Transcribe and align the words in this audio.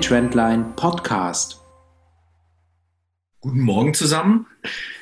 Trendline 0.00 0.72
Podcast. 0.74 1.60
Guten 3.40 3.60
Morgen 3.60 3.94
zusammen. 3.94 4.46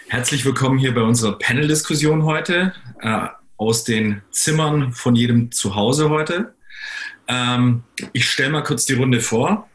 Herzlich 0.09 0.45
willkommen 0.45 0.79
hier 0.79 0.93
bei 0.95 1.02
unserer 1.02 1.38
Panel-Diskussion 1.38 2.24
heute 2.24 2.74
äh, 3.00 3.29
aus 3.56 3.84
den 3.84 4.22
Zimmern 4.32 4.92
von 4.92 5.14
jedem 5.14 5.53
Zuhause 5.53 6.11
heute. 6.11 6.54
Ähm, 7.29 7.84
ich 8.12 8.29
stelle 8.29 8.50
mal 8.50 8.62
kurz 8.62 8.84
die 8.86 8.95
Runde 8.95 9.21
vor. 9.21 9.70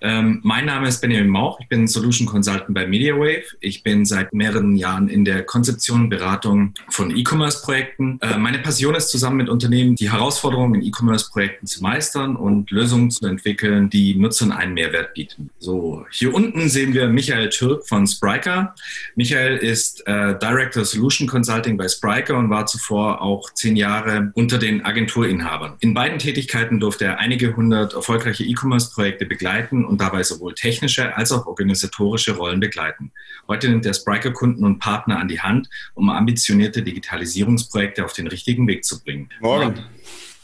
Ähm, 0.00 0.40
mein 0.44 0.66
Name 0.66 0.86
ist 0.86 1.00
Benjamin 1.00 1.28
Mauch, 1.28 1.58
ich 1.60 1.68
bin 1.68 1.88
Solution 1.88 2.26
Consultant 2.26 2.72
bei 2.72 2.86
MediaWave. 2.86 3.44
Ich 3.60 3.82
bin 3.82 4.04
seit 4.04 4.32
mehreren 4.32 4.76
Jahren 4.76 5.08
in 5.08 5.24
der 5.24 5.42
Konzeption 5.42 6.02
und 6.02 6.08
Beratung 6.08 6.74
von 6.88 7.16
E-Commerce-Projekten. 7.16 8.20
Äh, 8.20 8.38
meine 8.38 8.58
Passion 8.58 8.94
ist 8.94 9.08
zusammen 9.08 9.38
mit 9.38 9.48
Unternehmen 9.48 9.96
die 9.96 10.12
Herausforderungen 10.12 10.76
in 10.76 10.86
E-Commerce-Projekten 10.86 11.66
zu 11.66 11.82
meistern 11.82 12.36
und 12.36 12.70
Lösungen 12.70 13.10
zu 13.10 13.26
entwickeln, 13.26 13.90
die 13.90 14.14
Nutzern 14.14 14.52
einen 14.52 14.74
Mehrwert 14.74 15.14
bieten. 15.14 15.50
So, 15.58 16.06
hier 16.12 16.32
unten 16.32 16.68
sehen 16.68 16.94
wir 16.94 17.08
Michael 17.08 17.48
Türk 17.48 17.88
von 17.88 18.06
Spryker. 18.06 18.74
Michael 19.16 19.56
ist 19.56 20.06
äh, 20.06 20.38
Director 20.38 20.84
Solution 20.84 21.26
Consulting 21.26 21.76
bei 21.76 21.88
Spryker 21.88 22.36
und 22.36 22.50
war 22.50 22.66
zuvor 22.66 23.20
auch 23.20 23.52
zehn 23.54 23.74
Jahre 23.74 24.30
unter 24.34 24.58
den 24.58 24.84
Agenturinhabern. 24.84 25.74
In 25.80 25.94
beiden 25.94 26.20
Tätigkeiten 26.20 26.78
durfte 26.78 27.06
er 27.06 27.18
einige 27.18 27.56
hundert 27.56 27.94
erfolgreiche 27.94 28.44
E-Commerce-Projekte 28.44 29.26
begleiten 29.26 29.87
und 29.88 30.00
dabei 30.00 30.22
sowohl 30.22 30.54
technische 30.54 31.16
als 31.16 31.32
auch 31.32 31.46
organisatorische 31.46 32.36
Rollen 32.36 32.60
begleiten. 32.60 33.12
Heute 33.46 33.68
nimmt 33.68 33.84
der 33.84 33.94
Spriker 33.94 34.32
Kunden 34.32 34.64
und 34.64 34.78
Partner 34.78 35.18
an 35.18 35.28
die 35.28 35.40
Hand, 35.40 35.68
um 35.94 36.10
ambitionierte 36.10 36.82
Digitalisierungsprojekte 36.82 38.04
auf 38.04 38.12
den 38.12 38.26
richtigen 38.26 38.66
Weg 38.66 38.84
zu 38.84 39.02
bringen. 39.02 39.28
Morgen. 39.40 39.84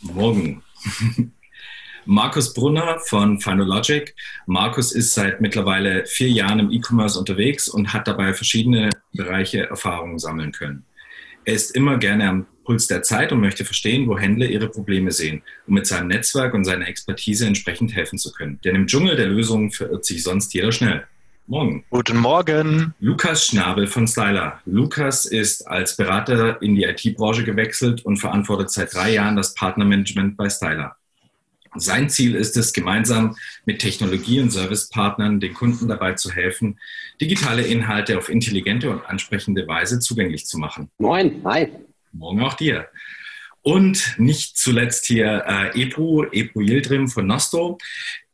Morgen. 0.01 0.63
Markus 2.07 2.53
Brunner 2.53 2.99
von 3.07 3.41
Finalogic. 3.41 4.15
Markus 4.47 4.93
ist 4.93 5.15
seit 5.15 5.41
mittlerweile 5.41 6.05
vier 6.05 6.29
Jahren 6.29 6.59
im 6.59 6.71
E-Commerce 6.71 7.19
unterwegs 7.19 7.69
und 7.69 7.95
hat 7.95 8.07
dabei 8.07 8.35
verschiedene 8.35 8.91
Bereiche 9.13 9.67
Erfahrungen 9.71 10.19
sammeln 10.19 10.53
können. 10.53 10.85
Er 11.47 11.55
ist 11.55 11.75
immer 11.75 11.99
gerne 11.99 12.29
am 12.29 12.47
Puls 12.65 12.87
der 12.87 13.03
Zeit 13.03 13.33
und 13.33 13.41
möchte 13.41 13.65
verstehen, 13.65 14.09
wo 14.09 14.19
Händler 14.19 14.47
ihre 14.47 14.69
Probleme 14.69 15.13
sehen, 15.13 15.43
um 15.67 15.75
mit 15.75 15.87
seinem 15.87 16.09
Netzwerk 16.09 16.55
und 16.55 16.65
seiner 16.65 16.89
Expertise 16.89 17.47
entsprechend 17.47 17.95
helfen 17.95 18.19
zu 18.19 18.33
können. 18.33 18.59
Denn 18.65 18.75
im 18.75 18.87
Dschungel 18.87 19.17
der 19.17 19.29
Lösungen 19.29 19.71
verirrt 19.71 20.05
sich 20.05 20.23
sonst 20.23 20.53
jeder 20.55 20.73
schnell. 20.73 21.05
Morgen. 21.47 21.85
Guten 21.91 22.17
Morgen. 22.17 22.95
Lukas 23.01 23.47
Schnabel 23.47 23.87
von 23.87 24.09
Styler. 24.09 24.61
Lukas 24.65 25.27
ist 25.27 25.69
als 25.69 25.95
Berater 25.95 26.63
in 26.63 26.75
die 26.75 26.85
IT-Branche 26.85 27.45
gewechselt 27.45 28.03
und 28.07 28.17
verantwortet 28.17 28.71
seit 28.71 28.95
drei 28.95 29.13
Jahren 29.13 29.37
das 29.37 29.53
Partnermanagement 29.53 30.39
bei 30.39 30.49
Styler. 30.49 30.97
Sein 31.77 32.09
Ziel 32.09 32.35
ist 32.35 32.57
es, 32.57 32.73
gemeinsam 32.73 33.37
mit 33.67 33.81
Technologie- 33.81 34.41
und 34.41 34.51
Servicepartnern 34.51 35.41
den 35.41 35.53
Kunden 35.55 35.89
dabei 35.89 36.15
zu 36.15 36.31
helfen, 36.31 36.79
digitale 37.21 37.63
Inhalte 37.63 38.17
auf 38.17 38.29
intelligente 38.29 38.89
und 38.89 39.05
ansprechende 39.05 39.67
Weise 39.67 39.99
zugänglich 39.99 40.47
zu 40.47 40.59
machen. 40.59 40.89
Moin, 40.99 41.43
hi. 41.45 41.69
Morgen 42.15 42.43
auch 42.43 42.55
dir. 42.55 42.89
Und 43.63 44.15
nicht 44.19 44.57
zuletzt 44.57 45.07
hier 45.07 45.45
äh, 45.47 45.81
Ebru, 45.81 46.25
Ebru 46.31 46.61
Yildirim 46.61 47.09
von 47.09 47.27
Nosto. 47.27 47.79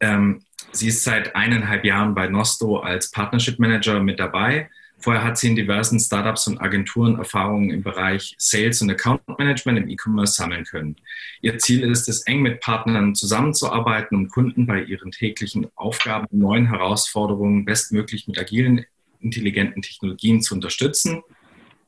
Ähm, 0.01 0.43
sie 0.73 0.89
ist 0.89 1.05
seit 1.05 1.35
eineinhalb 1.35 1.85
Jahren 1.85 2.15
bei 2.15 2.27
Nosto 2.27 2.79
als 2.79 3.11
Partnership 3.11 3.59
Manager 3.59 4.01
mit 4.01 4.19
dabei. 4.19 4.69
Vorher 4.99 5.25
hat 5.25 5.39
sie 5.39 5.49
in 5.49 5.57
diversen 5.57 5.99
Startups 5.99 6.47
und 6.47 6.61
Agenturen 6.61 7.17
Erfahrungen 7.17 7.71
im 7.71 7.83
Bereich 7.83 8.35
Sales 8.37 8.83
und 8.83 8.91
Account 8.91 9.23
Management 9.39 9.79
im 9.79 9.89
E-Commerce 9.89 10.35
sammeln 10.35 10.65
können. 10.65 10.97
Ihr 11.41 11.59
Ziel 11.59 11.91
ist 11.91 12.09
es, 12.09 12.27
eng 12.27 12.43
mit 12.43 12.61
Partnern 12.61 13.15
zusammenzuarbeiten, 13.15 14.17
um 14.17 14.29
Kunden 14.29 14.67
bei 14.67 14.83
ihren 14.83 15.11
täglichen 15.11 15.69
Aufgaben 15.75 16.27
und 16.31 16.39
neuen 16.39 16.67
Herausforderungen 16.67 17.65
bestmöglich 17.65 18.29
mit 18.29 18.39
agilen, 18.39 18.85
intelligenten 19.21 19.81
Technologien 19.81 20.43
zu 20.43 20.55
unterstützen 20.55 21.23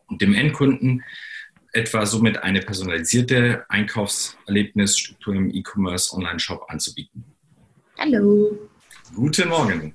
und 0.06 0.22
dem 0.22 0.32
Endkunden 0.32 1.02
etwa 1.72 2.06
somit 2.06 2.42
eine 2.42 2.60
personalisierte 2.60 3.64
Einkaufserlebnisstruktur 3.68 5.34
im 5.34 5.50
E-Commerce 5.54 6.14
Online-Shop 6.14 6.66
anzubieten. 6.68 7.24
Hallo. 7.98 8.58
Guten 9.14 9.48
Morgen. 9.48 9.94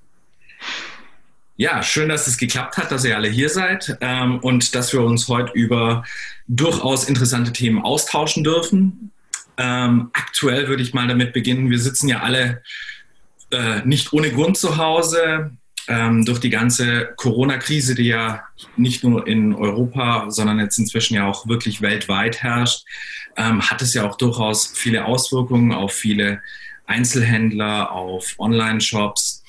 Ja, 1.56 1.82
schön, 1.82 2.10
dass 2.10 2.28
es 2.28 2.38
geklappt 2.38 2.78
hat, 2.78 2.92
dass 2.92 3.04
ihr 3.04 3.16
alle 3.16 3.30
hier 3.30 3.50
seid 3.50 3.98
ähm, 4.02 4.40
und 4.40 4.76
dass 4.76 4.94
wir 4.94 5.02
uns 5.02 5.28
heute 5.28 5.54
über 5.54 6.04
durchaus 6.48 7.10
interessante 7.10 7.52
Themen 7.52 7.82
austauschen 7.82 8.44
dürfen. 8.44 9.12
Ähm, 9.58 10.12
aktuell 10.14 10.68
würde 10.68 10.84
ich 10.84 10.94
mal 10.94 11.08
damit 11.08 11.34
beginnen. 11.34 11.72
Wir 11.72 11.80
sitzen 11.80 12.10
ja 12.10 12.22
alle 12.22 12.62
äh, 13.52 13.82
nicht 13.86 14.14
ohne 14.14 14.32
Grund 14.32 14.58
zu 14.58 14.78
Hause 14.78 15.58
ähm, 15.88 16.26
durch 16.26 16.40
die 16.40 16.50
ganze 16.50 17.14
Corona-Krise, 17.16 17.96
die 17.96 18.08
ja 18.08 18.44
nicht 18.76 19.04
nur 19.04 19.28
in 19.28 19.54
Europa, 19.54 20.30
sondern 20.30 20.60
jetzt 20.60 20.78
inzwischen 20.78 21.16
ja 21.16 21.28
auch 21.28 21.48
wirklich 21.48 21.82
weltweit 21.82 22.44
herrscht, 22.44 22.86
ähm, 23.38 23.62
hat 23.62 23.82
es 23.82 23.94
ja 23.94 24.08
auch 24.08 24.18
durchaus 24.18 24.68
viele 24.68 25.06
Auswirkungen 25.06 25.72
auf 25.72 25.94
viele 25.94 26.42
Einzelhändler, 26.86 27.92
auf 27.92 28.36
Online-Shops. 28.38 29.44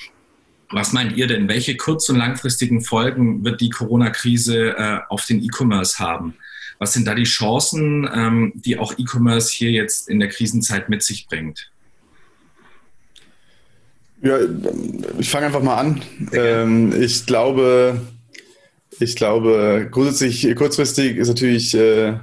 Was 0.70 0.92
meint 0.92 1.16
ihr 1.16 1.26
denn? 1.26 1.48
Welche 1.48 1.76
kurz- 1.76 2.08
und 2.08 2.16
langfristigen 2.16 2.82
Folgen 2.82 3.44
wird 3.44 3.60
die 3.60 3.70
Corona-Krise 3.70 4.76
äh, 4.76 4.98
auf 5.08 5.24
den 5.24 5.42
E-Commerce 5.42 5.98
haben? 5.98 6.34
Was 6.78 6.92
sind 6.92 7.06
da 7.06 7.14
die 7.14 7.24
Chancen, 7.24 8.08
ähm, 8.12 8.52
die 8.54 8.78
auch 8.78 8.96
E-Commerce 8.98 9.50
hier 9.52 9.70
jetzt 9.70 10.08
in 10.08 10.20
der 10.20 10.28
Krisenzeit 10.28 10.88
mit 10.88 11.02
sich 11.02 11.26
bringt? 11.26 11.70
Ja, 14.20 14.38
ich 15.18 15.30
fange 15.30 15.46
einfach 15.46 15.62
mal 15.62 15.76
an. 15.76 16.02
Ähm, 16.32 16.92
ich 17.00 17.24
glaube, 17.24 18.00
ich 18.98 19.14
glaube, 19.14 19.88
grundsätzlich 19.90 20.54
kurzfristig 20.56 21.16
ist 21.16 21.28
natürlich, 21.28 21.74
äh, 21.74 22.14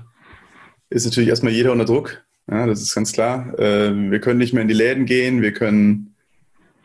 ist 0.89 1.05
natürlich 1.05 1.29
erstmal 1.29 1.53
jeder 1.53 1.71
unter 1.71 1.85
Druck. 1.85 2.25
Ja, 2.51 2.67
das 2.67 2.81
ist 2.81 2.93
ganz 2.93 3.13
klar. 3.13 3.57
Äh, 3.57 3.91
wir 4.11 4.19
können 4.19 4.39
nicht 4.39 4.53
mehr 4.53 4.61
in 4.61 4.67
die 4.67 4.73
Läden 4.73 5.05
gehen, 5.05 5.41
wir 5.41 5.53
können, 5.53 6.15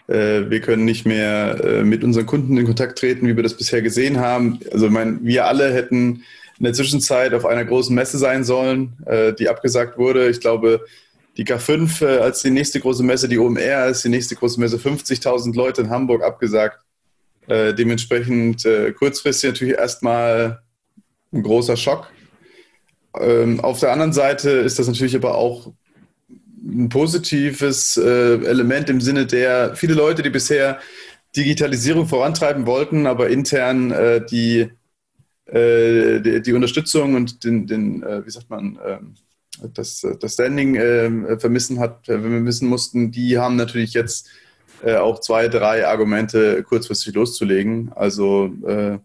äh, 0.07 0.49
wir 0.49 0.61
können 0.61 0.85
nicht 0.85 1.07
mehr 1.07 1.61
äh, 1.63 1.85
mit 1.85 2.05
unseren 2.05 2.27
Kunden 2.27 2.57
in 2.57 2.67
Kontakt 2.67 2.99
treten, 2.99 3.27
wie 3.27 3.37
wir 3.37 3.43
das 3.43 3.57
bisher 3.57 3.83
gesehen 3.83 4.19
haben. 4.21 4.61
Also, 4.73 4.87
ich 4.87 4.93
meine, 4.93 5.19
wir 5.23 5.47
alle 5.47 5.73
hätten 5.73 6.23
in 6.59 6.65
der 6.65 6.73
Zwischenzeit 6.73 7.35
auf 7.35 7.47
einer 7.47 7.65
großen 7.65 7.95
Messe 7.95 8.19
sein 8.19 8.45
sollen, 8.45 8.93
die 9.39 9.49
abgesagt 9.49 9.97
wurde. 9.97 10.29
Ich 10.29 10.41
glaube, 10.41 10.85
die 11.37 11.45
K5 11.45 12.05
äh, 12.05 12.19
als 12.19 12.43
die 12.43 12.51
nächste 12.51 12.81
große 12.81 13.03
Messe, 13.03 13.29
die 13.29 13.39
OMR 13.39 13.87
ist 13.87 14.05
die 14.05 14.09
nächste 14.09 14.35
große 14.35 14.59
Messe, 14.59 14.77
50.000 14.77 15.55
Leute 15.55 15.83
in 15.83 15.91
Hamburg 15.91 16.23
abgesagt. 16.23 16.81
Äh, 17.47 17.75
dementsprechend 17.75 18.65
äh, 18.65 18.93
kurzfristig 18.93 19.51
natürlich 19.51 19.75
erstmal 19.75 20.63
ein 21.33 21.43
großer 21.43 21.77
Schock. 21.77 22.11
Ähm, 23.19 23.61
auf 23.61 23.81
der 23.81 23.93
anderen 23.93 24.13
Seite 24.13 24.51
ist 24.51 24.79
das 24.79 24.87
natürlich 24.87 25.17
aber 25.17 25.37
auch 25.37 25.73
ein 26.63 26.89
positives 26.89 27.97
äh, 27.97 28.35
Element 28.45 28.91
im 28.91 29.01
Sinne 29.01 29.27
der 29.27 29.75
viele 29.75 29.95
Leute, 29.95 30.23
die 30.23 30.31
bisher 30.31 30.79
Digitalisierung 31.35 32.07
vorantreiben 32.07 32.67
wollten, 32.67 33.07
aber 33.07 33.31
intern 33.31 33.91
äh, 33.91 34.25
die, 34.25 34.71
die, 35.53 36.43
die, 36.43 36.53
Unterstützung 36.53 37.17
und 37.17 37.43
den, 37.43 37.67
den 37.67 38.03
wie 38.03 38.31
sagt 38.31 38.51
man, 38.51 38.79
ähm, 38.87 39.15
das, 39.75 40.07
das 40.21 40.35
Standing 40.35 40.75
äh, 40.77 41.39
vermissen 41.39 41.79
hat, 41.79 42.09
äh, 42.09 42.19
vermissen 42.21 42.69
mussten, 42.69 43.11
die 43.11 43.39
haben 43.39 43.57
natürlich 43.57 43.95
jetzt 43.95 44.29
äh, 44.83 44.97
auch 44.97 45.21
zwei, 45.21 45.49
drei 45.49 45.87
Argumente 45.87 46.63
kurzfristig 46.63 47.15
loszulegen. 47.15 47.93
Also 47.95 48.47
äh, 48.67 48.99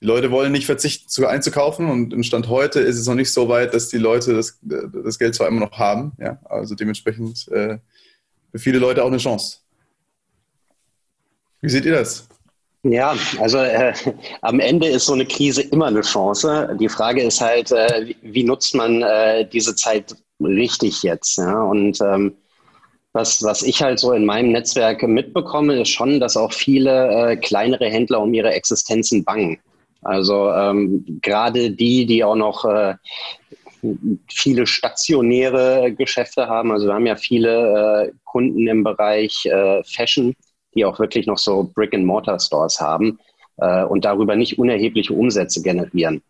die 0.00 0.06
Leute 0.06 0.30
wollen 0.30 0.52
nicht 0.52 0.66
verzichten, 0.66 1.08
zu, 1.08 1.26
einzukaufen 1.26 1.88
und 1.88 2.12
im 2.12 2.22
Stand 2.22 2.48
heute 2.48 2.80
ist 2.80 2.98
es 2.98 3.06
noch 3.06 3.14
nicht 3.14 3.32
so 3.32 3.48
weit, 3.48 3.72
dass 3.72 3.88
die 3.88 3.98
Leute 3.98 4.34
das, 4.34 4.58
das 4.60 5.18
Geld 5.18 5.34
zwar 5.34 5.48
immer 5.48 5.60
noch 5.60 5.78
haben. 5.78 6.12
Ja? 6.18 6.38
Also 6.44 6.74
dementsprechend 6.74 7.48
äh, 7.48 7.78
für 8.52 8.58
viele 8.58 8.78
Leute 8.78 9.02
auch 9.02 9.08
eine 9.08 9.16
Chance. 9.16 9.58
Wie 11.62 11.70
seht 11.70 11.86
ihr 11.86 11.94
das? 11.94 12.28
Ja, 12.84 13.16
also 13.40 13.58
äh, 13.58 13.94
am 14.42 14.60
Ende 14.60 14.86
ist 14.88 15.06
so 15.06 15.14
eine 15.14 15.24
Krise 15.24 15.62
immer 15.62 15.86
eine 15.86 16.02
Chance. 16.02 16.76
Die 16.78 16.88
Frage 16.90 17.22
ist 17.22 17.40
halt, 17.40 17.72
äh, 17.72 18.14
wie 18.22 18.44
nutzt 18.44 18.74
man 18.74 19.02
äh, 19.02 19.48
diese 19.48 19.74
Zeit 19.74 20.14
richtig 20.40 21.02
jetzt? 21.02 21.38
Ja? 21.38 21.62
Und 21.62 21.98
ähm, 22.02 22.34
was, 23.14 23.42
was 23.42 23.62
ich 23.62 23.82
halt 23.82 24.00
so 24.00 24.12
in 24.12 24.26
meinem 24.26 24.52
Netzwerk 24.52 25.02
mitbekomme, 25.02 25.80
ist 25.80 25.88
schon, 25.90 26.20
dass 26.20 26.36
auch 26.36 26.52
viele 26.52 27.32
äh, 27.32 27.36
kleinere 27.36 27.86
Händler 27.88 28.20
um 28.20 28.34
ihre 28.34 28.52
Existenzen 28.52 29.24
bangen. 29.24 29.58
Also 30.02 30.50
ähm, 30.52 31.20
gerade 31.22 31.70
die, 31.70 32.04
die 32.04 32.22
auch 32.22 32.36
noch 32.36 32.66
äh, 32.66 32.96
viele 34.28 34.66
stationäre 34.66 35.92
Geschäfte 35.92 36.48
haben. 36.48 36.72
Also 36.72 36.86
wir 36.88 36.94
haben 36.94 37.06
ja 37.06 37.16
viele 37.16 38.08
äh, 38.08 38.12
Kunden 38.24 38.66
im 38.66 38.84
Bereich 38.84 39.46
äh, 39.46 39.82
Fashion, 39.84 40.34
die 40.74 40.84
auch 40.84 40.98
wirklich 40.98 41.26
noch 41.26 41.38
so 41.38 41.70
Brick-and-Mortar-Stores 41.74 42.80
haben 42.80 43.18
äh, 43.58 43.84
und 43.84 44.04
darüber 44.04 44.36
nicht 44.36 44.58
unerhebliche 44.58 45.12
Umsätze 45.12 45.62
generieren. 45.62 46.22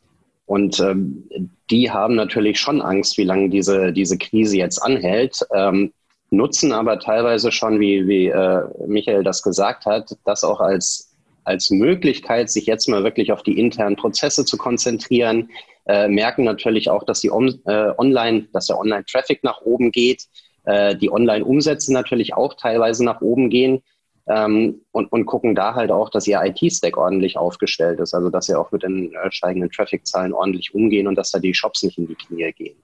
Und 0.46 0.78
ähm, 0.80 1.28
die 1.70 1.90
haben 1.90 2.14
natürlich 2.14 2.58
schon 2.58 2.82
Angst, 2.82 3.16
wie 3.16 3.24
lange 3.24 3.48
diese, 3.48 3.92
diese 3.92 4.18
Krise 4.18 4.58
jetzt 4.58 4.78
anhält. 4.78 5.40
Ähm, 5.54 5.92
nutzen 6.30 6.72
aber 6.72 6.98
teilweise 6.98 7.50
schon, 7.50 7.80
wie, 7.80 8.06
wie 8.06 8.26
äh, 8.26 8.62
Michael 8.86 9.22
das 9.22 9.42
gesagt 9.42 9.86
hat, 9.86 10.16
das 10.24 10.44
auch 10.44 10.60
als, 10.60 11.14
als 11.44 11.70
Möglichkeit, 11.70 12.50
sich 12.50 12.66
jetzt 12.66 12.88
mal 12.88 13.04
wirklich 13.04 13.32
auf 13.32 13.42
die 13.42 13.58
internen 13.58 13.96
Prozesse 13.96 14.44
zu 14.44 14.56
konzentrieren, 14.58 15.48
äh, 15.86 16.08
merken 16.08 16.44
natürlich 16.44 16.90
auch, 16.90 17.04
dass 17.04 17.20
die 17.20 17.30
on, 17.30 17.60
äh, 17.66 17.92
online, 17.98 18.48
dass 18.52 18.66
der 18.66 18.78
Online-Traffic 18.78 19.44
nach 19.44 19.62
oben 19.62 19.92
geht, 19.92 20.24
äh, 20.64 20.96
die 20.96 21.10
Online-Umsätze 21.10 21.92
natürlich 21.92 22.34
auch 22.34 22.54
teilweise 22.54 23.04
nach 23.04 23.20
oben 23.20 23.50
gehen 23.50 23.82
ähm, 24.26 24.80
und, 24.92 25.12
und 25.12 25.26
gucken 25.26 25.54
da 25.54 25.74
halt 25.74 25.90
auch, 25.90 26.08
dass 26.08 26.26
ihr 26.26 26.40
IT-Stack 26.42 26.96
ordentlich 26.96 27.36
aufgestellt 27.36 28.00
ist, 28.00 28.14
also 28.14 28.30
dass 28.30 28.46
sie 28.46 28.54
auch 28.54 28.72
mit 28.72 28.82
den 28.82 29.12
äh, 29.12 29.30
steigenden 29.30 29.70
Traffic-Zahlen 29.70 30.32
ordentlich 30.32 30.74
umgehen 30.74 31.06
und 31.06 31.16
dass 31.16 31.30
da 31.30 31.38
die 31.38 31.54
Shops 31.54 31.82
nicht 31.82 31.98
in 31.98 32.06
die 32.06 32.14
Knie 32.14 32.52
gehen. 32.52 32.76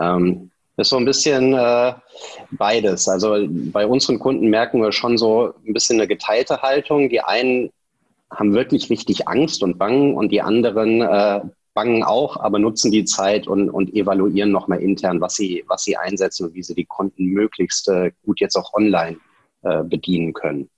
Ähm, 0.00 0.50
ist 0.76 0.90
so 0.90 0.96
ein 0.96 1.04
bisschen 1.04 1.54
äh, 1.54 1.92
beides. 2.52 3.08
Also 3.08 3.36
bei 3.48 3.84
unseren 3.84 4.20
Kunden 4.20 4.48
merken 4.48 4.80
wir 4.80 4.92
schon 4.92 5.18
so 5.18 5.52
ein 5.66 5.72
bisschen 5.72 5.96
eine 5.96 6.06
geteilte 6.06 6.62
Haltung. 6.62 7.08
Die 7.08 7.20
einen 7.20 7.70
haben 8.30 8.54
wirklich 8.54 8.88
richtig 8.88 9.26
Angst 9.26 9.64
und 9.64 9.78
Bangen 9.78 10.14
und 10.14 10.30
die 10.30 10.40
anderen 10.40 11.02
äh, 11.02 11.40
bangen 11.74 12.04
auch, 12.04 12.36
aber 12.36 12.60
nutzen 12.60 12.92
die 12.92 13.04
Zeit 13.04 13.48
und, 13.48 13.70
und 13.70 13.92
evaluieren 13.92 14.52
nochmal 14.52 14.80
intern, 14.80 15.20
was 15.20 15.34
sie, 15.34 15.64
was 15.66 15.82
sie 15.82 15.96
einsetzen 15.96 16.46
und 16.46 16.54
wie 16.54 16.62
sie 16.62 16.74
die 16.74 16.84
Kunden 16.84 17.24
möglichst 17.24 17.88
äh, 17.88 18.12
gut 18.24 18.38
jetzt 18.38 18.54
auch 18.54 18.72
online 18.74 19.18
äh, 19.62 19.82
bedienen 19.82 20.32
können. 20.32 20.68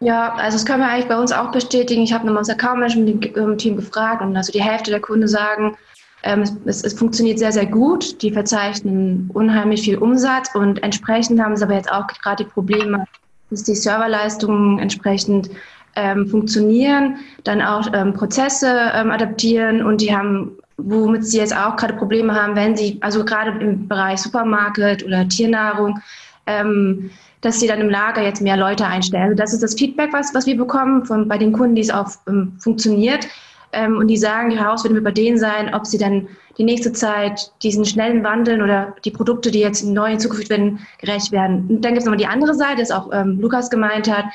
Ja, 0.00 0.34
also 0.34 0.56
das 0.56 0.66
können 0.66 0.80
wir 0.80 0.88
eigentlich 0.88 1.08
bei 1.08 1.18
uns 1.18 1.30
auch 1.30 1.52
bestätigen. 1.52 2.02
Ich 2.02 2.12
habe 2.12 2.26
nochmal 2.26 2.40
unser 2.40 2.54
Account-Management-Team 2.54 3.76
gefragt 3.76 4.20
und 4.20 4.36
also 4.36 4.52
die 4.52 4.62
Hälfte 4.62 4.90
der 4.90 5.00
Kunden 5.00 5.28
sagen, 5.28 5.76
ähm, 6.24 6.42
es, 6.64 6.82
es, 6.82 6.92
funktioniert 6.92 7.38
sehr, 7.38 7.52
sehr 7.52 7.66
gut. 7.66 8.20
Die 8.22 8.32
verzeichnen 8.32 9.30
unheimlich 9.32 9.82
viel 9.82 9.98
Umsatz 9.98 10.54
und 10.54 10.82
entsprechend 10.82 11.40
haben 11.40 11.56
sie 11.56 11.64
aber 11.64 11.74
jetzt 11.74 11.90
auch 11.90 12.06
gerade 12.06 12.44
die 12.44 12.50
Probleme, 12.50 13.04
dass 13.50 13.62
die 13.62 13.74
Serverleistungen 13.74 14.80
entsprechend 14.80 15.50
ähm, 15.94 16.26
funktionieren, 16.26 17.18
dann 17.44 17.60
auch 17.60 17.86
ähm, 17.92 18.14
Prozesse 18.14 18.90
ähm, 18.94 19.10
adaptieren 19.10 19.84
und 19.84 20.00
die 20.00 20.16
haben, 20.16 20.58
womit 20.78 21.26
sie 21.26 21.38
jetzt 21.38 21.56
auch 21.56 21.76
gerade 21.76 21.94
Probleme 21.94 22.34
haben, 22.34 22.56
wenn 22.56 22.76
sie, 22.76 22.98
also 23.02 23.24
gerade 23.24 23.58
im 23.60 23.88
Bereich 23.88 24.20
Supermarkt 24.20 24.78
oder 25.04 25.28
Tiernahrung, 25.28 26.00
ähm, 26.46 27.10
dass 27.40 27.60
sie 27.60 27.66
dann 27.66 27.80
im 27.80 27.90
Lager 27.90 28.22
jetzt 28.22 28.40
mehr 28.40 28.56
Leute 28.56 28.86
einstellen. 28.86 29.24
Also 29.24 29.36
das 29.36 29.52
ist 29.52 29.62
das 29.62 29.74
Feedback, 29.74 30.12
was, 30.12 30.34
was 30.34 30.46
wir 30.46 30.56
bekommen 30.56 31.04
von, 31.04 31.28
bei 31.28 31.38
den 31.38 31.52
Kunden, 31.52 31.74
die 31.74 31.82
es 31.82 31.90
auch 31.90 32.08
ähm, 32.28 32.52
funktioniert. 32.58 33.26
Ähm, 33.72 33.96
und 33.96 34.08
die 34.08 34.16
sagen, 34.16 34.50
die 34.50 34.58
Herausforderung 34.58 35.04
wird 35.04 35.14
bei 35.14 35.20
denen 35.20 35.38
sein, 35.38 35.74
ob 35.74 35.86
sie 35.86 35.98
dann 35.98 36.28
die 36.58 36.64
nächste 36.64 36.92
Zeit 36.92 37.50
diesen 37.62 37.84
schnellen 37.84 38.22
Wandeln 38.22 38.62
oder 38.62 38.94
die 39.04 39.10
Produkte, 39.10 39.50
die 39.50 39.60
jetzt 39.60 39.84
neu 39.84 40.10
hinzugefügt 40.10 40.50
werden, 40.50 40.86
gerecht 40.98 41.32
werden. 41.32 41.66
Und 41.68 41.82
dann 41.82 41.92
gibt 41.92 42.00
es 42.00 42.04
nochmal 42.04 42.18
die 42.18 42.26
andere 42.26 42.54
Seite, 42.54 42.80
das 42.80 42.90
auch 42.90 43.10
ähm, 43.12 43.40
Lukas 43.40 43.70
gemeint 43.70 44.10
hat. 44.10 44.26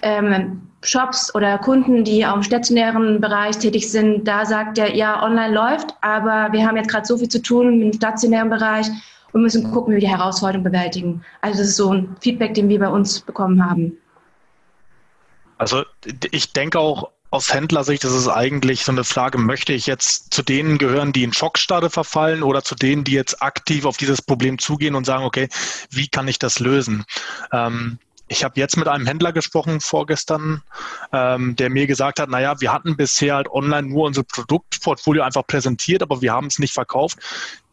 Ähm, 0.00 0.62
Shops 0.82 1.34
oder 1.34 1.58
Kunden, 1.58 2.04
die 2.04 2.24
auch 2.24 2.36
im 2.36 2.42
stationären 2.42 3.20
Bereich 3.20 3.58
tätig 3.58 3.90
sind, 3.90 4.26
da 4.26 4.46
sagt 4.46 4.78
er, 4.78 4.94
ja, 4.94 5.22
online 5.24 5.52
läuft, 5.52 5.94
aber 6.02 6.52
wir 6.52 6.66
haben 6.66 6.76
jetzt 6.76 6.88
gerade 6.88 7.04
so 7.04 7.18
viel 7.18 7.28
zu 7.28 7.42
tun 7.42 7.82
im 7.82 7.92
stationären 7.92 8.48
Bereich 8.48 8.86
und 9.32 9.42
müssen 9.42 9.70
gucken, 9.72 9.92
wie 9.92 9.96
wir 9.96 10.08
die 10.08 10.08
Herausforderung 10.08 10.64
bewältigen. 10.64 11.24
Also 11.40 11.58
das 11.58 11.68
ist 11.68 11.76
so 11.76 11.92
ein 11.92 12.16
Feedback, 12.20 12.54
den 12.54 12.68
wir 12.68 12.78
bei 12.78 12.88
uns 12.88 13.20
bekommen 13.20 13.64
haben. 13.68 13.96
Also 15.58 15.84
ich 16.30 16.52
denke 16.52 16.78
auch, 16.78 17.10
aus 17.30 17.52
Händlersicht 17.52 18.04
ist 18.04 18.12
es 18.12 18.28
eigentlich 18.28 18.84
so 18.84 18.92
eine 18.92 19.04
Frage, 19.04 19.36
möchte 19.36 19.74
ich 19.74 19.86
jetzt 19.86 20.32
zu 20.32 20.42
denen 20.42 20.78
gehören, 20.78 21.12
die 21.12 21.24
in 21.24 21.34
Schockstarre 21.34 21.90
verfallen 21.90 22.42
oder 22.42 22.64
zu 22.64 22.74
denen, 22.74 23.04
die 23.04 23.12
jetzt 23.12 23.42
aktiv 23.42 23.84
auf 23.84 23.98
dieses 23.98 24.22
Problem 24.22 24.58
zugehen 24.58 24.94
und 24.94 25.04
sagen, 25.04 25.24
okay, 25.24 25.48
wie 25.90 26.08
kann 26.08 26.26
ich 26.26 26.38
das 26.38 26.58
lösen? 26.58 27.04
Ähm, 27.52 27.98
ich 28.28 28.44
habe 28.44 28.60
jetzt 28.60 28.76
mit 28.76 28.88
einem 28.88 29.06
Händler 29.06 29.32
gesprochen 29.32 29.80
vorgestern, 29.80 30.62
ähm, 31.12 31.56
der 31.56 31.70
mir 31.70 31.86
gesagt 31.86 32.20
hat, 32.20 32.28
naja, 32.28 32.60
wir 32.60 32.72
hatten 32.72 32.96
bisher 32.96 33.36
halt 33.36 33.48
online 33.48 33.88
nur 33.88 34.04
unser 34.04 34.22
Produktportfolio 34.22 35.22
einfach 35.22 35.46
präsentiert, 35.46 36.02
aber 36.02 36.20
wir 36.20 36.32
haben 36.32 36.46
es 36.46 36.58
nicht 36.58 36.74
verkauft. 36.74 37.18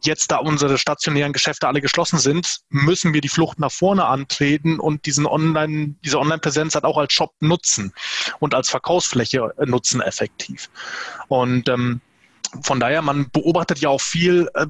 Jetzt, 0.02 0.30
da 0.30 0.38
unsere 0.38 0.78
stationären 0.78 1.32
Geschäfte 1.32 1.68
alle 1.68 1.80
geschlossen 1.80 2.18
sind, 2.18 2.58
müssen 2.70 3.12
wir 3.12 3.20
die 3.20 3.28
Flucht 3.28 3.58
nach 3.58 3.72
vorne 3.72 4.06
antreten 4.06 4.78
und 4.80 5.04
diesen 5.06 5.26
Online, 5.26 5.94
diese 6.04 6.18
Online-Präsenz 6.18 6.74
halt 6.74 6.84
auch 6.84 6.98
als 6.98 7.12
Shop 7.12 7.32
nutzen 7.40 7.92
und 8.38 8.54
als 8.54 8.70
Verkaufsfläche 8.70 9.52
nutzen 9.64 10.00
effektiv. 10.00 10.70
Und 11.28 11.68
ähm, 11.68 12.00
von 12.62 12.80
daher, 12.80 13.02
man 13.02 13.30
beobachtet 13.30 13.80
ja 13.80 13.88
auch 13.88 14.00
viel, 14.00 14.48
äh, 14.54 14.66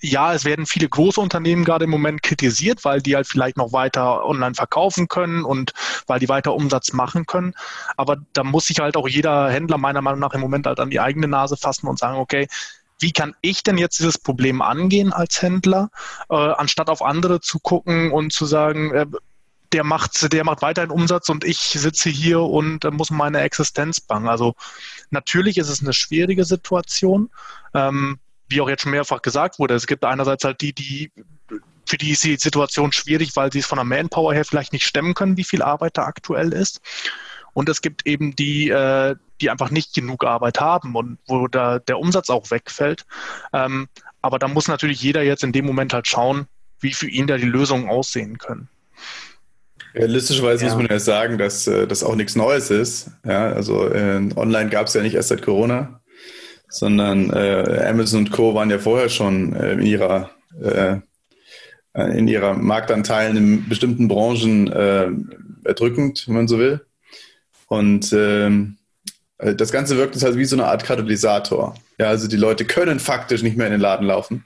ja, 0.00 0.32
es 0.34 0.44
werden 0.44 0.66
viele 0.66 0.88
große 0.88 1.20
Unternehmen 1.20 1.64
gerade 1.64 1.84
im 1.84 1.90
Moment 1.90 2.22
kritisiert, 2.22 2.84
weil 2.84 3.00
die 3.00 3.16
halt 3.16 3.26
vielleicht 3.26 3.56
noch 3.56 3.72
weiter 3.72 4.24
online 4.24 4.54
verkaufen 4.54 5.08
können 5.08 5.44
und 5.44 5.72
weil 6.06 6.20
die 6.20 6.28
weiter 6.28 6.54
Umsatz 6.54 6.92
machen 6.92 7.26
können. 7.26 7.54
Aber 7.96 8.16
da 8.32 8.44
muss 8.44 8.66
sich 8.66 8.78
halt 8.78 8.96
auch 8.96 9.08
jeder 9.08 9.50
Händler 9.50 9.78
meiner 9.78 10.02
Meinung 10.02 10.20
nach 10.20 10.34
im 10.34 10.40
Moment 10.40 10.66
halt 10.66 10.80
an 10.80 10.90
die 10.90 11.00
eigene 11.00 11.28
Nase 11.28 11.56
fassen 11.56 11.88
und 11.88 11.98
sagen, 11.98 12.18
okay, 12.18 12.46
wie 12.98 13.12
kann 13.12 13.34
ich 13.42 13.62
denn 13.62 13.78
jetzt 13.78 13.98
dieses 13.98 14.18
Problem 14.18 14.62
angehen 14.62 15.12
als 15.12 15.42
Händler, 15.42 15.90
äh, 16.30 16.34
anstatt 16.34 16.88
auf 16.88 17.02
andere 17.02 17.40
zu 17.40 17.58
gucken 17.58 18.10
und 18.10 18.32
zu 18.32 18.46
sagen, 18.46 18.94
äh, 18.94 19.06
der 19.76 19.84
macht, 19.84 20.32
der 20.32 20.42
macht 20.42 20.62
weiterhin 20.62 20.90
Umsatz 20.90 21.28
und 21.28 21.44
ich 21.44 21.58
sitze 21.58 22.08
hier 22.08 22.40
und 22.40 22.86
äh, 22.86 22.90
muss 22.90 23.10
meine 23.10 23.40
Existenz 23.40 24.00
bangen. 24.00 24.26
Also 24.26 24.54
natürlich 25.10 25.58
ist 25.58 25.68
es 25.68 25.82
eine 25.82 25.92
schwierige 25.92 26.46
Situation. 26.46 27.28
Ähm, 27.74 28.18
wie 28.48 28.62
auch 28.62 28.70
jetzt 28.70 28.82
schon 28.82 28.92
mehrfach 28.92 29.20
gesagt 29.20 29.58
wurde, 29.58 29.74
es 29.74 29.86
gibt 29.86 30.04
einerseits 30.04 30.44
halt 30.44 30.62
die, 30.62 30.72
die 30.72 31.12
für 31.84 31.98
die 31.98 32.12
ist 32.12 32.24
die 32.24 32.36
Situation 32.36 32.90
schwierig, 32.90 33.36
weil 33.36 33.52
sie 33.52 33.58
es 33.58 33.66
von 33.66 33.76
der 33.76 33.84
Manpower 33.84 34.32
her 34.32 34.46
vielleicht 34.46 34.72
nicht 34.72 34.86
stemmen 34.86 35.12
können, 35.12 35.36
wie 35.36 35.44
viel 35.44 35.62
Arbeit 35.62 35.98
da 35.98 36.04
aktuell 36.04 36.54
ist. 36.54 36.80
Und 37.52 37.68
es 37.68 37.82
gibt 37.82 38.06
eben 38.06 38.34
die, 38.34 38.70
äh, 38.70 39.14
die 39.42 39.50
einfach 39.50 39.70
nicht 39.70 39.94
genug 39.94 40.24
Arbeit 40.24 40.58
haben 40.58 40.96
und 40.96 41.18
wo 41.26 41.48
da 41.48 41.80
der 41.80 41.98
Umsatz 41.98 42.30
auch 42.30 42.50
wegfällt. 42.50 43.04
Ähm, 43.52 43.88
aber 44.22 44.38
da 44.38 44.48
muss 44.48 44.68
natürlich 44.68 45.02
jeder 45.02 45.22
jetzt 45.22 45.44
in 45.44 45.52
dem 45.52 45.66
Moment 45.66 45.92
halt 45.92 46.08
schauen, 46.08 46.46
wie 46.80 46.94
für 46.94 47.08
ihn 47.08 47.26
da 47.26 47.36
die 47.36 47.44
Lösungen 47.44 47.88
aussehen 47.88 48.38
können. 48.38 48.68
Realistischerweise 49.96 50.64
ja. 50.64 50.70
muss 50.70 50.82
man 50.82 50.90
ja 50.90 50.98
sagen, 50.98 51.38
dass 51.38 51.66
äh, 51.66 51.86
das 51.86 52.04
auch 52.04 52.14
nichts 52.14 52.36
Neues 52.36 52.70
ist. 52.70 53.10
Ja, 53.24 53.50
also 53.52 53.88
äh, 53.88 54.28
online 54.36 54.70
gab 54.70 54.86
es 54.86 54.94
ja 54.94 55.02
nicht 55.02 55.14
erst 55.14 55.28
seit 55.28 55.42
Corona 55.42 56.00
sondern 56.68 57.30
äh, 57.30 57.86
Amazon 57.88 58.20
und 58.20 58.30
Co. 58.30 58.54
waren 58.54 58.70
ja 58.70 58.78
vorher 58.78 59.08
schon 59.08 59.54
äh, 59.54 59.72
in 59.72 59.82
ihrer 59.82 60.30
äh, 60.60 60.96
in 61.94 62.28
ihrer 62.28 62.52
Marktanteilen 62.52 63.36
in 63.38 63.68
bestimmten 63.70 64.06
Branchen 64.06 64.70
äh, 64.70 65.08
erdrückend, 65.64 66.24
wenn 66.26 66.34
man 66.34 66.48
so 66.48 66.58
will. 66.58 66.84
Und 67.68 68.12
ähm, 68.12 68.76
das 69.38 69.72
Ganze 69.72 69.96
wirkt 69.96 70.14
jetzt 70.14 70.22
halt 70.22 70.36
wie 70.36 70.44
so 70.44 70.56
eine 70.56 70.66
Art 70.66 70.84
Katalysator. 70.84 71.74
Ja, 71.98 72.08
also 72.08 72.28
die 72.28 72.36
Leute 72.36 72.66
können 72.66 73.00
faktisch 73.00 73.42
nicht 73.42 73.56
mehr 73.56 73.66
in 73.66 73.72
den 73.72 73.80
Laden 73.80 74.06
laufen. 74.06 74.44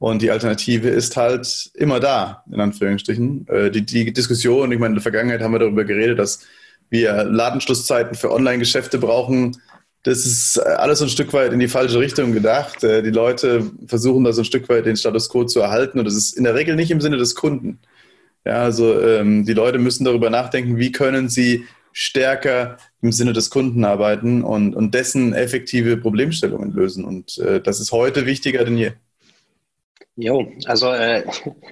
Und 0.00 0.22
die 0.22 0.30
Alternative 0.30 0.88
ist 0.88 1.16
halt 1.16 1.70
immer 1.74 2.00
da, 2.00 2.42
in 2.50 2.58
Anführungsstrichen. 2.58 3.46
Äh, 3.48 3.70
die, 3.70 3.84
die 3.84 4.12
Diskussion, 4.12 4.72
ich 4.72 4.78
meine, 4.78 4.92
in 4.92 4.94
der 4.96 5.02
Vergangenheit 5.02 5.42
haben 5.42 5.52
wir 5.52 5.58
darüber 5.58 5.84
geredet, 5.84 6.18
dass 6.18 6.40
wir 6.88 7.22
Ladenschlusszeiten 7.24 8.16
für 8.16 8.32
Online-Geschäfte 8.32 8.98
brauchen, 8.98 9.56
das 10.02 10.24
ist 10.24 10.56
äh, 10.56 10.62
alles 10.62 11.02
ein 11.02 11.10
Stück 11.10 11.34
weit 11.34 11.52
in 11.52 11.60
die 11.60 11.68
falsche 11.68 11.98
Richtung 11.98 12.32
gedacht. 12.32 12.82
Äh, 12.82 13.02
die 13.02 13.10
Leute 13.10 13.70
versuchen 13.86 14.24
da 14.24 14.32
so 14.32 14.40
ein 14.40 14.46
Stück 14.46 14.68
weit 14.70 14.86
den 14.86 14.96
Status 14.96 15.28
quo 15.28 15.44
zu 15.44 15.60
erhalten 15.60 15.98
und 15.98 16.06
das 16.06 16.14
ist 16.14 16.36
in 16.36 16.44
der 16.44 16.54
Regel 16.54 16.76
nicht 16.76 16.90
im 16.90 17.02
Sinne 17.02 17.18
des 17.18 17.34
Kunden. 17.34 17.78
Ja, 18.46 18.62
also 18.62 18.98
ähm, 18.98 19.44
die 19.44 19.52
Leute 19.52 19.78
müssen 19.78 20.04
darüber 20.04 20.30
nachdenken, 20.30 20.78
wie 20.78 20.92
können 20.92 21.28
sie 21.28 21.66
stärker 21.92 22.78
im 23.02 23.12
Sinne 23.12 23.34
des 23.34 23.50
Kunden 23.50 23.84
arbeiten 23.84 24.42
und, 24.42 24.74
und 24.74 24.94
dessen 24.94 25.34
effektive 25.34 25.98
Problemstellungen 25.98 26.72
lösen. 26.72 27.04
Und 27.04 27.36
äh, 27.38 27.60
das 27.60 27.80
ist 27.80 27.92
heute 27.92 28.24
wichtiger 28.24 28.64
denn 28.64 28.78
je. 28.78 28.92
Jo, 30.22 30.52
also 30.66 30.92
äh, 30.92 31.24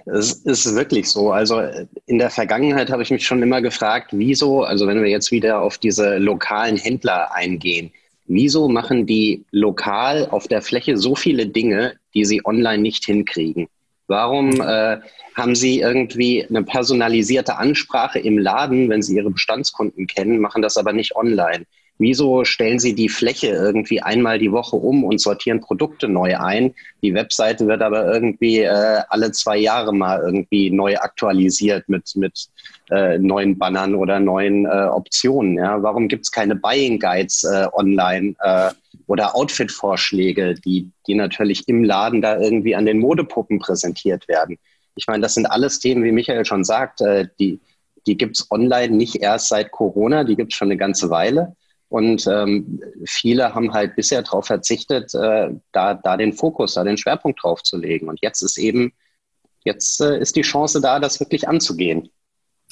es 0.06 0.32
ist 0.44 0.74
wirklich 0.74 1.10
so. 1.10 1.32
Also 1.32 1.60
in 2.06 2.18
der 2.18 2.30
Vergangenheit 2.30 2.90
habe 2.90 3.02
ich 3.02 3.10
mich 3.10 3.26
schon 3.26 3.42
immer 3.42 3.60
gefragt, 3.60 4.08
wieso, 4.12 4.62
also 4.62 4.86
wenn 4.86 5.02
wir 5.02 5.10
jetzt 5.10 5.30
wieder 5.30 5.60
auf 5.60 5.76
diese 5.76 6.16
lokalen 6.16 6.78
Händler 6.78 7.34
eingehen, 7.34 7.92
wieso 8.24 8.68
machen 8.68 9.04
die 9.04 9.44
lokal 9.50 10.28
auf 10.30 10.48
der 10.48 10.62
Fläche 10.62 10.96
so 10.96 11.14
viele 11.14 11.46
Dinge, 11.46 11.98
die 12.14 12.24
sie 12.24 12.40
online 12.46 12.82
nicht 12.82 13.04
hinkriegen? 13.04 13.68
Warum 14.06 14.62
äh, 14.62 14.96
haben 15.34 15.54
sie 15.54 15.80
irgendwie 15.80 16.46
eine 16.46 16.62
personalisierte 16.62 17.58
Ansprache 17.58 18.18
im 18.18 18.38
Laden, 18.38 18.88
wenn 18.88 19.02
sie 19.02 19.14
ihre 19.16 19.30
Bestandskunden 19.30 20.06
kennen, 20.06 20.40
machen 20.40 20.62
das 20.62 20.78
aber 20.78 20.94
nicht 20.94 21.16
online? 21.16 21.66
Wieso 21.98 22.44
stellen 22.44 22.78
Sie 22.78 22.94
die 22.94 23.08
Fläche 23.08 23.48
irgendwie 23.48 24.00
einmal 24.00 24.38
die 24.38 24.52
Woche 24.52 24.76
um 24.76 25.02
und 25.02 25.20
sortieren 25.20 25.60
Produkte 25.60 26.08
neu 26.08 26.38
ein? 26.38 26.74
Die 27.02 27.12
Webseite 27.12 27.66
wird 27.66 27.82
aber 27.82 28.12
irgendwie 28.12 28.60
äh, 28.60 29.00
alle 29.08 29.32
zwei 29.32 29.58
Jahre 29.58 29.92
mal 29.92 30.20
irgendwie 30.20 30.70
neu 30.70 30.96
aktualisiert 30.96 31.88
mit, 31.88 32.14
mit 32.14 32.48
äh, 32.90 33.18
neuen 33.18 33.58
Bannern 33.58 33.96
oder 33.96 34.20
neuen 34.20 34.64
äh, 34.66 34.88
Optionen. 34.92 35.58
Ja? 35.58 35.82
Warum 35.82 36.06
gibt 36.06 36.24
es 36.24 36.30
keine 36.30 36.54
Buying 36.54 37.00
Guides 37.00 37.42
äh, 37.42 37.66
online 37.72 38.36
äh, 38.42 38.70
oder 39.08 39.34
Outfit-Vorschläge, 39.34 40.54
die, 40.54 40.88
die 41.08 41.14
natürlich 41.16 41.66
im 41.66 41.82
Laden 41.82 42.22
da 42.22 42.38
irgendwie 42.38 42.76
an 42.76 42.86
den 42.86 43.00
Modepuppen 43.00 43.58
präsentiert 43.58 44.28
werden? 44.28 44.56
Ich 44.94 45.08
meine, 45.08 45.22
das 45.22 45.34
sind 45.34 45.46
alles 45.46 45.80
Themen, 45.80 46.04
wie 46.04 46.12
Michael 46.12 46.44
schon 46.44 46.62
sagt, 46.62 47.00
äh, 47.00 47.26
die, 47.40 47.58
die 48.06 48.16
gibt 48.16 48.36
es 48.36 48.50
online 48.52 48.94
nicht 48.94 49.16
erst 49.16 49.48
seit 49.48 49.72
Corona, 49.72 50.22
die 50.22 50.36
gibt 50.36 50.52
es 50.52 50.56
schon 50.56 50.68
eine 50.68 50.76
ganze 50.76 51.10
Weile. 51.10 51.56
Und 51.88 52.26
ähm, 52.26 52.80
viele 53.06 53.54
haben 53.54 53.72
halt 53.72 53.96
bisher 53.96 54.22
darauf 54.22 54.46
verzichtet, 54.46 55.14
äh, 55.14 55.50
da, 55.72 55.94
da 55.94 56.16
den 56.16 56.32
Fokus, 56.32 56.74
da 56.74 56.84
den 56.84 56.98
Schwerpunkt 56.98 57.42
drauf 57.42 57.62
zu 57.62 57.78
legen. 57.78 58.08
Und 58.08 58.20
jetzt 58.20 58.42
ist 58.42 58.58
eben, 58.58 58.92
jetzt 59.64 60.00
äh, 60.00 60.18
ist 60.18 60.36
die 60.36 60.42
Chance 60.42 60.80
da, 60.80 61.00
das 61.00 61.18
wirklich 61.18 61.48
anzugehen. 61.48 62.10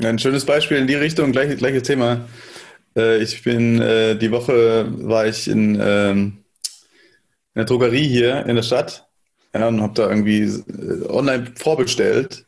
Ein 0.03 0.19
schönes 0.19 0.45
Beispiel 0.45 0.77
in 0.77 0.87
die 0.87 0.95
Richtung, 0.95 1.33
gleiches, 1.33 1.57
gleiches 1.57 1.85
Thema. 1.85 2.29
Äh, 2.97 3.23
ich 3.23 3.43
bin, 3.43 3.81
äh, 3.81 4.17
die 4.17 4.31
Woche 4.31 4.87
war 5.09 5.27
ich 5.27 5.49
in, 5.49 5.81
ähm, 5.81 6.45
in 7.55 7.61
der 7.61 7.65
Drogerie 7.65 8.07
hier 8.07 8.45
in 8.47 8.57
der 8.57 8.63
Stadt 8.63 9.07
ja, 9.55 9.69
und 9.69 9.81
habe 9.81 9.95
da 9.95 10.09
irgendwie 10.11 10.43
äh, 10.43 11.09
online 11.09 11.53
vorbestellt 11.57 12.46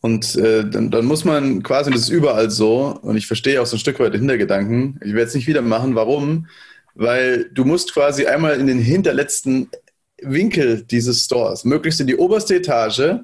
und 0.00 0.36
äh, 0.36 0.68
dann, 0.68 0.90
dann, 0.90 1.04
muss 1.04 1.24
man 1.24 1.62
quasi, 1.62 1.88
und 1.88 1.96
das 1.96 2.04
ist 2.04 2.10
überall 2.10 2.50
so, 2.50 2.98
und 3.02 3.16
ich 3.16 3.26
verstehe 3.26 3.60
auch 3.60 3.66
so 3.66 3.76
ein 3.76 3.80
Stück 3.80 3.98
weit 3.98 4.14
den 4.14 4.20
Hintergedanken, 4.20 5.00
ich 5.02 5.12
werde 5.12 5.28
es 5.28 5.34
nicht 5.34 5.48
wieder 5.48 5.62
machen. 5.62 5.96
Warum? 5.96 6.46
Weil 6.94 7.50
du 7.52 7.64
musst 7.64 7.92
quasi 7.92 8.26
einmal 8.26 8.60
in 8.60 8.68
den 8.68 8.78
hinterletzten 8.78 9.70
Winkel 10.22 10.84
dieses 10.84 11.24
Stores, 11.24 11.64
möglichst 11.64 12.00
in 12.00 12.06
die 12.06 12.16
oberste 12.16 12.56
Etage, 12.56 13.20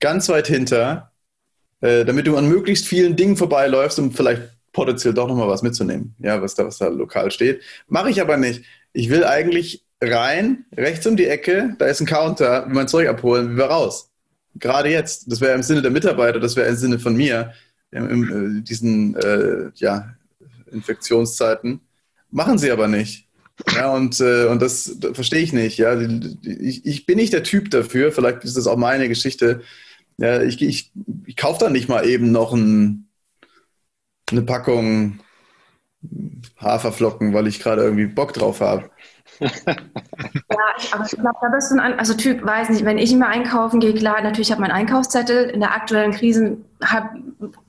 ganz 0.00 0.28
weit 0.28 0.46
hinter, 0.46 1.12
äh, 1.80 2.04
damit 2.04 2.26
du 2.26 2.36
an 2.36 2.48
möglichst 2.48 2.86
vielen 2.86 3.16
Dingen 3.16 3.36
vorbeiläufst, 3.36 3.98
um 3.98 4.12
vielleicht 4.12 4.42
potenziell 4.72 5.12
doch 5.12 5.28
nochmal 5.28 5.48
was 5.48 5.62
mitzunehmen, 5.62 6.14
ja, 6.20 6.40
was 6.40 6.54
da, 6.54 6.64
was 6.64 6.78
da 6.78 6.88
lokal 6.88 7.30
steht. 7.30 7.62
Mache 7.86 8.10
ich 8.10 8.20
aber 8.20 8.36
nicht. 8.36 8.64
Ich 8.92 9.10
will 9.10 9.24
eigentlich 9.24 9.84
rein, 10.00 10.64
rechts 10.74 11.06
um 11.06 11.16
die 11.16 11.26
Ecke, 11.26 11.74
da 11.78 11.86
ist 11.86 12.00
ein 12.00 12.06
Counter, 12.06 12.66
will 12.66 12.74
mein 12.74 12.88
Zeug 12.88 13.08
abholen, 13.08 13.54
wieder 13.54 13.66
raus 13.66 14.08
gerade 14.58 14.90
jetzt, 14.90 15.30
das 15.30 15.40
wäre 15.40 15.54
im 15.54 15.62
Sinne 15.62 15.82
der 15.82 15.90
Mitarbeiter, 15.90 16.40
das 16.40 16.56
wäre 16.56 16.68
im 16.68 16.76
Sinne 16.76 16.98
von 16.98 17.16
mir, 17.16 17.52
in, 17.90 18.08
in, 18.08 18.58
äh, 18.58 18.62
diesen 18.62 19.16
äh, 19.16 19.70
ja, 19.76 20.14
Infektionszeiten, 20.70 21.80
machen 22.30 22.58
sie 22.58 22.70
aber 22.70 22.88
nicht. 22.88 23.28
Ja, 23.74 23.92
und, 23.92 24.20
äh, 24.20 24.46
und 24.46 24.62
das, 24.62 24.96
das 24.98 25.14
verstehe 25.14 25.42
ich 25.42 25.52
nicht. 25.52 25.78
Ja. 25.78 25.98
Ich, 26.42 26.86
ich 26.86 27.06
bin 27.06 27.16
nicht 27.16 27.32
der 27.32 27.42
Typ 27.42 27.70
dafür, 27.70 28.12
vielleicht 28.12 28.44
ist 28.44 28.56
das 28.56 28.66
auch 28.66 28.76
meine 28.76 29.08
Geschichte. 29.08 29.62
Ja, 30.16 30.42
ich, 30.42 30.60
ich, 30.62 30.92
ich 31.26 31.36
kaufe 31.36 31.60
dann 31.60 31.72
nicht 31.72 31.88
mal 31.88 32.06
eben 32.06 32.30
noch 32.30 32.52
ein, 32.52 33.08
eine 34.30 34.42
Packung 34.42 35.20
Haferflocken, 36.58 37.34
weil 37.34 37.46
ich 37.46 37.60
gerade 37.60 37.82
irgendwie 37.82 38.06
Bock 38.06 38.32
drauf 38.32 38.60
habe 38.60 38.90
ja, 39.40 40.58
aber 40.92 41.04
ich 41.04 41.12
glaube, 41.12 41.36
da 41.40 41.48
bist 41.54 41.70
du 41.70 41.80
ein, 41.80 41.98
also 41.98 42.14
Typ, 42.14 42.44
weiß 42.44 42.70
nicht, 42.70 42.84
wenn 42.84 42.98
ich 42.98 43.12
immer 43.12 43.28
einkaufen 43.28 43.80
gehe, 43.80 43.94
klar, 43.94 44.20
natürlich 44.22 44.50
habe 44.50 44.62
ich 44.62 44.68
meinen 44.68 44.76
Einkaufszettel. 44.76 45.50
In 45.50 45.60
der 45.60 45.74
aktuellen 45.74 46.12
Krise 46.12 46.58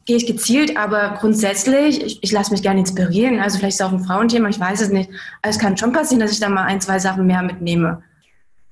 gehe 0.05 0.17
ich 0.17 0.25
gezielt, 0.25 0.77
aber 0.77 1.17
grundsätzlich, 1.19 2.03
ich, 2.03 2.23
ich 2.23 2.31
lasse 2.31 2.51
mich 2.51 2.61
gerne 2.61 2.79
inspirieren. 2.79 3.39
Also 3.39 3.57
vielleicht 3.57 3.75
ist 3.75 3.81
es 3.81 3.85
auch 3.85 3.91
ein 3.91 4.03
Frauenthema, 4.03 4.49
ich 4.49 4.59
weiß 4.59 4.81
es 4.81 4.89
nicht. 4.89 5.09
Also 5.41 5.57
es 5.57 5.61
kann 5.61 5.77
schon 5.77 5.93
passieren, 5.93 6.19
dass 6.19 6.31
ich 6.31 6.39
da 6.39 6.49
mal 6.49 6.65
ein, 6.65 6.81
zwei 6.81 6.99
Sachen 6.99 7.27
mehr 7.27 7.43
mitnehme. 7.43 8.01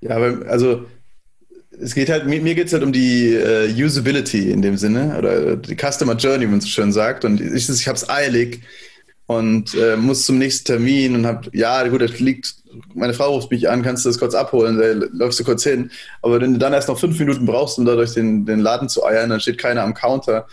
Ja, 0.01 0.15
aber 0.15 0.47
also 0.47 0.85
es 1.79 1.93
geht 1.93 2.09
halt, 2.09 2.25
mir, 2.25 2.41
mir 2.41 2.55
geht 2.55 2.67
es 2.67 2.73
halt 2.73 2.83
um 2.83 2.91
die 2.91 3.33
äh, 3.33 3.71
Usability 3.71 4.51
in 4.51 4.61
dem 4.61 4.77
Sinne 4.77 5.15
oder 5.17 5.55
die 5.55 5.75
Customer 5.75 6.15
Journey, 6.15 6.45
wie 6.45 6.51
man 6.51 6.61
so 6.61 6.67
schön 6.67 6.91
sagt. 6.91 7.25
Und 7.25 7.39
ich, 7.39 7.69
ich 7.69 7.87
habe 7.87 7.95
es 7.95 8.09
eilig 8.09 8.61
und 9.27 9.75
äh, 9.75 9.97
muss 9.97 10.25
zum 10.25 10.37
nächsten 10.37 10.65
Termin 10.65 11.13
und 11.13 11.25
habe, 11.25 11.49
ja, 11.53 11.85
gut, 11.87 12.01
das 12.01 12.19
liegt, 12.19 12.55
meine 12.93 13.13
Frau 13.13 13.33
ruft 13.33 13.51
mich 13.51 13.69
an, 13.69 13.83
kannst 13.83 14.05
du 14.05 14.09
das 14.09 14.19
kurz 14.19 14.33
abholen, 14.33 14.77
da 14.77 15.07
läufst 15.11 15.39
du 15.39 15.43
kurz 15.43 15.63
hin. 15.63 15.91
Aber 16.21 16.39
wenn 16.39 16.53
du 16.53 16.59
dann 16.59 16.73
erst 16.73 16.87
noch 16.87 16.99
fünf 16.99 17.19
Minuten 17.19 17.45
brauchst, 17.45 17.77
um 17.77 17.85
da 17.85 17.95
durch 17.95 18.13
den, 18.13 18.45
den 18.45 18.59
Laden 18.59 18.87
zu 18.87 19.05
eiern, 19.05 19.29
dann 19.29 19.41
steht 19.41 19.57
keiner 19.57 19.83
am 19.83 19.93
Counter. 19.93 20.47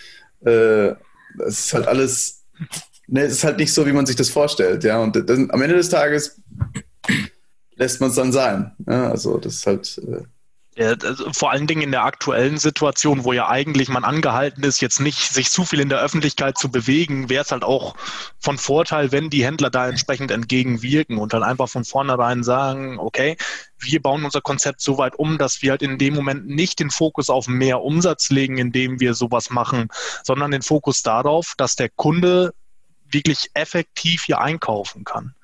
Äh, 0.45 0.95
das 1.38 1.61
ist 1.61 1.75
halt 1.75 1.87
alles, 1.87 2.45
ne, 3.07 3.23
es 3.23 3.35
ist 3.35 3.45
halt 3.45 3.59
nicht 3.59 3.73
so, 3.73 3.87
wie 3.87 3.93
man 3.93 4.07
sich 4.07 4.16
das 4.16 4.31
vorstellt, 4.31 4.83
ja. 4.83 5.00
Und 5.00 5.14
das, 5.16 5.38
am 5.38 5.62
Ende 5.62 5.76
des 5.76 5.88
Tages 5.88 6.40
lässt 7.76 8.00
man 8.00 8.11
es 8.11 8.16
dann 8.16 8.33
sein. 8.33 8.73
Ja? 8.88 9.11
Also 9.11 9.38
das 9.38 9.54
ist 9.54 9.66
halt. 9.66 9.99
Äh, 9.99 10.23
ja, 10.76 10.88
also 10.90 11.33
vor 11.33 11.52
allen 11.52 11.69
Dingen 11.69 11.83
in 11.83 11.93
der 11.93 12.04
aktuellen 12.04 12.59
Situation, 12.59 13.23
wo 13.23 13.33
ja 13.33 13.49
eigentlich 13.49 13.88
man 13.88 14.02
angehalten 14.02 14.64
ist, 14.64 14.81
jetzt 14.81 14.99
nicht 15.00 15.33
sich 15.33 15.50
zu 15.50 15.64
viel 15.64 15.78
in 15.78 15.88
der 15.88 16.00
Öffentlichkeit 16.00 16.59
zu 16.59 16.69
bewegen, 16.69 17.28
wäre 17.28 17.45
es 17.45 17.52
halt 17.52 17.62
auch 17.62 17.95
von 18.40 18.59
Vorteil, 18.59 19.12
wenn 19.12 19.31
die 19.31 19.45
Händler 19.45 19.71
da 19.71 19.88
entsprechend 19.88 20.33
entgegenwirken 20.33 21.19
und 21.19 21.33
dann 21.33 21.45
einfach 21.45 21.69
von 21.69 21.85
vornherein 21.85 22.43
sagen, 22.43 22.99
okay, 22.99 23.37
wir 23.78 24.02
bauen 24.02 24.25
unser 24.25 24.40
Konzept 24.40 24.81
so 24.81 24.99
weit 24.99 25.14
um, 25.16 25.38
dass 25.38 25.62
wir 25.62 25.71
halt 25.71 25.83
in 25.83 25.99
dem 25.99 26.14
Moment 26.14 26.49
nicht 26.49 26.81
den 26.81 26.90
Fokus 26.90 27.31
auf 27.31 27.47
mehr 27.47 27.83
Umsatz 27.83 28.31
legen, 28.31 28.59
indem 28.59 28.99
wir 28.99 29.14
sowas 29.14 29.50
machen, 29.50 29.88
sondern 30.25 30.50
den 30.50 30.62
Fokus 30.62 31.02
darauf, 31.02 31.54
dass 31.57 31.76
der 31.76 31.88
Kunde 31.88 32.52
wirklich 33.09 33.50
effektiv 33.54 34.25
hier 34.25 34.40
einkaufen 34.40 35.04
kann. 35.04 35.35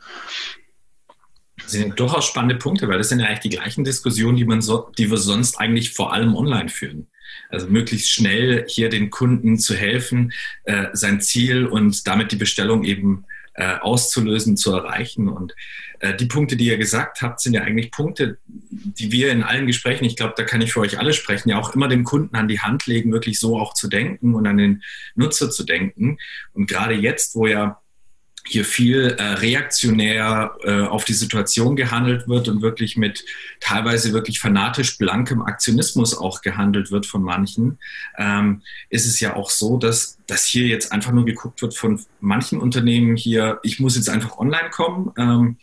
Das 1.71 1.79
sind 1.79 2.01
durchaus 2.01 2.27
spannende 2.27 2.57
Punkte, 2.57 2.89
weil 2.89 2.99
das 2.99 3.11
sind 3.11 3.21
ja 3.21 3.27
eigentlich 3.27 3.41
die 3.41 3.51
gleichen 3.51 3.85
Diskussionen, 3.85 4.37
die, 4.37 4.45
man 4.45 4.61
so, 4.61 4.91
die 4.99 5.09
wir 5.09 5.19
sonst 5.19 5.61
eigentlich 5.61 5.93
vor 5.93 6.13
allem 6.13 6.35
online 6.35 6.69
führen. 6.69 7.07
Also 7.49 7.69
möglichst 7.69 8.11
schnell 8.11 8.65
hier 8.67 8.89
den 8.89 9.11
Kunden 9.11 9.57
zu 9.57 9.77
helfen, 9.77 10.33
äh, 10.65 10.87
sein 10.95 11.21
Ziel 11.21 11.67
und 11.67 12.09
damit 12.09 12.33
die 12.33 12.37
Bestellung 12.37 12.83
eben 12.83 13.25
äh, 13.55 13.77
auszulösen, 13.77 14.57
zu 14.57 14.73
erreichen. 14.73 15.29
Und 15.29 15.55
äh, 16.01 16.17
die 16.17 16.27
Punkte, 16.27 16.57
die 16.57 16.67
ihr 16.67 16.77
gesagt 16.77 17.23
habt, 17.23 17.41
sind 17.41 17.55
ja 17.55 17.63
eigentlich 17.63 17.93
Punkte, 17.93 18.39
die 18.49 19.13
wir 19.13 19.31
in 19.31 19.45
allen 19.45 19.69
Gesprächen, 19.69 20.05
ich 20.05 20.17
glaube, 20.17 20.35
da 20.37 20.43
kann 20.43 20.63
ich 20.63 20.73
für 20.73 20.81
euch 20.81 20.99
alle 20.99 21.13
sprechen, 21.13 21.51
ja 21.51 21.59
auch 21.61 21.73
immer 21.77 21.87
dem 21.87 22.03
Kunden 22.03 22.35
an 22.35 22.49
die 22.49 22.59
Hand 22.59 22.89
legen, 22.89 23.13
wirklich 23.13 23.39
so 23.39 23.61
auch 23.61 23.75
zu 23.75 23.87
denken 23.87 24.35
und 24.35 24.45
an 24.49 24.57
den 24.57 24.83
Nutzer 25.15 25.53
zu 25.53 25.63
denken. 25.63 26.19
Und 26.53 26.69
gerade 26.69 26.95
jetzt, 26.95 27.37
wo 27.37 27.47
ja 27.47 27.81
hier 28.47 28.65
viel 28.65 29.17
äh, 29.19 29.23
reaktionär 29.23 30.57
äh, 30.63 30.83
auf 30.83 31.05
die 31.05 31.13
Situation 31.13 31.77
gehandelt 31.77 32.27
wird 32.27 32.49
und 32.49 32.63
wirklich 32.63 32.97
mit 32.97 33.25
teilweise 33.61 34.13
wirklich 34.13 34.41
fanatisch 34.41 34.99
blankem 34.99 35.43
Aktionismus 35.43 36.17
auch 36.17 36.41
gehandelt 36.41 36.91
wird 36.91 37.07
von 37.07 37.23
manchen, 37.23 37.79
ähm, 38.19 38.63
ist 38.89 39.07
es 39.07 39.21
ja 39.21 39.37
auch 39.37 39.51
so, 39.51 39.77
dass, 39.77 40.19
dass 40.27 40.47
hier 40.47 40.67
jetzt 40.67 40.93
einfach 40.93 41.13
nur 41.13 41.25
geguckt 41.25 41.63
wird 41.63 41.77
von 41.77 42.01
manchen 42.21 42.61
Unternehmen 42.61 43.17
hier, 43.17 43.61
ich 43.63 43.79
muss 43.79 43.97
jetzt 43.97 44.09
einfach 44.09 44.39
online 44.39 44.71
kommen, 44.71 45.13
ähm, 45.17 45.57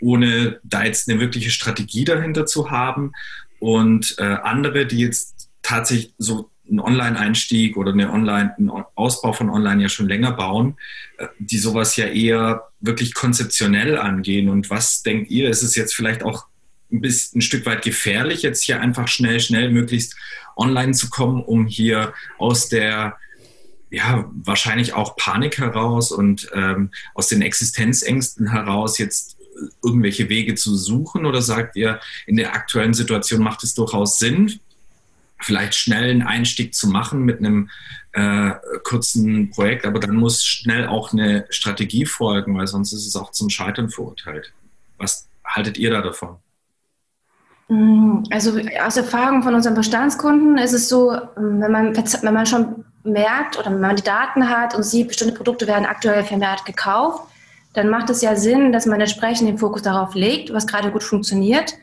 ohne 0.00 0.60
da 0.64 0.84
jetzt 0.84 1.08
eine 1.08 1.20
wirkliche 1.20 1.50
Strategie 1.50 2.04
dahinter 2.04 2.44
zu 2.44 2.70
haben. 2.70 3.12
Und 3.60 4.16
äh, 4.18 4.24
andere, 4.24 4.86
die 4.86 4.98
jetzt 4.98 5.48
tatsächlich 5.62 6.12
so 6.18 6.50
einen 6.72 6.80
Online-Einstieg 6.80 7.76
oder 7.76 7.92
eine 7.92 8.10
Online, 8.10 8.54
einen 8.56 8.70
Ausbau 8.94 9.32
von 9.32 9.50
Online 9.50 9.82
ja 9.82 9.88
schon 9.88 10.08
länger 10.08 10.32
bauen, 10.32 10.76
äh, 11.18 11.28
die 11.38 11.58
sowas 11.58 11.96
ja 11.96 12.06
eher 12.06 12.68
wirklich 12.80 13.14
konzeptionell 13.14 13.98
angehen. 13.98 14.48
Und 14.48 14.70
was 14.70 15.02
denkt 15.02 15.30
ihr? 15.30 15.50
Ist 15.50 15.62
es 15.62 15.76
jetzt 15.76 15.94
vielleicht 15.94 16.22
auch 16.22 16.46
ein, 16.90 17.00
bisschen, 17.00 17.38
ein 17.38 17.42
Stück 17.42 17.66
weit 17.66 17.82
gefährlich, 17.82 18.42
jetzt 18.42 18.64
hier 18.64 18.80
einfach 18.80 19.06
schnell, 19.06 19.38
schnell 19.40 19.70
möglichst 19.70 20.16
online 20.56 20.92
zu 20.92 21.10
kommen, 21.10 21.42
um 21.42 21.66
hier 21.66 22.14
aus 22.38 22.68
der 22.68 23.16
ja, 23.90 24.30
wahrscheinlich 24.32 24.94
auch 24.94 25.16
Panik 25.16 25.58
heraus 25.58 26.10
und 26.12 26.50
ähm, 26.54 26.90
aus 27.14 27.28
den 27.28 27.42
Existenzängsten 27.42 28.50
heraus 28.50 28.96
jetzt 28.96 29.36
irgendwelche 29.84 30.30
Wege 30.30 30.54
zu 30.54 30.74
suchen? 30.74 31.26
Oder 31.26 31.42
sagt 31.42 31.76
ihr, 31.76 32.00
in 32.26 32.36
der 32.36 32.54
aktuellen 32.54 32.94
Situation 32.94 33.42
macht 33.42 33.62
es 33.62 33.74
durchaus 33.74 34.18
Sinn, 34.18 34.60
vielleicht 35.44 35.74
schnell 35.74 36.10
einen 36.10 36.22
Einstieg 36.22 36.74
zu 36.74 36.88
machen 36.88 37.22
mit 37.22 37.38
einem 37.38 37.70
äh, 38.12 38.52
kurzen 38.84 39.50
Projekt, 39.50 39.86
aber 39.86 39.98
dann 40.00 40.14
muss 40.16 40.44
schnell 40.44 40.86
auch 40.86 41.12
eine 41.12 41.46
Strategie 41.50 42.06
folgen, 42.06 42.56
weil 42.56 42.66
sonst 42.66 42.92
ist 42.92 43.06
es 43.06 43.16
auch 43.16 43.30
zum 43.32 43.50
Scheitern 43.50 43.88
verurteilt. 43.88 44.52
Was 44.98 45.28
haltet 45.44 45.78
ihr 45.78 45.90
da 45.90 46.02
davon? 46.02 46.36
Mm, 47.68 48.24
also 48.30 48.58
aus 48.84 48.96
Erfahrung 48.96 49.42
von 49.42 49.54
unseren 49.54 49.74
Bestandskunden 49.74 50.58
ist 50.58 50.72
es 50.72 50.88
so, 50.88 51.16
wenn 51.36 51.72
man, 51.72 51.96
wenn 51.96 52.34
man 52.34 52.46
schon 52.46 52.84
merkt 53.04 53.58
oder 53.58 53.70
wenn 53.70 53.80
man 53.80 53.96
die 53.96 54.02
Daten 54.02 54.48
hat 54.48 54.74
und 54.74 54.84
sieht, 54.84 55.08
bestimmte 55.08 55.34
Produkte 55.34 55.66
werden 55.66 55.86
aktuell 55.86 56.22
vermehrt 56.22 56.64
gekauft, 56.64 57.28
dann 57.74 57.88
macht 57.88 58.10
es 58.10 58.20
ja 58.20 58.36
Sinn, 58.36 58.72
dass 58.72 58.86
man 58.86 59.00
entsprechend 59.00 59.48
den 59.48 59.58
Fokus 59.58 59.82
darauf 59.82 60.14
legt, 60.14 60.52
was 60.52 60.66
gerade 60.66 60.90
gut 60.90 61.02
funktioniert 61.02 61.74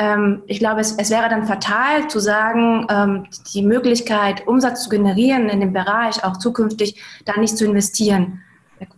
ähm, 0.00 0.42
ich 0.46 0.58
glaube, 0.60 0.80
es, 0.80 0.92
es, 0.92 1.10
wäre 1.10 1.28
dann 1.28 1.46
fatal 1.46 2.08
zu 2.08 2.20
sagen, 2.20 2.86
ähm, 2.88 3.26
die 3.52 3.60
Möglichkeit, 3.60 4.46
Umsatz 4.46 4.84
zu 4.84 4.88
generieren 4.88 5.50
in 5.50 5.60
dem 5.60 5.74
Bereich, 5.74 6.24
auch 6.24 6.38
zukünftig 6.38 6.98
da 7.26 7.38
nicht 7.38 7.58
zu 7.58 7.66
investieren. 7.66 8.40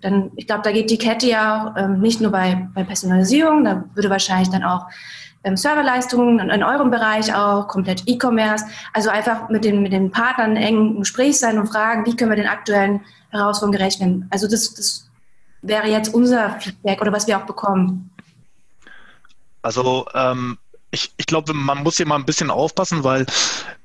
Dann, 0.01 0.31
ich 0.37 0.47
glaube, 0.47 0.63
da 0.63 0.71
geht 0.71 0.91
die 0.91 0.99
Kette 0.99 1.27
ja 1.27 1.75
ähm, 1.77 1.99
nicht 1.99 2.21
nur 2.21 2.31
bei, 2.31 2.69
bei 2.73 2.85
Personalisierung, 2.85 3.65
da 3.65 3.83
würde 3.95 4.11
wahrscheinlich 4.11 4.51
dann 4.51 4.63
auch 4.63 4.87
ähm, 5.43 5.57
Serverleistungen 5.57 6.39
in, 6.39 6.51
in, 6.51 6.63
eurem 6.63 6.93
Bereich 6.93 7.35
auch, 7.35 7.67
komplett 7.67 8.05
E-Commerce, 8.07 8.65
also 8.93 9.11
einfach 9.11 9.49
mit 9.49 9.65
den, 9.65 9.83
mit 9.83 9.93
den 9.93 10.13
Partnern 10.13 10.55
eng 10.55 10.95
im 10.95 10.99
Gespräch 11.01 11.37
sein 11.37 11.59
und 11.59 11.67
fragen, 11.67 12.07
wie 12.07 12.15
können 12.15 12.31
wir 12.31 12.37
den 12.37 12.47
aktuellen 12.47 13.01
Herausforderungen 13.31 13.77
gerecht 13.77 13.99
werden. 13.99 14.29
Also 14.31 14.47
das, 14.47 14.73
das 14.75 15.11
wäre 15.63 15.89
jetzt 15.89 16.15
unser 16.15 16.61
Feedback 16.61 17.01
oder 17.01 17.13
was 17.13 17.27
wir 17.27 17.39
auch 17.39 17.47
bekommen. 17.47 18.09
Also 19.63 20.07
ähm, 20.15 20.59
ich, 20.93 21.11
ich 21.17 21.27
glaube, 21.27 21.55
man 21.55 21.83
muss 21.83 21.97
hier 21.97 22.07
mal 22.07 22.17
ein 22.17 22.27
bisschen 22.27 22.51
aufpassen, 22.51 23.03
weil 23.03 23.27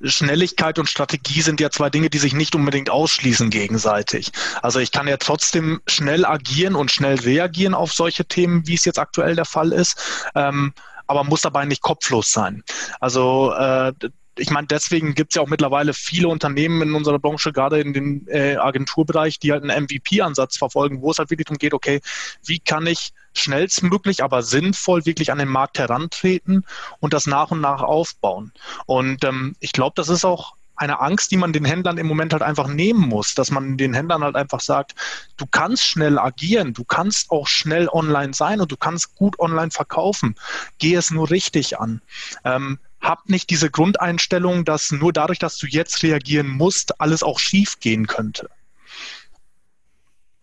Schnelligkeit 0.03 0.77
und 0.77 0.89
Strategie 0.89 1.41
sind 1.41 1.59
ja 1.61 1.71
zwei 1.71 1.89
Dinge, 1.89 2.09
die 2.09 2.17
sich 2.17 2.33
nicht 2.33 2.53
unbedingt 2.53 2.89
ausschließen 2.89 3.49
gegenseitig. 3.49 4.31
Also 4.61 4.79
ich 4.79 4.91
kann 4.91 5.07
ja 5.07 5.15
trotzdem 5.17 5.81
schnell 5.87 6.25
agieren 6.25 6.75
und 6.75 6.91
schnell 6.91 7.15
reagieren 7.15 7.73
auf 7.73 7.93
solche 7.93 8.25
Themen, 8.25 8.67
wie 8.67 8.75
es 8.75 8.85
jetzt 8.85 8.99
aktuell 8.99 9.35
der 9.35 9.45
Fall 9.45 9.71
ist. 9.71 10.29
Ähm, 10.35 10.73
aber 11.07 11.23
muss 11.23 11.41
dabei 11.41 11.63
nicht 11.63 11.81
kopflos 11.81 12.31
sein. 12.33 12.63
Also 12.99 13.53
äh, 13.53 13.93
ich 14.37 14.49
meine, 14.49 14.67
deswegen 14.67 15.13
gibt 15.13 15.31
es 15.31 15.35
ja 15.35 15.41
auch 15.41 15.47
mittlerweile 15.47 15.93
viele 15.93 16.27
Unternehmen 16.27 16.81
in 16.81 16.93
unserer 16.93 17.19
Branche, 17.19 17.51
gerade 17.51 17.79
in 17.79 17.93
dem 17.93 18.27
äh, 18.27 18.55
Agenturbereich, 18.55 19.39
die 19.39 19.51
halt 19.51 19.63
einen 19.63 19.85
MVP-Ansatz 19.85 20.57
verfolgen, 20.57 21.01
wo 21.01 21.11
es 21.11 21.17
halt 21.17 21.29
wirklich 21.29 21.45
darum 21.45 21.57
geht, 21.57 21.73
okay, 21.73 22.01
wie 22.45 22.59
kann 22.59 22.87
ich 22.87 23.13
schnellstmöglich, 23.33 24.23
aber 24.23 24.41
sinnvoll 24.41 25.05
wirklich 25.05 25.31
an 25.31 25.37
den 25.37 25.49
Markt 25.49 25.79
herantreten 25.79 26.65
und 26.99 27.13
das 27.13 27.27
nach 27.27 27.51
und 27.51 27.61
nach 27.61 27.81
aufbauen. 27.81 28.51
Und 28.85 29.23
ähm, 29.23 29.55
ich 29.59 29.71
glaube, 29.71 29.93
das 29.95 30.09
ist 30.09 30.25
auch 30.25 30.55
eine 30.77 30.99
Angst, 30.99 31.31
die 31.31 31.37
man 31.37 31.53
den 31.53 31.65
Händlern 31.65 31.97
im 31.97 32.05
Moment 32.05 32.33
halt 32.33 32.43
einfach 32.43 32.67
nehmen 32.67 33.01
muss, 33.01 33.33
dass 33.33 33.49
man 33.49 33.77
den 33.77 33.93
Händlern 33.93 34.23
halt 34.23 34.35
einfach 34.35 34.59
sagt, 34.59 34.93
du 35.35 35.45
kannst 35.47 35.83
schnell 35.83 36.19
agieren, 36.19 36.73
du 36.73 36.83
kannst 36.83 37.31
auch 37.31 37.47
schnell 37.47 37.89
online 37.89 38.33
sein 38.33 38.61
und 38.61 38.71
du 38.71 38.77
kannst 38.77 39.15
gut 39.15 39.39
online 39.39 39.71
verkaufen. 39.71 40.35
Geh 40.77 40.93
es 40.93 41.09
nur 41.09 41.31
richtig 41.31 41.79
an. 41.79 42.01
Ähm, 42.45 42.77
hab 43.01 43.29
nicht 43.29 43.49
diese 43.49 43.69
Grundeinstellung, 43.69 44.65
dass 44.65 44.91
nur 44.91 45.13
dadurch, 45.13 45.39
dass 45.39 45.57
du 45.57 45.67
jetzt 45.67 46.03
reagieren 46.03 46.47
musst, 46.47 46.99
alles 46.99 47.23
auch 47.23 47.39
schief 47.39 47.79
gehen 47.79 48.07
könnte. 48.07 48.49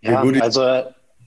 Ja, 0.02 0.22
also 0.40 0.84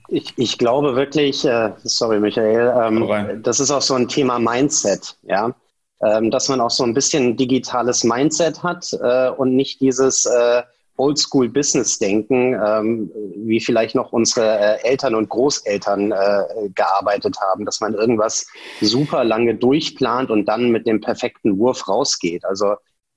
ich, 0.10 0.34
ich 0.38 0.58
glaube 0.58 0.96
wirklich, 0.96 1.44
äh, 1.46 1.72
sorry 1.84 2.20
Michael, 2.20 2.74
ähm, 2.82 3.44
das 3.44 3.60
ist 3.60 3.72
auch 3.72 3.82
so 3.82 3.96
ein 3.96 4.08
Thema 4.08 4.40
Mindset, 4.40 5.18
ja, 5.24 5.54
ähm, 6.02 6.32
dass 6.32 6.48
man 6.48 6.62
auch 6.62 6.70
so 6.70 6.84
ein 6.84 6.94
bisschen 6.94 7.36
digitales 7.36 8.04
Mindset 8.04 8.64
hat 8.64 8.94
äh, 9.02 9.30
und 9.30 9.56
nicht 9.56 9.82
dieses 9.82 10.26
äh, 10.26 10.64
Oldschool-Business-Denken, 10.98 12.54
ähm, 12.54 13.12
wie 13.36 13.60
vielleicht 13.60 13.96
noch 13.96 14.12
unsere 14.12 14.60
äh, 14.60 14.84
Eltern 14.84 15.16
und 15.16 15.30
Großeltern 15.30 16.12
äh, 16.12 16.70
gearbeitet 16.76 17.38
haben, 17.40 17.66
dass 17.66 17.80
man 17.82 17.94
irgendwas 17.94 18.48
super 18.82 19.24
lange 19.24 19.56
durchplant 19.56 20.30
und 20.30 20.46
dann 20.46 20.72
mit 20.72 20.88
dem 20.88 21.02
perfekten 21.02 21.58
Wurf 21.58 21.88
rausgeht. 21.88 22.46
Also 22.46 22.76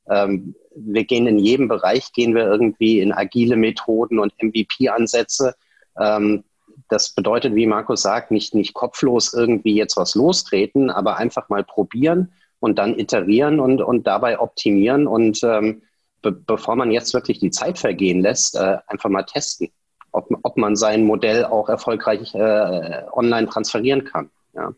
ähm, 0.08 0.54
wir 0.75 1.04
gehen 1.04 1.26
in 1.26 1.38
jedem 1.38 1.68
Bereich, 1.68 2.12
gehen 2.12 2.34
wir 2.34 2.44
irgendwie 2.44 3.00
in 3.00 3.12
agile 3.12 3.56
Methoden 3.56 4.18
und 4.18 4.32
MVP-Ansätze. 4.42 5.54
Ähm, 5.99 6.44
das 6.88 7.10
bedeutet, 7.10 7.54
wie 7.54 7.66
Markus 7.66 8.02
sagt, 8.02 8.30
nicht, 8.30 8.54
nicht 8.54 8.75
kopflos 8.75 9.32
irgendwie 9.32 9.75
jetzt 9.75 9.96
was 9.96 10.14
lostreten, 10.14 10.90
aber 10.90 11.16
einfach 11.16 11.49
mal 11.49 11.64
probieren 11.64 12.32
und 12.58 12.78
dann 12.78 12.99
iterieren 12.99 13.60
und, 13.60 13.80
und 13.80 14.06
dabei 14.06 14.38
optimieren 14.38 15.06
und 15.06 15.42
ähm, 15.42 15.82
be 16.22 16.32
bevor 16.32 16.76
man 16.76 16.90
jetzt 16.90 17.14
wirklich 17.14 17.38
die 17.38 17.50
Zeit 17.50 17.78
vergehen 17.78 18.20
lässt, 18.20 18.56
äh, 18.56 18.78
einfach 18.86 19.08
mal 19.08 19.22
testen, 19.22 19.68
ob, 20.12 20.28
ob 20.42 20.56
man 20.56 20.76
sein 20.76 21.04
Modell 21.04 21.44
auch 21.44 21.68
erfolgreich 21.68 22.34
äh, 22.34 23.02
online 23.12 23.48
transferieren 23.48 24.04
kann. 24.04 24.30
Ja. 24.54 24.74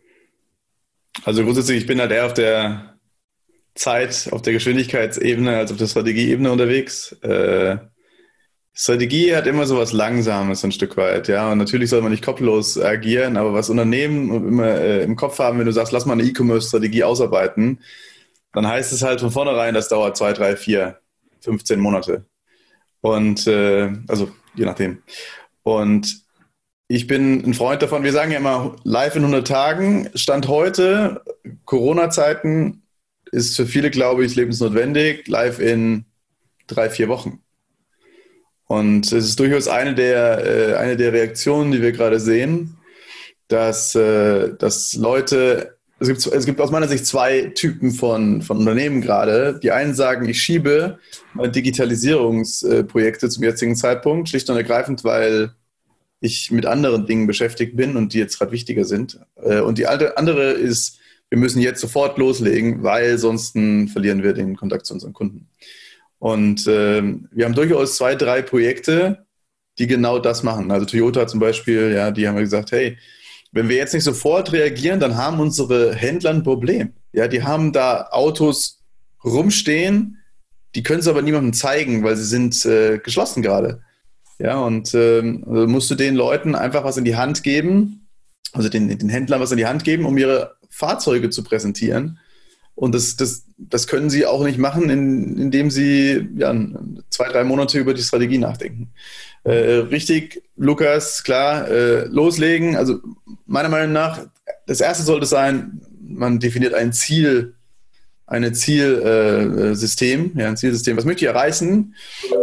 Also 1.25 1.44
grundsätzlich, 1.44 1.78
ich 1.78 1.87
bin 1.87 2.00
halt 2.00 2.12
eher 2.12 2.26
auf 2.26 2.34
der 2.34 2.96
Zeit, 3.75 4.28
auf 4.32 4.42
der 4.42 4.52
Geschwindigkeitsebene 4.52 5.56
als 5.56 5.72
auf 5.72 5.78
der 5.78 5.87
Strategieebene 5.87 6.50
unterwegs. 6.50 7.12
Äh, 7.22 7.78
Strategie 8.75 9.34
hat 9.37 9.46
immer 9.46 9.66
so 9.66 9.76
was 9.76 9.92
Langsames 9.92 10.64
ein 10.64 10.72
Stück 10.72 10.96
weit, 10.96 11.28
ja. 11.28 11.52
Und 11.52 11.58
natürlich 11.58 11.90
soll 11.90 12.00
man 12.00 12.11
nicht 12.11 12.25
kopflos 12.25 12.80
agieren, 12.80 13.37
aber 13.37 13.52
was 13.52 13.68
Unternehmen 13.68 14.49
immer 14.49 14.68
äh, 14.68 15.02
im 15.02 15.16
Kopf 15.16 15.38
haben, 15.38 15.58
wenn 15.58 15.66
du 15.66 15.72
sagst, 15.72 15.92
lass 15.92 16.06
mal 16.06 16.14
eine 16.14 16.22
E-Commerce-Strategie 16.22 17.04
ausarbeiten, 17.04 17.80
dann 18.54 18.66
heißt 18.66 18.92
es 18.92 19.02
halt 19.02 19.20
von 19.20 19.30
vornherein, 19.30 19.75
das 19.75 19.88
dauert 19.88 20.16
zwei, 20.16 20.32
drei, 20.32 20.56
vier, 20.56 21.01
15 21.42 21.78
Monate. 21.80 22.25
Und 23.00 23.46
äh, 23.46 23.92
also 24.08 24.30
je 24.54 24.64
nachdem. 24.64 25.02
Und 25.62 26.22
ich 26.88 27.07
bin 27.07 27.44
ein 27.44 27.55
Freund 27.55 27.83
davon, 27.83 28.05
wir 28.05 28.12
sagen 28.12 28.33
ja 28.33 28.38
immer 28.38 28.76
live 28.85 29.16
in 29.16 29.22
100 29.22 29.46
Tagen. 29.46 30.11
Stand 30.14 30.48
heute, 30.48 31.22
Corona-Zeiten 31.64 32.83
ist 33.31 33.57
für 33.57 33.66
viele, 33.66 33.90
glaube 33.90 34.24
ich, 34.24 34.35
lebensnotwendig, 34.37 35.26
live 35.26 35.59
in 35.59 36.05
drei, 36.66 36.90
vier 36.90 37.09
Wochen. 37.09 37.42
Und 38.66 39.07
es 39.07 39.24
ist 39.26 39.40
durchaus 39.40 39.68
eine 39.68 39.94
der, 39.94 40.46
äh, 40.46 40.74
eine 40.76 40.96
der 40.96 41.12
Reaktionen, 41.12 41.72
die 41.72 41.83
wir 41.83 41.92
gerade 41.92 42.20
sehen, 42.20 42.78
dass, 43.48 43.94
äh, 43.94 44.55
dass 44.59 44.94
Leute 44.94 45.78
es 46.03 46.09
gibt, 46.09 46.27
es 46.27 46.47
gibt 46.47 46.61
aus 46.61 46.71
meiner 46.71 46.88
Sicht 46.88 47.07
zwei 47.07 47.53
Typen 47.55 47.93
von, 47.93 48.43
von 48.43 48.59
Unternehmen 48.59 49.01
gerade. 49.01 49.59
Die 49.62 49.71
einen 49.71 49.95
sagen, 49.95 50.29
ich 50.29 50.43
schiebe 50.43 50.99
meine 51.35 51.53
Digitalisierungsprojekte 51.53 53.29
zum 53.29 53.45
jetzigen 53.45 53.77
Zeitpunkt, 53.77 54.29
schlicht 54.29 54.51
und 54.51 54.57
ergreifend, 54.57 55.05
weil 55.05 55.53
ich 56.21 56.51
mit 56.51 56.67
anderen 56.67 57.07
Dingen 57.07 57.27
beschäftigt 57.27 57.77
bin 57.77 57.97
und 57.97 58.15
die 58.15 58.19
jetzt 58.19 58.38
gerade 58.38 58.53
wichtiger 58.53 58.85
sind. 58.85 59.21
Äh, 59.37 59.61
und 59.61 59.79
die 59.79 59.87
andere 59.87 60.53
ist, 60.53 60.99
wir 61.31 61.38
müssen 61.38 61.61
jetzt 61.61 61.81
sofort 61.81 62.19
loslegen, 62.19 62.83
weil 62.83 63.19
sonst 63.19 63.53
verlieren 63.53 64.23
wir 64.23 64.33
den 64.33 64.57
Kontakt 64.57 64.87
zu 64.87 64.95
unseren 64.95 65.12
Kunden. 65.12 65.49
Und 66.19 66.67
äh, 66.67 67.03
wir 67.31 67.45
haben 67.45 67.55
durchaus 67.55 67.97
zwei, 67.97 68.15
drei 68.15 68.43
Projekte, 68.43 69.25
die 69.79 69.87
genau 69.87 70.19
das 70.19 70.43
machen. 70.43 70.71
Also 70.71 70.87
Toyota 70.87 71.27
zum 71.27 71.41
Beispiel, 71.41 71.93
ja, 71.95 72.11
die 72.11 72.29
haben 72.29 72.37
gesagt, 72.37 72.73
hey, 72.73 72.99
wenn 73.53 73.69
wir 73.69 73.77
jetzt 73.77 73.95
nicht 73.95 74.05
sofort 74.05 74.53
reagieren, 74.53 74.99
dann 74.99 75.17
haben 75.17 75.38
unsere 75.38 75.95
Händler 75.95 76.31
ein 76.31 76.43
Problem. 76.43 76.95
Ja, 77.12 77.29
die 77.29 77.43
haben 77.43 77.73
da 77.73 78.09
Autos 78.11 78.83
rumstehen, 79.23 80.19
die 80.75 80.83
können 80.83 81.01
es 81.01 81.09
aber 81.09 81.23
niemandem 81.23 81.53
zeigen, 81.53 82.03
weil 82.03 82.17
sie 82.17 82.25
sind 82.25 82.65
äh, 82.65 82.99
geschlossen 82.99 83.43
gerade. 83.43 83.83
Ja, 84.38 84.59
und 84.59 84.95
ähm, 84.95 85.45
also 85.47 85.67
musst 85.67 85.91
du 85.91 85.95
den 85.95 86.15
Leuten 86.15 86.55
einfach 86.55 86.83
was 86.83 86.97
in 86.97 87.05
die 87.05 87.17
Hand 87.17 87.43
geben, 87.43 88.09
also 88.53 88.69
den, 88.69 88.88
den 88.88 89.09
Händlern 89.11 89.41
was 89.41 89.53
in 89.53 89.59
die 89.59 89.67
Hand 89.67 89.85
geben, 89.85 90.07
um 90.07 90.17
ihre 90.17 90.57
Fahrzeuge 90.71 91.31
zu 91.31 91.45
präsentieren. 91.45 92.19
Und 92.75 92.95
das, 92.95 93.17
das, 93.17 93.45
das 93.59 93.87
können 93.87 94.09
sie 94.09 94.25
auch 94.25 94.43
nicht 94.43 94.59
machen, 94.59 94.88
in, 94.88 95.38
indem 95.38 95.71
sie 95.71 96.29
ja, 96.37 96.55
zwei, 97.11 97.29
drei 97.29 97.45
Monate 97.45 97.79
über 97.79 97.93
die 97.93 98.03
Strategie 98.03 98.38
nachdenken. 98.38 98.93
Äh, 99.44 99.50
richtig, 99.90 100.42
Lukas, 100.57 101.24
klar, 101.24 101.68
äh, 101.68 102.05
loslegen. 102.05 102.76
Also 102.76 103.00
meiner 103.46 103.68
Meinung 103.68 103.92
nach, 103.92 104.26
das 104.66 104.81
erste 104.81 105.02
sollte 105.02 105.26
sein, 105.26 105.81
man 106.00 106.38
definiert 106.38 106.74
ein 106.74 106.92
Ziel, 106.92 107.55
ein 108.26 108.55
Zielsystem, 108.55 110.33
äh, 110.37 110.40
ja, 110.42 110.48
ein 110.48 110.57
Zielsystem. 110.57 110.96
Was 110.96 111.05
möchte 111.05 111.24
ich 111.24 111.28
erreichen? 111.28 111.94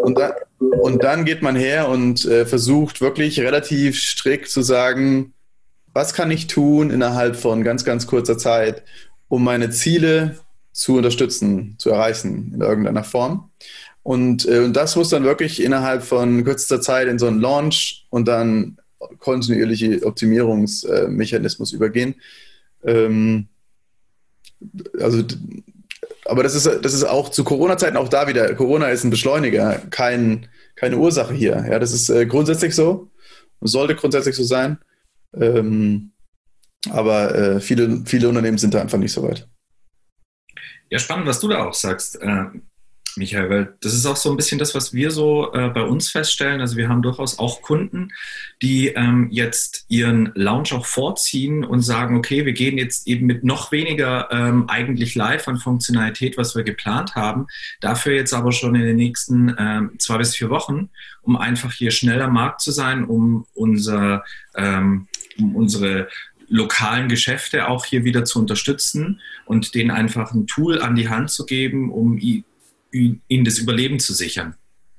Und 0.03 0.19
dann, 0.19 0.33
und 0.59 1.03
dann 1.03 1.25
geht 1.25 1.41
man 1.41 1.55
her 1.55 1.87
und 1.87 2.25
äh, 2.25 2.45
versucht 2.45 3.01
wirklich 3.01 3.39
relativ 3.39 3.97
strikt 3.97 4.49
zu 4.49 4.61
sagen, 4.61 5.33
was 5.93 6.13
kann 6.13 6.31
ich 6.31 6.47
tun 6.47 6.91
innerhalb 6.91 7.35
von 7.35 7.63
ganz, 7.63 7.85
ganz 7.85 8.07
kurzer 8.07 8.37
Zeit, 8.37 8.83
um 9.27 9.43
meine 9.43 9.69
Ziele 9.69 10.37
zu 10.71 10.97
unterstützen, 10.97 11.75
zu 11.77 11.89
erreichen 11.89 12.51
in 12.53 12.61
irgendeiner 12.61 13.03
Form. 13.03 13.51
Und, 14.03 14.45
äh, 14.45 14.71
das 14.71 14.95
muss 14.95 15.09
dann 15.09 15.23
wirklich 15.23 15.61
innerhalb 15.61 16.03
von 16.03 16.43
kürzester 16.43 16.81
Zeit 16.81 17.07
in 17.07 17.19
so 17.19 17.27
einen 17.27 17.41
Launch 17.41 18.05
und 18.09 18.27
dann 18.27 18.77
kontinuierliche 19.19 20.05
Optimierungsmechanismus 20.05 21.73
übergehen. 21.73 22.15
Ähm, 22.83 23.47
also, 24.99 25.23
aber 26.25 26.43
das 26.43 26.55
ist, 26.55 26.65
das 26.65 26.93
ist 26.93 27.03
auch 27.03 27.29
zu 27.29 27.43
Corona-Zeiten 27.43 27.97
auch 27.97 28.09
da 28.09 28.27
wieder. 28.27 28.53
Corona 28.55 28.89
ist 28.89 29.03
ein 29.03 29.09
Beschleuniger, 29.09 29.81
kein, 29.89 30.47
keine 30.75 30.97
Ursache 30.97 31.33
hier. 31.33 31.65
Ja, 31.69 31.79
das 31.79 31.91
ist 31.91 32.09
äh, 32.09 32.25
grundsätzlich 32.25 32.75
so 32.75 33.09
und 33.59 33.67
sollte 33.67 33.95
grundsätzlich 33.95 34.35
so 34.35 34.43
sein. 34.43 34.79
Ähm, 35.33 36.11
aber 36.89 37.35
äh, 37.35 37.59
viele, 37.59 38.03
viele 38.05 38.29
Unternehmen 38.29 38.57
sind 38.57 38.73
da 38.73 38.81
einfach 38.81 38.97
nicht 38.97 39.11
so 39.11 39.23
weit. 39.23 39.47
Ja, 40.89 40.97
spannend, 40.99 41.27
was 41.27 41.39
du 41.39 41.47
da 41.47 41.65
auch 41.65 41.73
sagst. 41.73 42.21
Äh, 42.21 42.45
Michael, 43.15 43.49
weil 43.49 43.73
das 43.81 43.93
ist 43.93 44.05
auch 44.05 44.15
so 44.15 44.29
ein 44.29 44.37
bisschen 44.37 44.59
das, 44.59 44.75
was 44.75 44.93
wir 44.93 45.11
so 45.11 45.53
äh, 45.53 45.69
bei 45.69 45.83
uns 45.83 46.09
feststellen. 46.09 46.61
Also 46.61 46.77
wir 46.77 46.89
haben 46.89 47.01
durchaus 47.01 47.39
auch 47.39 47.61
Kunden, 47.61 48.09
die 48.61 48.89
ähm, 48.89 49.27
jetzt 49.31 49.85
ihren 49.89 50.31
Launch 50.35 50.73
auch 50.73 50.85
vorziehen 50.85 51.63
und 51.63 51.81
sagen, 51.81 52.17
okay, 52.17 52.45
wir 52.45 52.53
gehen 52.53 52.77
jetzt 52.77 53.07
eben 53.07 53.25
mit 53.25 53.43
noch 53.43 53.71
weniger 53.71 54.29
ähm, 54.31 54.69
eigentlich 54.69 55.15
live 55.15 55.47
an 55.47 55.57
Funktionalität, 55.57 56.37
was 56.37 56.55
wir 56.55 56.63
geplant 56.63 57.15
haben, 57.15 57.47
dafür 57.81 58.13
jetzt 58.13 58.33
aber 58.33 58.51
schon 58.51 58.75
in 58.75 58.81
den 58.81 58.97
nächsten 58.97 59.55
ähm, 59.57 59.91
zwei 59.99 60.17
bis 60.17 60.35
vier 60.35 60.49
Wochen, 60.49 60.89
um 61.21 61.37
einfach 61.37 61.73
hier 61.73 61.91
schneller 61.91 62.29
Markt 62.29 62.61
zu 62.61 62.71
sein, 62.71 63.05
um 63.05 63.45
unser 63.53 64.23
ähm, 64.55 65.07
um 65.37 65.55
unsere 65.55 66.09
lokalen 66.49 67.07
Geschäfte 67.07 67.67
auch 67.67 67.85
hier 67.85 68.03
wieder 68.03 68.25
zu 68.25 68.39
unterstützen 68.39 69.21
und 69.45 69.75
denen 69.75 69.91
einfach 69.91 70.33
ein 70.33 70.47
Tool 70.47 70.81
an 70.81 70.95
die 70.95 71.07
Hand 71.07 71.29
zu 71.29 71.45
geben, 71.45 71.91
um 71.91 72.17
ihnen 72.91 73.45
das 73.45 73.57
Überleben 73.57 73.99
zu 73.99 74.13
sichern. 74.13 74.55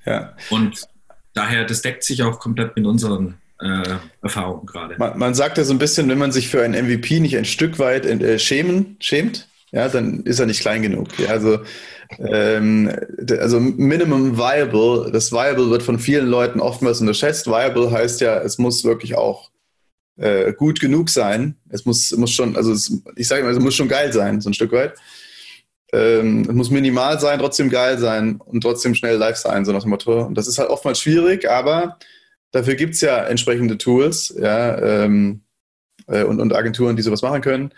Ja. 0.07 0.35
Und 0.50 0.87
daher, 1.35 1.64
das 1.64 1.83
deckt 1.83 2.05
sich 2.05 2.22
auch 2.22 2.38
komplett 2.38 2.76
mit 2.76 2.87
unseren 2.87 3.38
äh, 3.61 3.96
Erfahrungen 4.22 4.66
gerade. 4.66 4.96
Man, 4.98 5.18
man, 5.18 5.35
sagt 5.35 5.59
ja 5.59 5.64
so 5.64 5.72
ein 5.72 5.79
bisschen, 5.79 6.09
wenn 6.09 6.18
man 6.18 6.33
sich 6.33 6.48
für 6.48 6.62
ein 6.62 6.72
MVP 6.72 7.20
nicht 7.20 7.37
ein 7.37 7.44
Stück 7.44 7.79
weit 7.79 8.07
äh, 8.07 8.38
schämen, 8.38 8.96
schämt, 9.00 9.48
ja, 9.72 9.88
dann 9.88 10.24
ist 10.24 10.40
er 10.40 10.46
nicht 10.46 10.61
klein 10.61 10.83
genug. 10.83 11.16
Ja, 11.18 11.29
also, 11.29 11.61
ähm, 12.18 12.90
also 13.38 13.61
Minimum 13.61 14.37
Viable, 14.37 15.12
das 15.12 15.31
Viable 15.31 15.70
wird 15.70 15.83
von 15.83 15.98
vielen 15.98 16.26
Leuten 16.26 16.61
oftmals 16.61 17.00
unterschätzt. 17.00 17.46
Viable 17.46 17.90
heißt 17.90 18.20
ja, 18.20 18.40
es 18.40 18.59
muss 18.59 18.85
wirklich 18.85 19.16
auch 19.16 19.50
äh, 20.16 20.53
gut 20.53 20.81
genug 20.81 21.09
sein. 21.09 21.57
Es 21.68 21.85
muss, 21.85 22.11
muss 22.16 22.33
schon, 22.33 22.57
also 22.57 22.72
es, 22.72 22.92
ich 23.14 23.29
sage 23.29 23.44
mal, 23.44 23.53
es 23.53 23.61
muss 23.61 23.76
schon 23.76 23.88
geil 23.88 24.12
sein, 24.12 24.40
so 24.40 24.50
ein 24.50 24.55
Stück 24.55 24.72
weit. 24.72 24.94
Ähm, 25.92 26.46
muss 26.53 26.70
minimal 26.70 27.18
sein, 27.18 27.40
trotzdem 27.40 27.68
geil 27.68 27.98
sein 27.98 28.37
und 28.37 28.61
trotzdem 28.61 28.94
schnell 28.94 29.16
live 29.16 29.37
sein, 29.37 29.64
so 29.64 29.72
nach 29.72 29.83
dem 29.83 29.90
Motto. 29.90 30.24
Und 30.24 30.37
das 30.37 30.46
ist 30.46 30.59
halt 30.59 30.70
oftmals 30.70 31.00
schwierig, 31.00 31.50
aber 31.50 31.98
dafür 32.53 32.76
gibt 32.76 32.94
es 32.94 33.00
ja 33.00 33.24
entsprechende 33.24 33.76
Tools 33.76 34.35
ja, 34.38 34.79
ähm, 34.79 35.42
äh, 36.07 36.22
und, 36.22 36.40
und 36.40 36.55
Agenturen, 36.55 36.94
die 36.94 37.03
sowas 37.03 37.22
machen 37.22 37.40
können. 37.40 37.72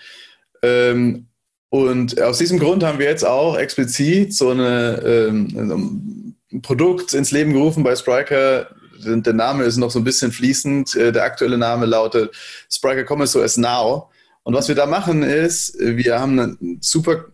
Ähm, 0.62 1.28
und 1.70 2.20
aus 2.20 2.36
diesem 2.36 2.58
Grund 2.58 2.84
haben 2.84 2.98
wir 2.98 3.06
jetzt 3.06 3.24
auch 3.24 3.56
explizit 3.56 4.34
so, 4.34 4.50
eine, 4.50 5.00
ähm, 5.02 6.34
ein 6.50 6.60
Produkt 6.60 7.14
ins 7.14 7.30
Leben 7.30 7.54
gerufen 7.54 7.82
bei 7.82 7.96
Spriker. 7.96 8.68
Der 9.04 9.32
Name 9.32 9.64
ist 9.64 9.78
noch 9.78 9.90
so 9.90 9.98
ein 9.98 10.04
bisschen 10.04 10.32
fließend. 10.32 10.94
Äh, 10.96 11.12
der 11.12 11.24
aktuelle 11.24 11.56
Name 11.56 11.86
lautet 11.86 12.30
Spriker 12.70 13.06
Commerce 13.10 13.42
OS 13.42 13.56
Now. 13.56 14.10
Und 14.42 14.54
was 14.54 14.68
wir 14.68 14.74
da 14.74 14.84
machen 14.84 15.22
ist, 15.22 15.78
wir 15.78 16.20
haben 16.20 16.38
einen 16.38 16.78
super 16.82 17.26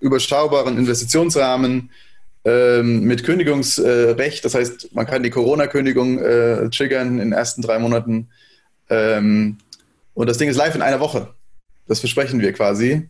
überschaubaren 0.00 0.78
Investitionsrahmen 0.78 1.90
ähm, 2.44 3.04
mit 3.04 3.24
Kündigungsrecht. 3.24 4.44
Das 4.44 4.54
heißt, 4.54 4.94
man 4.94 5.06
kann 5.06 5.22
die 5.22 5.30
Corona-Kündigung 5.30 6.18
äh, 6.18 6.70
triggern 6.70 7.08
in 7.08 7.18
den 7.18 7.32
ersten 7.32 7.62
drei 7.62 7.78
Monaten. 7.78 8.28
Ähm, 8.88 9.58
und 10.14 10.28
das 10.28 10.38
Ding 10.38 10.48
ist 10.48 10.56
live 10.56 10.74
in 10.74 10.82
einer 10.82 11.00
Woche. 11.00 11.28
Das 11.86 12.00
versprechen 12.00 12.40
wir 12.40 12.52
quasi. 12.52 13.08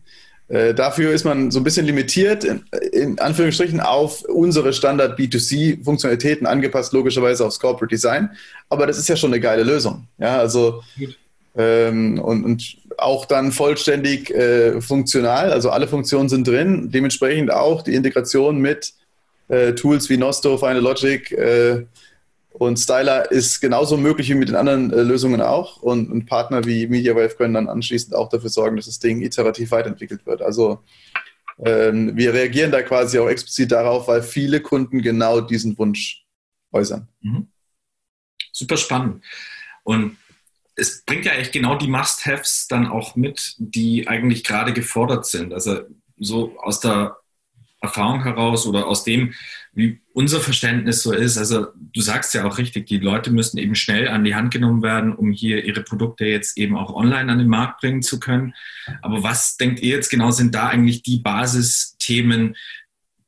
Äh, 0.51 0.73
dafür 0.73 1.13
ist 1.13 1.23
man 1.23 1.49
so 1.49 1.61
ein 1.61 1.63
bisschen 1.63 1.85
limitiert, 1.85 2.43
in, 2.43 2.65
in 2.91 3.19
Anführungsstrichen, 3.19 3.79
auf 3.79 4.23
unsere 4.23 4.73
Standard 4.73 5.17
B2C-Funktionalitäten 5.17 6.45
angepasst, 6.45 6.91
logischerweise 6.91 7.45
aufs 7.45 7.59
Corporate 7.59 7.93
Design. 7.93 8.31
Aber 8.67 8.85
das 8.85 8.97
ist 8.97 9.07
ja 9.07 9.15
schon 9.15 9.31
eine 9.31 9.39
geile 9.39 9.63
Lösung. 9.63 10.07
Ja, 10.17 10.39
also 10.39 10.83
ähm, 11.55 12.19
und, 12.19 12.43
und, 12.43 12.77
auch 12.97 13.25
dann 13.25 13.51
vollständig 13.51 14.29
äh, 14.29 14.79
funktional, 14.79 15.51
also 15.51 15.71
alle 15.71 15.87
Funktionen 15.87 16.29
sind 16.29 16.47
drin. 16.47 16.91
Dementsprechend 16.91 17.51
auch 17.51 17.81
die 17.81 17.95
Integration 17.95 18.59
mit 18.59 18.93
äh, 19.47 19.73
Tools 19.73 20.07
wie 20.09 20.17
Nosto, 20.17 20.57
Final 20.57 20.81
Logic, 20.81 21.31
äh, 21.31 21.85
und 22.53 22.77
Styler 22.77 23.31
ist 23.31 23.61
genauso 23.61 23.97
möglich 23.97 24.29
wie 24.29 24.35
mit 24.35 24.49
den 24.49 24.55
anderen 24.55 24.91
äh, 24.91 25.01
Lösungen 25.01 25.41
auch. 25.41 25.81
Und, 25.81 26.11
und, 26.11 26.25
Partner 26.25 26.65
wie 26.65 26.87
MediaWave 26.87 27.35
können 27.35 27.53
dann 27.53 27.69
anschließend 27.69 28.13
auch 28.13 28.29
dafür 28.29 28.49
sorgen, 28.49 28.75
dass 28.75 28.87
das 28.87 28.99
Ding 28.99 29.21
iterativ 29.21 29.71
weiterentwickelt 29.71 30.25
wird. 30.25 30.41
Also 30.41 30.83
ähm, 31.63 32.15
wir 32.15 32.33
reagieren 32.33 32.71
da 32.71 32.81
quasi 32.81 33.19
auch 33.19 33.29
explizit 33.29 33.71
darauf, 33.71 34.07
weil 34.07 34.21
viele 34.21 34.59
Kunden 34.59 35.01
genau 35.01 35.39
diesen 35.39 35.77
Wunsch 35.77 36.25
äußern. 36.71 37.07
Mhm. 37.21 37.47
Super 38.51 38.77
spannend. 38.77 39.23
Und 39.83 40.17
es 40.75 41.03
bringt 41.05 41.25
ja 41.25 41.33
echt 41.33 41.51
genau 41.51 41.75
die 41.75 41.87
Must-Haves 41.87 42.67
dann 42.67 42.87
auch 42.87 43.15
mit, 43.15 43.55
die 43.57 44.07
eigentlich 44.07 44.43
gerade 44.43 44.73
gefordert 44.73 45.25
sind. 45.25 45.53
Also 45.53 45.81
so 46.17 46.57
aus 46.59 46.79
der 46.79 47.17
Erfahrung 47.81 48.23
heraus 48.23 48.67
oder 48.67 48.87
aus 48.87 49.03
dem, 49.03 49.33
wie 49.73 50.01
unser 50.13 50.39
Verständnis 50.39 51.01
so 51.01 51.13
ist. 51.13 51.37
Also 51.37 51.67
du 51.75 52.01
sagst 52.01 52.33
ja 52.33 52.45
auch 52.45 52.57
richtig, 52.57 52.85
die 52.85 52.99
Leute 52.99 53.31
müssen 53.31 53.57
eben 53.57 53.73
schnell 53.75 54.07
an 54.07 54.23
die 54.23 54.35
Hand 54.35 54.53
genommen 54.53 54.83
werden, 54.83 55.15
um 55.15 55.31
hier 55.31 55.65
ihre 55.65 55.81
Produkte 55.81 56.25
jetzt 56.25 56.57
eben 56.57 56.77
auch 56.77 56.93
online 56.93 57.31
an 57.31 57.39
den 57.39 57.47
Markt 57.47 57.81
bringen 57.81 58.03
zu 58.03 58.19
können. 58.19 58.53
Aber 59.01 59.23
was 59.23 59.57
denkt 59.57 59.79
ihr 59.79 59.95
jetzt 59.95 60.09
genau 60.09 60.31
sind 60.31 60.53
da 60.53 60.67
eigentlich 60.67 61.01
die 61.01 61.19
Basisthemen, 61.19 62.55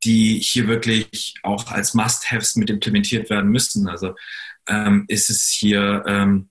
die 0.03 0.39
hier 0.39 0.67
wirklich 0.67 1.33
auch 1.41 1.71
als 1.71 1.93
Must-Haves 1.95 2.55
mit 2.55 2.69
implementiert 2.69 3.29
werden 3.31 3.49
müssten? 3.49 3.87
Also 3.87 4.13
ähm, 4.67 5.05
ist 5.07 5.29
es 5.29 5.47
hier 5.47 6.03
ähm, 6.05 6.49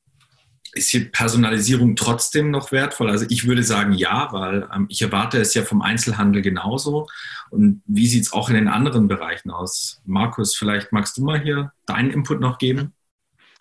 ist 0.73 0.91
hier 0.91 1.11
Personalisierung 1.11 1.97
trotzdem 1.97 2.51
noch 2.51 2.73
wertvoll? 2.73 3.11
Also 3.11 3.27
ich 3.29 3.47
würde 3.47 3.63
sagen 3.63 3.93
ja, 3.93 4.29
weil 4.33 4.69
ähm, 4.75 4.87
ich 4.89 5.03
erwarte 5.03 5.39
es 5.39 5.55
ja 5.55 5.63
vom 5.63 5.83
Einzelhandel 5.83 6.43
genauso. 6.43 7.09
Und 7.51 7.83
wie 7.87 8.07
sieht 8.07 8.23
es 8.23 8.33
auch 8.33 8.49
in 8.49 8.55
den 8.55 8.69
anderen 8.69 9.09
Bereichen 9.09 9.51
aus? 9.51 10.01
Markus, 10.05 10.57
vielleicht 10.57 10.93
magst 10.93 11.17
du 11.17 11.25
mal 11.25 11.41
hier 11.41 11.73
deinen 11.87 12.11
Input 12.11 12.41
noch 12.41 12.59
geben? 12.59 12.95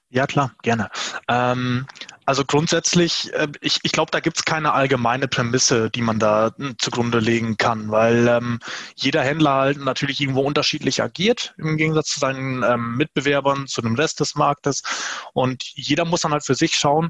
Ja, 0.10 0.26
klar, 0.26 0.54
gerne. 0.62 0.90
Ähm, 1.28 1.86
also 2.26 2.46
grundsätzlich, 2.46 3.34
äh, 3.34 3.48
ich, 3.62 3.80
ich 3.84 3.92
glaube, 3.92 4.12
da 4.12 4.20
gibt 4.20 4.38
es 4.38 4.46
keine 4.46 4.74
allgemeine 4.74 5.28
Prämisse, 5.28 5.90
die 5.90 6.02
man 6.02 6.20
da 6.20 6.52
hm, 6.58 6.76
zugrunde 6.78 7.20
legen 7.20 7.58
kann, 7.58 7.92
weil 7.92 8.28
ähm, 8.28 8.60
jeder 8.96 9.24
Händler 9.24 9.54
halt 9.54 9.78
natürlich 9.80 10.22
irgendwo 10.22 10.42
unterschiedlich 10.42 11.02
agiert, 11.02 11.54
im 11.58 11.78
Gegensatz 11.78 12.10
zu 12.10 12.20
seinen 12.20 12.64
ähm, 12.64 12.96
Mitbewerbern, 12.98 13.68
zu 13.68 13.82
dem 13.82 13.96
Rest 13.96 14.20
des 14.20 14.36
Marktes. 14.36 14.84
Und 15.34 15.64
jeder 15.74 16.06
muss 16.06 16.22
dann 16.22 16.32
halt 16.32 16.46
für 16.46 16.56
sich 16.56 16.76
schauen, 16.76 17.10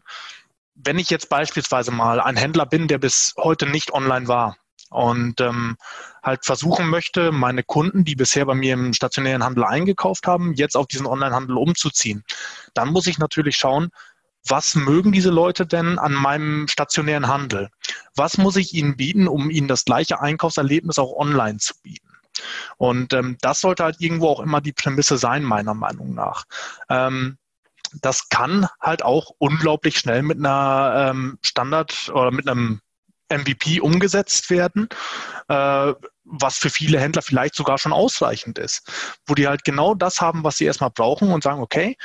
wenn 0.75 0.97
ich 0.97 1.09
jetzt 1.09 1.29
beispielsweise 1.29 1.91
mal 1.91 2.19
ein 2.21 2.37
Händler 2.37 2.65
bin, 2.65 2.87
der 2.87 2.97
bis 2.97 3.33
heute 3.37 3.67
nicht 3.67 3.93
online 3.93 4.27
war, 4.27 4.55
und 4.91 5.39
ähm, 5.39 5.77
halt 6.21 6.45
versuchen 6.45 6.89
möchte, 6.89 7.31
meine 7.31 7.63
Kunden, 7.63 8.03
die 8.03 8.15
bisher 8.15 8.45
bei 8.45 8.53
mir 8.53 8.73
im 8.73 8.93
stationären 8.93 9.43
Handel 9.43 9.63
eingekauft 9.63 10.27
haben, 10.27 10.53
jetzt 10.53 10.75
auf 10.75 10.85
diesen 10.87 11.05
Onlinehandel 11.05 11.57
umzuziehen. 11.57 12.25
Dann 12.73 12.89
muss 12.89 13.07
ich 13.07 13.17
natürlich 13.17 13.55
schauen, 13.55 13.91
was 14.47 14.75
mögen 14.75 15.11
diese 15.11 15.29
Leute 15.29 15.65
denn 15.65 15.99
an 15.99 16.13
meinem 16.13 16.67
stationären 16.67 17.27
Handel? 17.27 17.69
Was 18.15 18.37
muss 18.37 18.55
ich 18.55 18.73
ihnen 18.73 18.97
bieten, 18.97 19.27
um 19.27 19.49
ihnen 19.49 19.67
das 19.67 19.85
gleiche 19.85 20.21
Einkaufserlebnis 20.21 20.99
auch 20.99 21.13
online 21.13 21.57
zu 21.59 21.73
bieten? 21.81 22.07
Und 22.77 23.13
ähm, 23.13 23.37
das 23.41 23.61
sollte 23.61 23.83
halt 23.83 23.97
irgendwo 23.99 24.29
auch 24.29 24.39
immer 24.39 24.61
die 24.61 24.73
Prämisse 24.73 25.17
sein, 25.17 25.43
meiner 25.43 25.73
Meinung 25.73 26.13
nach. 26.13 26.45
Ähm, 26.89 27.37
das 28.01 28.29
kann 28.29 28.67
halt 28.79 29.03
auch 29.03 29.31
unglaublich 29.37 29.97
schnell 29.97 30.23
mit 30.23 30.37
einer 30.37 31.09
ähm, 31.11 31.37
Standard 31.43 32.09
oder 32.13 32.31
mit 32.31 32.47
einem 32.47 32.81
MVP 33.29 33.79
umgesetzt 33.79 34.49
werden, 34.49 34.87
äh, 35.47 35.93
was 36.23 36.57
für 36.57 36.69
viele 36.69 36.99
Händler 36.99 37.21
vielleicht 37.21 37.55
sogar 37.55 37.77
schon 37.77 37.93
ausreichend 37.93 38.57
ist, 38.59 38.89
wo 39.25 39.35
die 39.35 39.47
halt 39.47 39.63
genau 39.63 39.95
das 39.95 40.21
haben, 40.21 40.43
was 40.43 40.57
sie 40.57 40.65
erstmal 40.65 40.91
brauchen 40.91 41.31
und 41.31 41.43
sagen, 41.43 41.61
okay, 41.61 41.97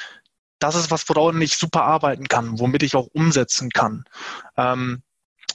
das 0.59 0.75
ist 0.75 0.90
was, 0.90 1.09
woran 1.09 1.40
ich 1.40 1.57
super 1.57 1.83
arbeiten 1.85 2.29
kann, 2.29 2.59
womit 2.59 2.83
ich 2.83 2.97
auch 2.97 3.09
umsetzen 3.12 3.71
kann. 3.71 4.05
Ähm, 4.57 5.03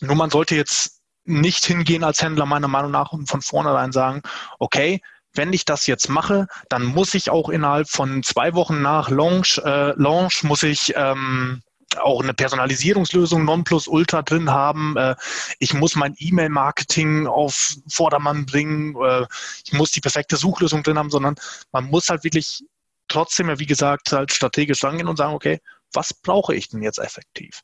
nur 0.02 0.16
man 0.16 0.30
sollte 0.30 0.56
jetzt 0.56 1.02
nicht 1.24 1.66
hingehen 1.66 2.04
als 2.04 2.22
Händler 2.22 2.46
meiner 2.46 2.68
Meinung 2.68 2.92
nach 2.92 3.12
und 3.12 3.28
von 3.28 3.42
vornherein 3.42 3.92
sagen, 3.92 4.22
okay, 4.60 5.02
wenn 5.34 5.54
ich 5.54 5.66
das 5.66 5.88
jetzt 5.88 6.10
mache, 6.10 6.48
dann 6.70 6.84
muss 6.84 7.14
ich 7.14 7.30
auch 7.30 7.50
innerhalb 7.50 7.90
von 7.90 8.22
zwei 8.24 8.54
Wochen 8.54 8.82
nach 8.82 9.10
Launch, 9.10 9.60
äh, 9.64 9.94
Launch 9.96 10.44
muss 10.44 10.64
ich 10.64 10.94
ähm, 10.96 11.62
auch 12.00 12.22
eine 12.22 12.34
Personalisierungslösung 12.34 13.46
Nonplusultra 13.46 14.22
drin 14.22 14.50
haben. 14.50 14.98
Äh, 14.98 15.16
ich 15.60 15.74
muss 15.74 15.96
mein 15.96 16.16
E-Mail-Marketing 16.18 17.28
auf 17.28 17.76
Vordermann 17.90 18.46
bringen. 18.46 18.96
Äh, 19.02 19.26
ich 19.66 19.74
muss 19.74 19.92
die 19.92 20.02
perfekte 20.02 20.38
Suchlösung 20.38 20.84
drin 20.84 20.98
haben, 20.98 21.10
sondern 21.10 21.36
man 21.72 21.86
muss 21.86 22.10
halt 22.10 22.24
wirklich 22.24 22.64
trotzdem, 23.12 23.60
wie 23.60 23.65
gesagt, 23.65 24.12
halt 24.12 24.32
strategisch 24.32 24.84
rangehen 24.84 25.08
und 25.08 25.17
sagen, 25.17 25.34
okay, 25.34 25.60
was 25.93 26.13
brauche 26.13 26.56
ich 26.56 26.69
denn 26.69 26.82
jetzt 26.82 27.00
effektiv? 27.00 27.62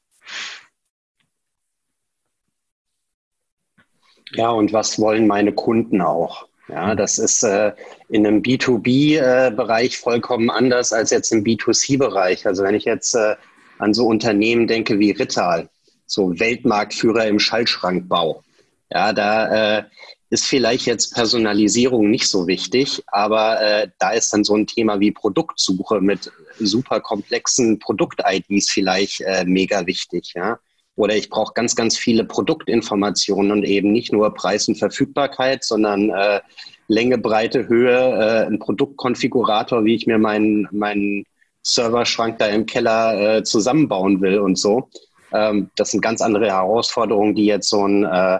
Ja, 4.33 4.49
und 4.49 4.73
was 4.73 4.99
wollen 4.99 5.25
meine 5.25 5.53
Kunden 5.53 6.01
auch? 6.01 6.47
Ja, 6.67 6.95
das 6.95 7.17
ist 7.17 7.43
äh, 7.43 7.71
in 8.09 8.27
einem 8.27 8.41
B2B-Bereich 8.41 9.93
äh, 9.93 9.97
vollkommen 9.97 10.49
anders 10.49 10.91
als 10.91 11.11
jetzt 11.11 11.31
im 11.31 11.45
B2C-Bereich. 11.45 12.45
Also 12.45 12.63
wenn 12.63 12.75
ich 12.75 12.83
jetzt 12.83 13.15
äh, 13.15 13.35
an 13.79 13.93
so 13.93 14.05
Unternehmen 14.05 14.67
denke 14.67 14.99
wie 14.99 15.11
Rittal, 15.11 15.69
so 16.05 16.37
Weltmarktführer 16.37 17.25
im 17.25 17.39
Schaltschrankbau. 17.39 18.43
Ja, 18.91 19.13
da 19.13 19.77
äh, 19.77 19.83
ist 20.29 20.45
vielleicht 20.45 20.85
jetzt 20.85 21.13
Personalisierung 21.13 22.09
nicht 22.09 22.27
so 22.27 22.47
wichtig, 22.47 23.01
aber 23.07 23.61
äh, 23.61 23.87
da 23.99 24.11
ist 24.11 24.33
dann 24.33 24.43
so 24.43 24.55
ein 24.55 24.67
Thema 24.67 24.99
wie 24.99 25.11
Produktsuche 25.11 26.01
mit 26.01 26.31
super 26.59 26.99
komplexen 26.99 27.79
Produkt-IDs 27.79 28.69
vielleicht 28.69 29.21
äh, 29.21 29.45
mega 29.45 29.85
wichtig. 29.85 30.33
Ja? 30.35 30.59
Oder 30.95 31.15
ich 31.15 31.29
brauche 31.29 31.53
ganz, 31.53 31.75
ganz 31.75 31.97
viele 31.97 32.25
Produktinformationen 32.25 33.51
und 33.51 33.63
eben 33.63 33.91
nicht 33.91 34.11
nur 34.11 34.33
Preis 34.33 34.67
und 34.67 34.75
Verfügbarkeit, 34.75 35.63
sondern 35.63 36.09
äh, 36.09 36.41
Länge, 36.87 37.17
Breite, 37.17 37.67
Höhe, 37.67 37.91
äh, 37.91 38.47
ein 38.47 38.59
Produktkonfigurator, 38.59 39.85
wie 39.85 39.95
ich 39.95 40.07
mir 40.07 40.17
meinen 40.17 40.67
mein 40.71 41.23
Serverschrank 41.61 42.39
da 42.39 42.47
im 42.47 42.65
Keller 42.65 43.37
äh, 43.37 43.43
zusammenbauen 43.43 44.21
will 44.21 44.39
und 44.39 44.57
so. 44.57 44.89
Ähm, 45.33 45.69
das 45.75 45.91
sind 45.91 46.01
ganz 46.01 46.21
andere 46.21 46.47
Herausforderungen, 46.47 47.35
die 47.35 47.45
jetzt 47.45 47.69
so 47.69 47.85
ein 47.85 48.03
äh, 48.03 48.39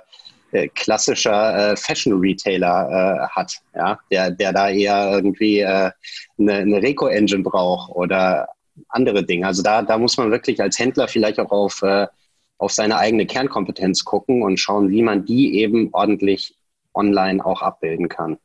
äh 0.52 0.68
klassischer 0.70 1.72
äh, 1.72 1.78
Fashion-Retailer 1.78 2.90
äh, 2.90 3.28
hat, 3.30 3.54
ja, 3.76 4.00
der, 4.12 4.32
der 4.32 4.54
da 4.54 4.70
eher 4.70 5.12
irgendwie 5.12 5.60
äh, 5.60 5.92
eine, 6.40 6.54
eine 6.54 6.82
Reco-Engine 6.82 7.44
braucht 7.44 7.96
oder 7.96 8.48
andere 8.90 9.24
Dinge. 9.24 9.48
Also 9.48 9.64
da, 9.64 9.82
da 9.82 9.98
muss 9.98 10.18
man 10.18 10.32
wirklich 10.32 10.62
als 10.62 10.78
Händler 10.78 11.08
vielleicht 11.08 11.40
auch 11.40 11.50
auf, 11.50 11.82
auf 12.60 12.72
seine 12.72 12.98
eigene 13.00 13.26
Kernkompetenz 13.26 14.06
gucken 14.06 14.44
und 14.44 14.60
schauen, 14.60 14.92
wie 14.92 15.02
man 15.02 15.26
die 15.26 15.60
eben 15.60 15.90
ordentlich 15.94 16.56
online 16.94 17.44
auch 17.44 17.64
abbilden 17.64 18.08
kann. 18.08 18.38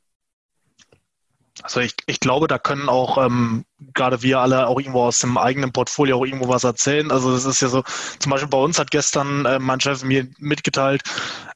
Also 1.62 1.80
ich, 1.80 1.94
ich 2.06 2.18
glaube, 2.18 2.46
da 2.46 2.58
können 2.58 2.88
auch 2.88 3.18
ähm, 3.18 3.64
gerade 3.92 4.22
wir 4.22 4.40
alle 4.40 4.66
auch 4.68 4.78
irgendwo 4.78 5.02
aus 5.02 5.18
dem 5.18 5.36
eigenen 5.36 5.72
Portfolio 5.72 6.18
auch 6.18 6.24
irgendwo 6.24 6.48
was 6.48 6.64
erzählen. 6.64 7.10
Also 7.10 7.34
es 7.34 7.44
ist 7.44 7.60
ja 7.60 7.68
so, 7.68 7.84
zum 8.18 8.30
Beispiel 8.30 8.48
bei 8.48 8.58
uns 8.58 8.78
hat 8.78 8.90
gestern 8.90 9.44
äh, 9.44 9.58
mein 9.58 9.80
Chef 9.80 10.02
mir 10.02 10.26
mitgeteilt, 10.38 11.02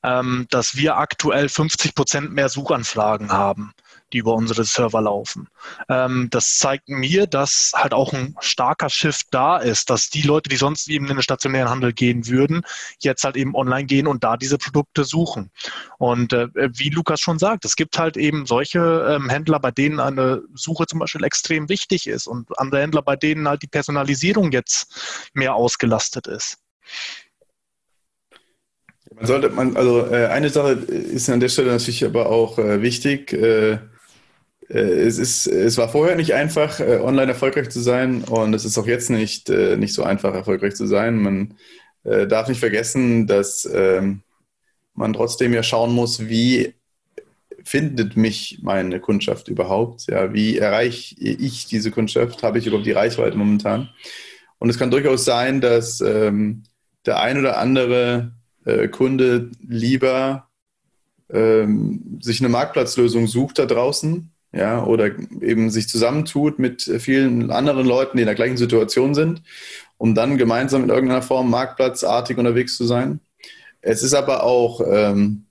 ähm, 0.02 0.46
dass 0.50 0.76
wir 0.76 0.98
aktuell 0.98 1.48
50 1.48 1.94
Prozent 1.94 2.32
mehr 2.32 2.48
Suchanfragen 2.48 3.32
haben 3.32 3.72
die 4.12 4.18
über 4.18 4.34
unsere 4.34 4.64
Server 4.64 5.00
laufen. 5.00 5.48
Ähm, 5.88 6.28
das 6.30 6.58
zeigt 6.58 6.88
mir, 6.88 7.26
dass 7.26 7.72
halt 7.74 7.92
auch 7.92 8.12
ein 8.12 8.36
starker 8.40 8.88
Shift 8.88 9.28
da 9.32 9.58
ist, 9.58 9.90
dass 9.90 10.10
die 10.10 10.22
Leute, 10.22 10.48
die 10.48 10.56
sonst 10.56 10.88
eben 10.88 11.06
in 11.06 11.16
den 11.16 11.22
stationären 11.22 11.68
Handel 11.68 11.92
gehen 11.92 12.26
würden, 12.26 12.62
jetzt 13.00 13.24
halt 13.24 13.36
eben 13.36 13.54
online 13.54 13.86
gehen 13.86 14.06
und 14.06 14.24
da 14.24 14.36
diese 14.36 14.58
Produkte 14.58 15.04
suchen. 15.04 15.50
Und 15.98 16.32
äh, 16.32 16.48
wie 16.54 16.90
Lukas 16.90 17.20
schon 17.20 17.38
sagt, 17.38 17.64
es 17.64 17.76
gibt 17.76 17.98
halt 17.98 18.16
eben 18.16 18.46
solche 18.46 18.78
ähm, 19.08 19.28
Händler, 19.28 19.60
bei 19.60 19.70
denen 19.70 20.00
eine 20.00 20.42
Suche 20.54 20.86
zum 20.86 21.00
Beispiel 21.00 21.24
extrem 21.24 21.68
wichtig 21.68 22.06
ist 22.06 22.26
und 22.26 22.58
andere 22.58 22.80
Händler, 22.82 23.02
bei 23.02 23.16
denen 23.16 23.48
halt 23.48 23.62
die 23.62 23.68
Personalisierung 23.68 24.52
jetzt 24.52 25.30
mehr 25.34 25.54
ausgelastet 25.54 26.26
ist. 26.26 26.58
Man 29.14 29.26
sollte, 29.26 29.50
man, 29.50 29.76
also 29.76 30.06
äh, 30.06 30.26
eine 30.26 30.50
Sache 30.50 30.72
ist 30.72 31.30
an 31.30 31.40
der 31.40 31.48
Stelle 31.48 31.70
natürlich 31.70 32.04
aber 32.04 32.28
auch 32.28 32.58
äh, 32.58 32.82
wichtig. 32.82 33.32
Äh, 33.32 33.78
es, 34.68 35.18
ist, 35.18 35.46
es 35.46 35.76
war 35.76 35.88
vorher 35.88 36.16
nicht 36.16 36.34
einfach, 36.34 36.80
äh, 36.80 36.98
online 36.98 37.32
erfolgreich 37.32 37.68
zu 37.70 37.80
sein 37.80 38.24
und 38.24 38.54
es 38.54 38.64
ist 38.64 38.78
auch 38.78 38.86
jetzt 38.86 39.10
nicht, 39.10 39.48
äh, 39.50 39.76
nicht 39.76 39.94
so 39.94 40.02
einfach, 40.02 40.34
erfolgreich 40.34 40.74
zu 40.74 40.86
sein. 40.86 41.18
Man 41.18 41.54
darf 42.04 42.46
nicht 42.46 42.60
vergessen, 42.60 43.26
dass 43.26 43.68
ähm, 43.74 44.22
man 44.94 45.12
trotzdem 45.12 45.52
ja 45.52 45.64
schauen 45.64 45.92
muss, 45.92 46.28
wie 46.28 46.74
findet 47.64 48.16
mich 48.16 48.60
meine 48.62 49.00
Kundschaft 49.00 49.48
überhaupt? 49.48 50.06
Ja, 50.08 50.32
wie 50.32 50.56
erreiche 50.56 51.16
ich 51.18 51.66
diese 51.66 51.90
Kundschaft? 51.90 52.44
Habe 52.44 52.60
ich 52.60 52.66
überhaupt 52.68 52.86
die 52.86 52.92
Reichweite 52.92 53.36
momentan? 53.36 53.90
Und 54.58 54.70
es 54.70 54.78
kann 54.78 54.92
durchaus 54.92 55.24
sein, 55.24 55.60
dass 55.60 56.00
ähm, 56.00 56.62
der 57.06 57.20
ein 57.20 57.38
oder 57.38 57.58
andere 57.58 58.32
äh, 58.64 58.86
Kunde 58.86 59.50
lieber 59.66 60.48
ähm, 61.28 62.20
sich 62.22 62.40
eine 62.40 62.48
Marktplatzlösung 62.48 63.26
sucht 63.26 63.58
da 63.58 63.66
draußen 63.66 64.30
ja, 64.56 64.84
oder 64.84 65.10
eben 65.40 65.70
sich 65.70 65.88
zusammentut 65.88 66.58
mit 66.58 66.82
vielen 66.98 67.50
anderen 67.50 67.86
Leuten, 67.86 68.16
die 68.16 68.22
in 68.22 68.26
der 68.26 68.34
gleichen 68.34 68.56
Situation 68.56 69.14
sind, 69.14 69.42
um 69.98 70.14
dann 70.14 70.38
gemeinsam 70.38 70.84
in 70.84 70.88
irgendeiner 70.88 71.22
Form 71.22 71.50
marktplatzartig 71.50 72.38
unterwegs 72.38 72.76
zu 72.76 72.84
sein. 72.84 73.20
Es 73.82 74.02
ist 74.02 74.14
aber 74.14 74.42
auch, 74.42 74.80
ähm, 74.86 75.44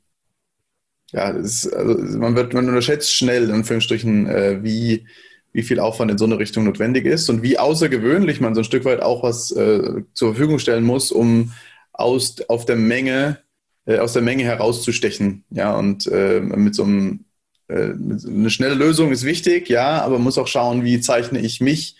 ja, 1.12 1.30
ist, 1.30 1.72
also 1.72 2.18
man, 2.18 2.36
wird, 2.36 2.54
man 2.54 2.68
unterschätzt 2.68 3.14
schnell, 3.14 3.46
in 3.46 3.52
Anführungsstrichen, 3.52 4.28
äh, 4.28 4.64
wie, 4.64 5.06
wie 5.54 5.64
viel 5.64 5.80
Aufwand 5.80 6.12
in 6.12 6.18
so 6.18 6.26
eine 6.26 6.40
Richtung 6.40 6.66
notwendig 6.66 7.06
ist 7.06 7.30
und 7.30 7.44
wie 7.44 7.60
außergewöhnlich 7.60 8.42
man 8.42 8.56
so 8.56 8.62
ein 8.62 8.66
Stück 8.66 8.86
weit 8.86 9.02
auch 9.02 9.24
was 9.24 9.52
äh, 9.52 10.02
zur 10.14 10.34
Verfügung 10.34 10.60
stellen 10.60 10.84
muss, 10.84 11.12
um 11.12 11.54
aus, 11.94 12.38
auf 12.50 12.66
der 12.66 12.76
Menge, 12.76 13.40
äh, 13.86 14.00
aus 14.00 14.14
der 14.14 14.24
Menge 14.24 14.44
herauszustechen. 14.44 15.46
Ja, 15.52 15.76
und 15.76 16.08
äh, 16.08 16.42
mit 16.42 16.76
so 16.76 16.84
einem 16.84 17.20
äh, 17.22 17.25
eine 17.68 18.50
schnelle 18.50 18.76
Lösung 18.76 19.12
ist 19.12 19.26
wichtig, 19.26 19.70
ja, 19.70 20.02
aber 20.02 20.16
man 20.16 20.24
muss 20.24 20.38
auch 20.38 20.48
schauen, 20.48 20.84
wie 20.84 21.00
zeichne 21.00 21.40
ich 21.40 21.62
mich 21.62 21.96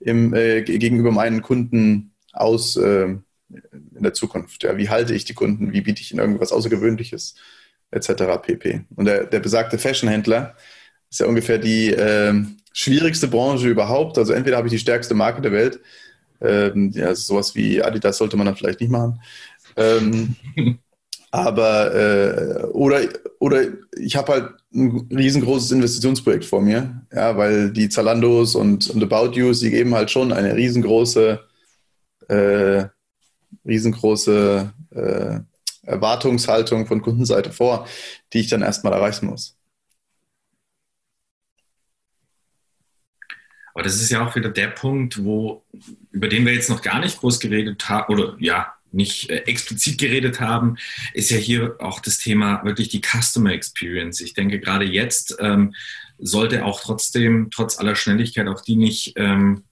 im, 0.00 0.34
äh, 0.34 0.62
gegenüber 0.62 1.10
meinen 1.10 1.42
Kunden 1.42 2.12
aus 2.32 2.76
äh, 2.76 3.16
in 3.48 4.02
der 4.02 4.12
Zukunft. 4.12 4.62
Ja, 4.62 4.76
wie 4.76 4.88
halte 4.88 5.14
ich 5.14 5.24
die 5.24 5.34
Kunden, 5.34 5.72
wie 5.72 5.80
biete 5.80 6.02
ich 6.02 6.12
ihnen 6.12 6.20
irgendwas 6.20 6.52
Außergewöhnliches, 6.52 7.34
etc. 7.90 8.38
pp. 8.42 8.82
Und 8.94 9.06
der, 9.06 9.24
der 9.24 9.40
besagte 9.40 9.78
Fashionhändler 9.78 10.54
ist 11.10 11.20
ja 11.20 11.26
ungefähr 11.26 11.58
die 11.58 11.90
äh, 11.92 12.34
schwierigste 12.72 13.28
Branche 13.28 13.68
überhaupt. 13.68 14.18
Also 14.18 14.32
entweder 14.32 14.58
habe 14.58 14.68
ich 14.68 14.72
die 14.72 14.78
stärkste 14.78 15.14
Marke 15.14 15.40
der 15.40 15.52
Welt, 15.52 15.80
ähm, 16.40 16.90
ja, 16.94 17.14
sowas 17.14 17.54
wie 17.54 17.82
Adidas 17.82 18.18
sollte 18.18 18.36
man 18.36 18.46
dann 18.46 18.56
vielleicht 18.56 18.80
nicht 18.80 18.90
machen. 18.90 19.20
Ähm, 19.76 20.36
aber 21.30 21.94
äh, 21.94 22.64
oder, 22.66 23.00
oder 23.38 23.62
ich 23.98 24.16
habe 24.16 24.32
halt 24.32 24.50
ein 24.76 25.08
riesengroßes 25.10 25.72
Investitionsprojekt 25.72 26.44
vor 26.44 26.60
mir, 26.60 27.06
ja, 27.12 27.36
weil 27.36 27.72
die 27.72 27.88
Zalandos 27.88 28.54
und, 28.54 28.88
und 28.90 29.02
About 29.02 29.36
You, 29.36 29.52
die 29.52 29.70
geben 29.70 29.94
halt 29.94 30.10
schon 30.10 30.32
eine 30.32 30.54
riesengroße, 30.54 31.40
äh, 32.28 32.84
riesengroße 33.64 34.72
äh, 34.90 35.40
Erwartungshaltung 35.82 36.86
von 36.86 37.02
Kundenseite 37.02 37.52
vor, 37.52 37.88
die 38.32 38.40
ich 38.40 38.48
dann 38.48 38.62
erstmal 38.62 38.92
erreichen 38.92 39.26
muss. 39.26 39.56
Aber 43.72 43.82
das 43.82 44.00
ist 44.00 44.10
ja 44.10 44.26
auch 44.26 44.34
wieder 44.34 44.48
der 44.48 44.68
Punkt, 44.68 45.22
wo, 45.22 45.62
über 46.10 46.28
den 46.28 46.46
wir 46.46 46.54
jetzt 46.54 46.70
noch 46.70 46.80
gar 46.80 46.98
nicht 46.98 47.18
groß 47.18 47.40
geredet 47.40 47.88
haben, 47.88 48.12
oder 48.12 48.36
ja, 48.38 48.75
nicht 48.96 49.30
äh, 49.30 49.38
explizit 49.46 49.98
geredet 49.98 50.40
haben, 50.40 50.76
ist 51.14 51.30
ja 51.30 51.36
hier 51.36 51.76
auch 51.78 52.00
das 52.00 52.18
Thema 52.18 52.64
wirklich 52.64 52.88
die 52.88 53.02
Customer 53.02 53.52
Experience. 53.52 54.20
Ich 54.20 54.34
denke, 54.34 54.58
gerade 54.58 54.84
jetzt 54.84 55.36
ähm, 55.40 55.74
sollte 56.18 56.64
auch 56.64 56.80
trotzdem, 56.80 57.50
trotz 57.50 57.78
aller 57.78 57.94
Schnelligkeit, 57.94 58.48
auch 58.48 58.62
die 58.62 58.76
nicht 58.76 59.12
ähm, 59.16 59.62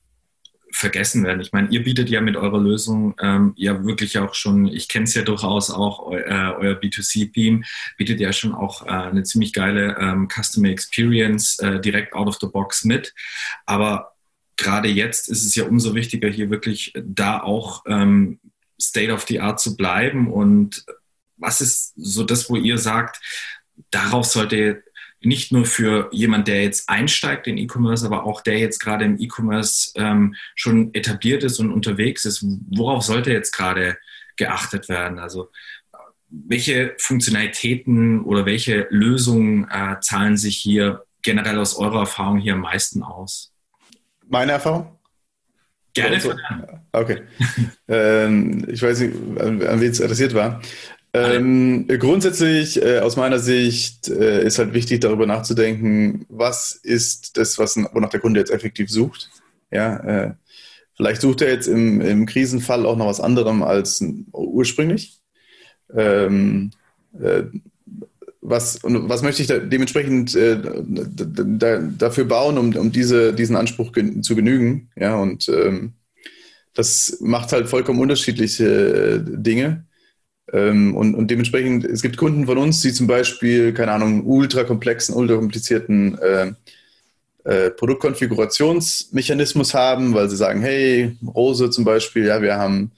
vergessen 0.75 1.25
werden. 1.25 1.41
Ich 1.41 1.53
meine, 1.53 1.69
ihr 1.69 1.85
bietet 1.85 2.11
ja 2.11 2.21
mit 2.21 2.37
eurer 2.37 2.59
Lösung 2.59 3.15
ähm, 3.21 3.53
ja 3.57 3.85
wirklich 3.85 4.19
auch 4.19 4.35
schon, 4.35 4.67
ich 4.67 4.89
kenne 4.89 5.05
es 5.05 5.15
ja 5.15 5.23
durchaus 5.23 5.71
auch, 5.71 6.01
eu, 6.01 6.17
äh, 6.17 6.53
euer 6.59 6.75
B2C-Theme 6.75 7.63
bietet 7.97 8.19
ja 8.19 8.33
schon 8.33 8.55
auch 8.55 8.85
äh, 8.85 8.91
eine 8.91 9.23
ziemlich 9.23 9.53
geile 9.53 9.97
ähm, 10.01 10.29
Customer 10.29 10.69
Experience 10.69 11.59
äh, 11.61 11.81
direkt 11.81 12.13
out 12.15 12.27
of 12.27 12.39
the 12.41 12.49
box 12.49 12.85
mit. 12.85 13.15
Aber 13.67 14.15
gerade 14.57 14.89
jetzt 14.89 15.29
ist 15.29 15.45
es 15.45 15.55
ja 15.55 15.65
umso 15.65 15.95
wichtiger, 15.95 16.29
hier 16.29 16.51
wirklich 16.51 16.93
da 17.05 17.41
auch 17.41 17.85
ähm, 17.87 18.41
State 18.89 19.13
of 19.13 19.25
the 19.27 19.41
Art 19.41 19.61
zu 19.61 19.77
bleiben? 19.77 20.33
Und 20.33 20.85
was 21.37 21.61
ist 21.61 21.93
so 21.97 22.25
das, 22.25 22.49
wo 22.49 22.57
ihr 22.57 22.79
sagt, 22.79 23.21
darauf 23.91 24.25
sollte 24.27 24.83
nicht 25.21 25.53
nur 25.53 25.65
für 25.65 26.09
jemand, 26.13 26.49
der 26.49 26.63
jetzt 26.63 26.89
einsteigt 26.89 27.47
in 27.47 27.57
E-Commerce, 27.57 28.05
aber 28.05 28.25
auch 28.25 28.43
der 28.43 28.59
jetzt 28.59 28.79
gerade 28.79 29.05
im 29.05 29.19
E-Commerce 29.19 29.93
ähm, 29.97 30.35
schon 30.55 30.93
etabliert 30.95 31.43
ist 31.43 31.59
und 31.59 31.73
unterwegs 31.73 32.25
ist, 32.25 32.45
worauf 32.71 33.03
sollte 33.03 33.33
jetzt 33.33 33.53
gerade 33.53 33.97
geachtet 34.37 34.89
werden? 34.89 35.19
Also 35.19 35.51
welche 36.29 36.95
Funktionalitäten 36.99 38.23
oder 38.23 38.45
welche 38.45 38.87
Lösungen 38.91 39.69
äh, 39.71 39.97
zahlen 40.01 40.37
sich 40.37 40.57
hier 40.57 41.05
generell 41.23 41.59
aus 41.59 41.77
eurer 41.77 42.01
Erfahrung 42.01 42.39
hier 42.39 42.55
am 42.55 42.61
meisten 42.61 43.03
aus? 43.03 43.53
Meine 44.27 44.53
Erfahrung? 44.53 44.99
Gerne. 45.95 46.17
Also, 46.17 46.35
okay. 46.93 47.23
ähm, 47.89 48.67
ich 48.69 48.83
weiß 48.83 49.01
nicht, 49.01 49.15
an, 49.41 49.63
an 49.63 49.81
wen 49.81 49.91
es 49.91 50.01
adressiert 50.01 50.35
war. 50.35 50.61
Ähm, 51.17 51.87
grundsätzlich, 51.87 52.83
äh, 52.83 52.99
aus 52.99 53.17
meiner 53.17 53.39
Sicht, 53.39 54.09
äh, 54.09 54.45
ist 54.45 54.59
halt 54.59 54.75
wichtig, 54.75 55.01
darüber 55.01 55.27
nachzudenken, 55.27 56.27
was 56.29 56.73
ist 56.73 57.37
das, 57.37 57.57
was, 57.57 57.77
wonach 57.77 58.11
der 58.11 58.19
Kunde 58.19 58.41
jetzt 58.41 58.51
effektiv 58.51 58.91
sucht. 58.91 59.31
Ja, 59.71 59.97
äh, 59.99 60.35
vielleicht 60.97 61.21
sucht 61.21 61.43
er 61.43 61.51
jetzt 61.51 61.69
im, 61.69 62.01
im 62.01 62.27
Krisenfall 62.27 62.85
auch 62.85 62.97
noch 62.97 63.07
was 63.07 63.21
anderem 63.21 63.63
als 63.63 64.05
ursprünglich. 64.33 65.21
Ähm, 65.97 66.73
äh, 67.21 67.45
was, 68.45 68.79
was 68.83 69.23
möchte 69.23 69.43
ich 69.43 69.49
da 69.49 69.59
dementsprechend 69.59 70.37
äh, 70.37 70.61
da, 70.61 71.79
dafür 71.79 72.27
bauen, 72.27 72.59
um, 72.59 72.77
um 72.77 72.93
diese, 72.93 73.33
diesen 73.33 73.57
Anspruch 73.57 73.91
gen 73.93 74.23
zu 74.23 74.37
genügen? 74.37 74.91
Ja, 74.97 75.17
und 75.17 75.49
ähm, 75.49 75.95
das 76.75 77.17
macht 77.21 77.53
halt 77.53 77.69
vollkommen 77.69 78.01
unterschiedliche 78.01 78.67
äh, 78.67 79.21
Dinge. 79.25 79.87
Ähm, 80.53 80.95
und, 80.95 81.15
und 81.15 81.31
dementsprechend, 81.31 81.87
es 81.87 82.03
gibt 82.03 82.19
Kunden 82.19 82.45
von 82.45 82.59
uns, 82.59 82.83
die 82.83 82.93
zum 82.93 83.07
Beispiel, 83.07 83.73
keine 83.73 83.93
Ahnung, 83.93 84.27
ultra 84.27 84.65
komplexen, 84.65 85.15
ultra 85.15 85.37
komplizierten 85.37 86.19
äh, 86.19 86.53
äh, 87.45 87.71
Produktkonfigurationsmechanismus 87.71 89.73
haben, 89.73 90.13
weil 90.13 90.29
sie 90.29 90.37
sagen, 90.37 90.61
hey, 90.61 91.17
Rose 91.35 91.71
zum 91.71 91.85
Beispiel, 91.85 92.27
ja, 92.27 92.43
wir 92.43 92.57
haben 92.57 92.93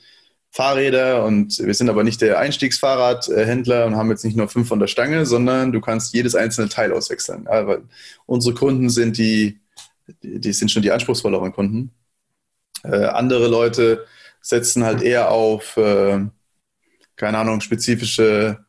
Fahrräder 0.50 1.24
und 1.24 1.58
wir 1.58 1.74
sind 1.74 1.90
aber 1.90 2.02
nicht 2.02 2.22
der 2.22 2.38
Einstiegsfahrradhändler 2.38 3.86
und 3.86 3.96
haben 3.96 4.10
jetzt 4.10 4.24
nicht 4.24 4.36
nur 4.36 4.48
fünf 4.48 4.68
von 4.68 4.80
der 4.80 4.86
Stange, 4.86 5.26
sondern 5.26 5.72
du 5.72 5.80
kannst 5.80 6.14
jedes 6.14 6.34
einzelne 6.34 6.68
Teil 6.68 6.92
auswechseln. 6.92 7.46
Weil 7.46 7.82
unsere 8.24 8.54
Kunden 8.54 8.88
sind 8.88 9.18
die, 9.18 9.60
die 10.22 10.52
sind 10.52 10.70
schon 10.70 10.82
die 10.82 10.92
anspruchsvolleren 10.92 11.52
Kunden. 11.52 11.90
Äh, 12.84 13.04
andere 13.06 13.48
Leute 13.48 14.06
setzen 14.40 14.84
halt 14.84 15.02
eher 15.02 15.30
auf, 15.30 15.76
äh, 15.76 16.24
keine 17.16 17.38
Ahnung, 17.38 17.60
spezifische 17.60 18.64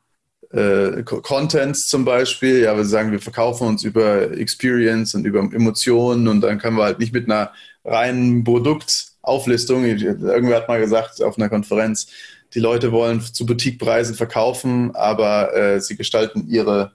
äh, 0.51 1.03
Contents 1.03 1.87
zum 1.87 2.03
Beispiel. 2.05 2.61
Ja, 2.63 2.75
wir 2.75 2.85
sagen, 2.85 3.11
wir 3.11 3.21
verkaufen 3.21 3.67
uns 3.67 3.83
über 3.83 4.31
Experience 4.31 5.13
und 5.15 5.25
über 5.25 5.39
Emotionen 5.39 6.27
und 6.27 6.41
dann 6.41 6.57
können 6.57 6.77
wir 6.77 6.83
halt 6.83 6.99
nicht 6.99 7.13
mit 7.13 7.25
einer 7.25 7.51
reinen 7.85 8.43
Produkt 8.43 9.16
Auflistung. 9.27 9.85
Irgendwer 9.85 10.57
hat 10.57 10.67
mal 10.67 10.79
gesagt 10.79 11.21
auf 11.21 11.37
einer 11.37 11.49
Konferenz, 11.49 12.07
die 12.53 12.59
Leute 12.59 12.91
wollen 12.91 13.21
zu 13.21 13.45
Boutiquepreisen 13.45 14.15
verkaufen, 14.15 14.95
aber 14.95 15.55
äh, 15.55 15.81
sie 15.81 15.97
gestalten 15.97 16.47
ihre, 16.49 16.93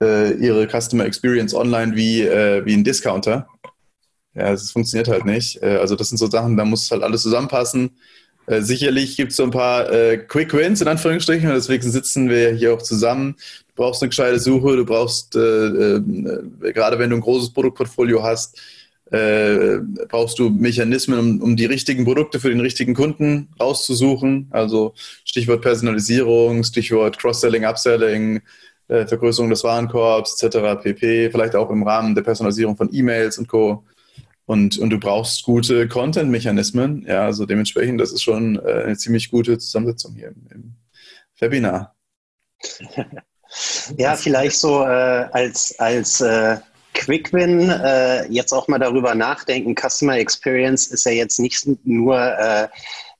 äh, 0.00 0.32
ihre 0.34 0.66
Customer 0.66 1.04
Experience 1.04 1.54
online 1.54 1.94
wie, 1.94 2.22
äh, 2.22 2.64
wie 2.64 2.74
ein 2.74 2.82
Discounter. 2.82 3.46
Ja, 4.34 4.52
es 4.52 4.70
funktioniert 4.70 5.08
halt 5.08 5.26
nicht. 5.26 5.62
Äh, 5.62 5.76
also 5.76 5.94
das 5.94 6.08
sind 6.08 6.16
so 6.16 6.26
Sachen, 6.26 6.56
da 6.56 6.64
muss 6.64 6.90
halt 6.90 7.02
alles 7.02 7.22
zusammenpassen. 7.22 7.90
Äh, 8.46 8.62
sicherlich 8.62 9.16
gibt 9.16 9.32
es 9.32 9.36
so 9.36 9.42
ein 9.42 9.50
paar 9.50 9.92
äh, 9.92 10.16
Quick 10.16 10.54
Wins 10.54 10.80
in 10.80 10.88
Anführungsstrichen, 10.88 11.48
und 11.48 11.54
deswegen 11.54 11.90
sitzen 11.90 12.30
wir 12.30 12.52
hier 12.52 12.72
auch 12.72 12.82
zusammen. 12.82 13.36
Du 13.68 13.82
brauchst 13.82 14.02
eine 14.02 14.08
gescheite 14.08 14.40
Suche, 14.40 14.76
du 14.76 14.84
brauchst, 14.84 15.32
gerade 15.32 16.02
wenn 16.98 17.10
du 17.10 17.16
ein 17.16 17.22
großes 17.22 17.52
Produktportfolio 17.52 18.22
hast, 18.22 18.58
brauchst 20.08 20.38
du 20.38 20.48
Mechanismen, 20.48 21.18
um, 21.18 21.42
um 21.42 21.56
die 21.56 21.66
richtigen 21.66 22.04
Produkte 22.04 22.40
für 22.40 22.48
den 22.48 22.60
richtigen 22.60 22.94
Kunden 22.94 23.48
rauszusuchen. 23.60 24.48
Also 24.50 24.94
Stichwort 25.24 25.62
Personalisierung, 25.62 26.64
Stichwort 26.64 27.18
Cross-Selling, 27.18 27.64
Upselling, 27.64 28.40
Vergrößerung 28.88 29.50
des 29.50 29.64
Warenkorbs 29.64 30.42
etc. 30.42 30.82
pp. 30.82 31.30
Vielleicht 31.30 31.54
auch 31.56 31.70
im 31.70 31.82
Rahmen 31.82 32.14
der 32.14 32.22
Personalisierung 32.22 32.76
von 32.76 32.88
E-Mails 32.92 33.38
und 33.38 33.48
Co. 33.48 33.84
Und, 34.44 34.78
und 34.78 34.90
du 34.90 34.98
brauchst 34.98 35.44
gute 35.44 35.88
Content-Mechanismen. 35.88 37.04
Ja, 37.06 37.24
also 37.24 37.46
dementsprechend, 37.46 38.00
das 38.00 38.12
ist 38.12 38.22
schon 38.22 38.56
äh, 38.56 38.84
eine 38.84 38.96
ziemlich 38.96 39.30
gute 39.30 39.58
Zusammensetzung 39.58 40.14
hier 40.14 40.28
im, 40.28 40.46
im 40.52 40.74
Webinar. 41.38 41.94
ja, 43.96 44.14
vielleicht 44.14 44.56
so 44.56 44.82
äh, 44.82 45.28
als, 45.32 45.78
als 45.78 46.20
äh, 46.20 46.58
Quick-Win 46.94 47.70
äh, 47.70 48.26
jetzt 48.28 48.52
auch 48.52 48.68
mal 48.68 48.78
darüber 48.78 49.14
nachdenken. 49.14 49.74
Customer 49.74 50.18
Experience 50.18 50.86
ist 50.88 51.04
ja 51.06 51.12
jetzt 51.12 51.38
nicht 51.38 51.66
nur, 51.84 52.18
äh, 52.18 52.68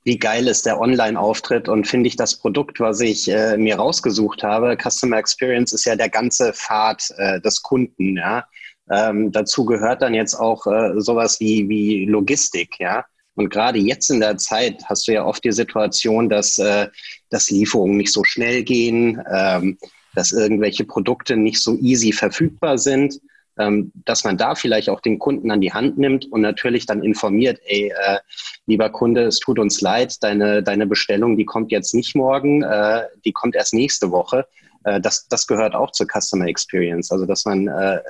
wie 0.04 0.18
geil 0.18 0.48
ist 0.48 0.66
der 0.66 0.80
Online-Auftritt 0.80 1.68
und 1.68 1.87
finde 1.87 2.08
ich 2.08 2.16
das 2.16 2.37
Produkt, 2.37 2.80
was 2.80 3.00
ich 3.00 3.28
äh, 3.28 3.56
mir 3.56 3.76
rausgesucht 3.76 4.42
habe. 4.42 4.76
Customer 4.76 5.18
Experience 5.18 5.72
ist 5.72 5.85
ja 5.85 5.96
der 5.96 6.08
ganze 6.08 6.52
Pfad 6.52 7.08
des 7.44 7.62
Kunden. 7.62 8.16
Ja? 8.16 8.44
Ähm, 8.90 9.32
dazu 9.32 9.64
gehört 9.64 10.02
dann 10.02 10.14
jetzt 10.14 10.35
auch 10.35 10.66
äh, 10.66 11.00
sowas 11.00 11.40
wie, 11.40 11.68
wie 11.68 12.04
Logistik, 12.04 12.78
ja. 12.78 13.04
Und 13.35 13.48
gerade 13.48 13.78
jetzt 13.78 14.11
in 14.11 14.20
der 14.20 14.37
Zeit 14.37 14.85
hast 14.87 15.08
du 15.08 15.12
ja 15.12 15.24
oft 15.24 15.42
die 15.44 15.52
Situation, 15.52 16.28
dass, 16.28 16.58
äh, 16.58 16.88
dass 17.30 17.50
Lieferungen 17.50 17.96
nicht 17.96 18.12
so 18.12 18.24
schnell 18.24 18.62
gehen, 18.62 19.22
ähm, 19.32 19.78
dass 20.14 20.32
irgendwelche 20.32 20.85
Produkte 20.85 21.37
nicht 21.37 21.62
so 21.62 21.78
easy 21.78 22.12
verfügbar 22.12 22.76
sind, 22.76 23.18
dass 24.05 24.25
man 24.25 24.37
da 24.37 24.55
vielleicht 24.55 24.88
auch 24.88 25.01
den 25.01 25.18
Kunden 25.18 25.51
an 25.51 25.61
die 25.61 25.72
Hand 25.72 25.98
nimmt 25.98 26.31
und 26.31 26.40
natürlich 26.40 26.87
dann 26.87 27.03
informiert, 27.03 27.61
ey, 27.64 27.92
äh, 27.94 28.18
lieber 28.66 28.90
Kunde, 28.90 29.25
es 29.25 29.38
tut 29.38 29.59
uns 29.59 29.81
leid, 29.81 30.22
deine, 30.22 30.62
deine 30.62 30.87
Bestellung, 30.87 31.37
die 31.37 31.44
kommt 31.44 31.72
jetzt 31.72 31.94
nicht 31.94 32.14
morgen, 32.14 32.62
äh, 32.62 33.05
die 33.25 33.33
kommt 33.33 33.55
erst 33.55 33.75
nächste 33.75 34.11
Woche. 34.11 34.46
Äh, 34.85 35.01
das, 35.01 35.29
das 35.29 35.46
gehört 35.46 35.75
auch 35.75 35.92
zur 35.92 36.07
Customer 36.07 36.46
Experience. 36.46 37.11
Also, 37.11 37.27
dass 37.27 37.44
man 37.44 37.68
äh, 37.68 38.01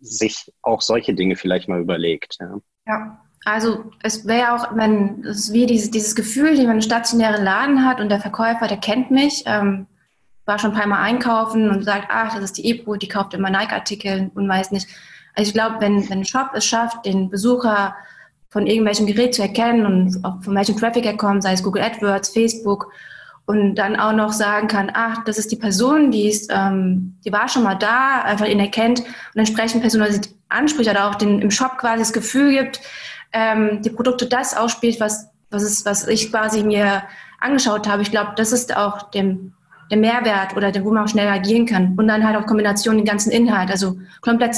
sich 0.00 0.52
auch 0.62 0.80
solche 0.80 1.14
Dinge 1.14 1.36
vielleicht 1.36 1.68
mal 1.68 1.80
überlegt. 1.80 2.36
Ja, 2.40 2.58
ja. 2.86 3.20
also 3.44 3.84
es 4.02 4.26
wäre 4.26 4.54
auch, 4.54 4.76
wenn 4.76 5.24
es 5.24 5.52
wie 5.52 5.66
dieses, 5.66 5.90
dieses 5.90 6.14
Gefühl, 6.14 6.54
die 6.54 6.62
man 6.62 6.72
einen 6.72 6.82
stationären 6.82 7.44
Laden 7.44 7.84
hat 7.84 8.00
und 8.00 8.08
der 8.08 8.20
Verkäufer, 8.20 8.68
der 8.68 8.78
kennt 8.78 9.10
mich, 9.10 9.44
ähm, 9.46 9.86
war 10.48 10.58
schon 10.58 10.72
ein 10.72 10.78
paar 10.78 10.88
Mal 10.88 11.02
einkaufen 11.02 11.70
und 11.70 11.84
sagt, 11.84 12.08
ach, 12.10 12.34
das 12.34 12.42
ist 12.42 12.58
die 12.58 12.70
Ebro, 12.70 12.96
die 12.96 13.06
kauft 13.06 13.34
immer 13.34 13.50
Nike-Artikel 13.50 14.30
und 14.34 14.48
weiß 14.48 14.72
nicht. 14.72 14.88
Also 15.36 15.50
ich 15.50 15.54
glaube, 15.54 15.76
wenn, 15.80 16.08
wenn 16.08 16.20
ein 16.20 16.24
Shop 16.24 16.50
es 16.54 16.64
schafft, 16.64 17.04
den 17.04 17.28
Besucher 17.28 17.94
von 18.48 18.66
irgendwelchem 18.66 19.06
Gerät 19.06 19.34
zu 19.34 19.42
erkennen 19.42 19.84
und 19.84 20.24
auch 20.24 20.42
von 20.42 20.54
welchem 20.56 20.76
Traffic 20.76 21.04
er 21.04 21.18
kommt, 21.18 21.42
sei 21.42 21.52
es 21.52 21.62
Google 21.62 21.82
AdWords, 21.82 22.30
Facebook, 22.30 22.90
und 23.44 23.76
dann 23.76 23.96
auch 23.96 24.12
noch 24.12 24.32
sagen 24.32 24.68
kann, 24.68 24.90
ach, 24.92 25.24
das 25.24 25.38
ist 25.38 25.52
die 25.52 25.56
Person, 25.56 26.10
die 26.10 26.28
ist, 26.28 26.50
ähm, 26.52 27.18
die 27.24 27.32
war 27.32 27.48
schon 27.48 27.62
mal 27.62 27.76
da, 27.76 28.22
einfach 28.22 28.46
ihn 28.46 28.60
erkennt 28.60 29.00
und 29.00 29.38
entsprechend 29.38 29.82
personalisiert 29.82 30.30
anspricht 30.48 30.90
oder 30.90 31.08
auch 31.08 31.14
den, 31.14 31.40
im 31.40 31.50
Shop 31.50 31.78
quasi 31.78 31.98
das 31.98 32.12
Gefühl 32.12 32.50
gibt, 32.52 32.80
ähm, 33.32 33.80
die 33.82 33.90
Produkte 33.90 34.26
das 34.26 34.56
ausspielt, 34.56 34.98
was, 34.98 35.28
was, 35.50 35.62
ist, 35.62 35.86
was 35.86 36.08
ich 36.08 36.30
quasi 36.30 36.62
mir 36.62 37.02
angeschaut 37.40 37.86
habe. 37.86 38.02
Ich 38.02 38.10
glaube, 38.10 38.32
das 38.36 38.52
ist 38.52 38.76
auch 38.76 39.10
dem, 39.10 39.54
der 39.90 39.98
Mehrwert 39.98 40.56
oder 40.56 40.72
der, 40.72 40.84
wo 40.84 40.92
man 40.92 41.04
auch 41.04 41.08
schnell 41.08 41.28
agieren 41.28 41.66
kann. 41.66 41.94
Und 41.96 42.08
dann 42.08 42.26
halt 42.26 42.36
auch 42.36 42.46
Kombination 42.46 42.96
den 42.96 43.04
ganzen 43.04 43.30
Inhalt. 43.30 43.70
Also 43.70 43.98
komplett 44.20 44.56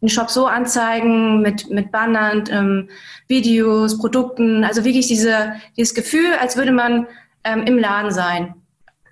den 0.00 0.08
Shop 0.08 0.30
so 0.30 0.46
anzeigen 0.46 1.42
mit, 1.42 1.70
mit 1.70 1.92
Bannern, 1.92 2.44
ähm, 2.50 2.88
Videos, 3.28 3.98
Produkten. 3.98 4.64
Also 4.64 4.84
wirklich 4.84 5.06
diese, 5.06 5.54
dieses 5.76 5.94
Gefühl, 5.94 6.34
als 6.40 6.56
würde 6.56 6.72
man 6.72 7.06
ähm, 7.44 7.62
im 7.64 7.78
Laden 7.78 8.12
sein. 8.12 8.54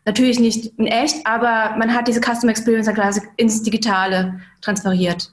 Natürlich 0.05 0.40
nicht 0.40 0.79
in 0.79 0.87
echt, 0.87 1.27
aber 1.27 1.77
man 1.77 1.94
hat 1.94 2.09
diese 2.09 2.20
Customer 2.20 2.51
Experience 2.51 2.90
ins 3.37 3.62
Digitale 3.62 4.40
transferiert. 4.61 5.33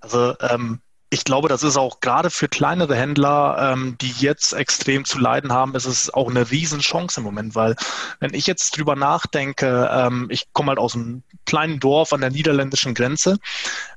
Also 0.00 0.34
ähm, 0.40 0.80
ich 1.14 1.24
glaube, 1.24 1.48
das 1.48 1.62
ist 1.62 1.76
auch 1.76 2.00
gerade 2.00 2.28
für 2.28 2.48
kleinere 2.48 2.96
Händler, 2.96 3.72
ähm, 3.72 3.96
die 4.00 4.10
jetzt 4.18 4.52
extrem 4.52 5.04
zu 5.04 5.20
leiden 5.20 5.52
haben, 5.52 5.76
ist 5.76 5.86
es 5.86 6.12
auch 6.12 6.28
eine 6.28 6.50
Riesenchance 6.50 7.20
im 7.20 7.24
Moment, 7.24 7.54
weil 7.54 7.76
wenn 8.18 8.34
ich 8.34 8.48
jetzt 8.48 8.76
drüber 8.76 8.96
nachdenke, 8.96 9.88
ähm, 9.92 10.26
ich 10.30 10.52
komme 10.52 10.70
halt 10.70 10.80
aus 10.80 10.96
einem 10.96 11.22
kleinen 11.46 11.78
Dorf 11.78 12.12
an 12.12 12.20
der 12.20 12.30
niederländischen 12.30 12.94
Grenze, 12.94 13.38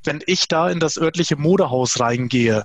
wenn 0.03 0.21
ich 0.27 0.47
da 0.47 0.69
in 0.69 0.79
das 0.79 0.95
örtliche 0.95 1.37
Modehaus 1.37 1.99
reingehe, 1.99 2.63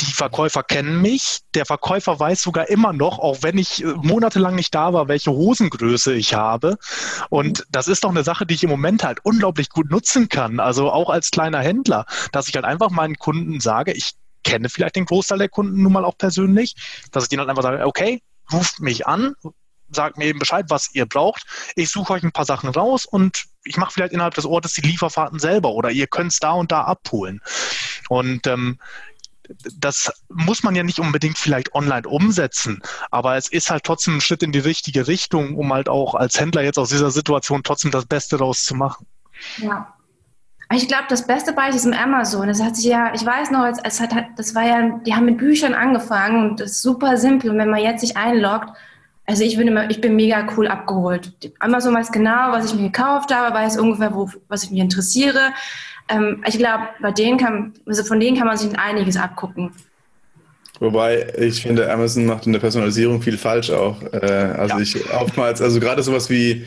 die 0.00 0.12
Verkäufer 0.12 0.62
kennen 0.62 1.00
mich. 1.00 1.40
Der 1.54 1.66
Verkäufer 1.66 2.18
weiß 2.18 2.42
sogar 2.42 2.68
immer 2.68 2.92
noch, 2.92 3.18
auch 3.18 3.38
wenn 3.42 3.58
ich 3.58 3.82
äh, 3.82 3.86
monatelang 3.86 4.54
nicht 4.54 4.74
da 4.74 4.92
war, 4.92 5.08
welche 5.08 5.30
Hosengröße 5.30 6.14
ich 6.14 6.34
habe. 6.34 6.76
Und 7.30 7.66
das 7.70 7.88
ist 7.88 8.04
doch 8.04 8.10
eine 8.10 8.24
Sache, 8.24 8.46
die 8.46 8.54
ich 8.54 8.64
im 8.64 8.70
Moment 8.70 9.04
halt 9.04 9.20
unglaublich 9.24 9.70
gut 9.70 9.90
nutzen 9.90 10.28
kann. 10.28 10.60
Also 10.60 10.90
auch 10.90 11.10
als 11.10 11.30
kleiner 11.30 11.60
Händler, 11.60 12.06
dass 12.32 12.48
ich 12.48 12.54
halt 12.54 12.64
einfach 12.64 12.90
meinen 12.90 13.16
Kunden 13.16 13.60
sage, 13.60 13.92
ich 13.92 14.14
kenne 14.42 14.68
vielleicht 14.68 14.96
den 14.96 15.06
Großteil 15.06 15.38
der 15.38 15.48
Kunden 15.48 15.82
nun 15.82 15.92
mal 15.92 16.04
auch 16.04 16.18
persönlich, 16.18 16.74
dass 17.12 17.24
ich 17.24 17.28
denen 17.30 17.40
halt 17.40 17.50
einfach 17.50 17.62
sage, 17.62 17.86
okay, 17.86 18.20
ruft 18.52 18.80
mich 18.80 19.06
an, 19.06 19.34
sagt 19.90 20.18
mir 20.18 20.26
eben 20.26 20.38
Bescheid, 20.38 20.66
was 20.68 20.94
ihr 20.94 21.06
braucht. 21.06 21.44
Ich 21.76 21.90
suche 21.90 22.14
euch 22.14 22.22
ein 22.22 22.32
paar 22.32 22.44
Sachen 22.44 22.68
raus 22.70 23.06
und 23.06 23.44
ich 23.64 23.76
mache 23.76 23.92
vielleicht 23.92 24.12
innerhalb 24.12 24.34
des 24.34 24.44
Ortes 24.44 24.74
die 24.74 24.82
Lieferfahrten 24.82 25.38
selber 25.38 25.70
oder 25.70 25.90
ihr 25.90 26.06
könnt 26.06 26.32
es 26.32 26.38
da 26.38 26.52
und 26.52 26.72
da 26.72 26.82
abholen. 26.82 27.40
Und 28.08 28.46
ähm, 28.46 28.78
das 29.78 30.12
muss 30.28 30.62
man 30.62 30.74
ja 30.74 30.82
nicht 30.82 30.98
unbedingt 30.98 31.38
vielleicht 31.38 31.74
online 31.74 32.08
umsetzen, 32.08 32.82
aber 33.10 33.36
es 33.36 33.48
ist 33.48 33.70
halt 33.70 33.84
trotzdem 33.84 34.16
ein 34.16 34.20
Schritt 34.20 34.42
in 34.42 34.52
die 34.52 34.58
richtige 34.58 35.06
Richtung, 35.06 35.56
um 35.56 35.72
halt 35.72 35.88
auch 35.88 36.14
als 36.14 36.40
Händler 36.40 36.62
jetzt 36.62 36.78
aus 36.78 36.90
dieser 36.90 37.10
Situation 37.10 37.62
trotzdem 37.62 37.90
das 37.90 38.06
Beste 38.06 38.36
daraus 38.36 38.64
zu 38.64 38.74
machen. 38.74 39.06
Ja. 39.58 39.94
Ich 40.72 40.88
glaube, 40.88 41.04
das 41.08 41.26
beste 41.26 41.52
Beispiel 41.52 41.76
ist 41.76 41.84
im 41.84 41.92
Amazon. 41.92 42.48
Das 42.48 42.62
hat 42.62 42.74
sich 42.76 42.86
ja, 42.86 43.12
ich 43.14 43.24
weiß 43.24 43.50
noch, 43.50 43.66
es 43.84 44.00
hat, 44.00 44.14
das 44.36 44.54
war 44.54 44.64
ja, 44.64 44.98
die 45.06 45.14
haben 45.14 45.26
mit 45.26 45.38
Büchern 45.38 45.74
angefangen 45.74 46.50
und 46.50 46.60
das 46.60 46.72
ist 46.72 46.82
super 46.82 47.16
simpel. 47.16 47.50
Und 47.50 47.58
wenn 47.58 47.68
man 47.68 47.80
jetzt 47.80 48.00
sich 48.00 48.16
einloggt, 48.16 48.70
also 49.26 49.42
ich 49.44 49.56
bin 49.56 49.68
immer, 49.68 49.88
ich 49.90 50.00
bin 50.00 50.16
mega 50.16 50.46
cool 50.56 50.66
abgeholt. 50.66 51.32
Amazon 51.58 51.94
weiß 51.94 52.12
genau, 52.12 52.52
was 52.52 52.66
ich 52.66 52.74
mir 52.74 52.90
gekauft 52.90 53.32
habe, 53.32 53.54
weiß 53.54 53.78
ungefähr, 53.78 54.14
wo, 54.14 54.30
was 54.48 54.64
ich 54.64 54.70
mir 54.70 54.82
interessiere. 54.82 55.52
Ähm, 56.08 56.44
ich 56.46 56.58
glaube, 56.58 56.84
bei 57.00 57.10
denen 57.12 57.38
kann, 57.38 57.72
also 57.86 58.04
von 58.04 58.20
denen 58.20 58.36
kann 58.36 58.46
man 58.46 58.56
sich 58.56 58.78
einiges 58.78 59.16
abgucken. 59.16 59.72
Wobei 60.80 61.32
ich 61.38 61.62
finde, 61.62 61.90
Amazon 61.90 62.26
macht 62.26 62.46
in 62.46 62.52
der 62.52 62.60
Personalisierung 62.60 63.22
viel 63.22 63.38
falsch 63.38 63.70
auch. 63.70 64.02
Äh, 64.12 64.26
also 64.58 64.76
ja. 64.76 64.80
ich 64.80 65.10
oftmals, 65.12 65.62
also 65.62 65.78
gerade 65.78 66.02
sowas 66.02 66.28
wie, 66.28 66.66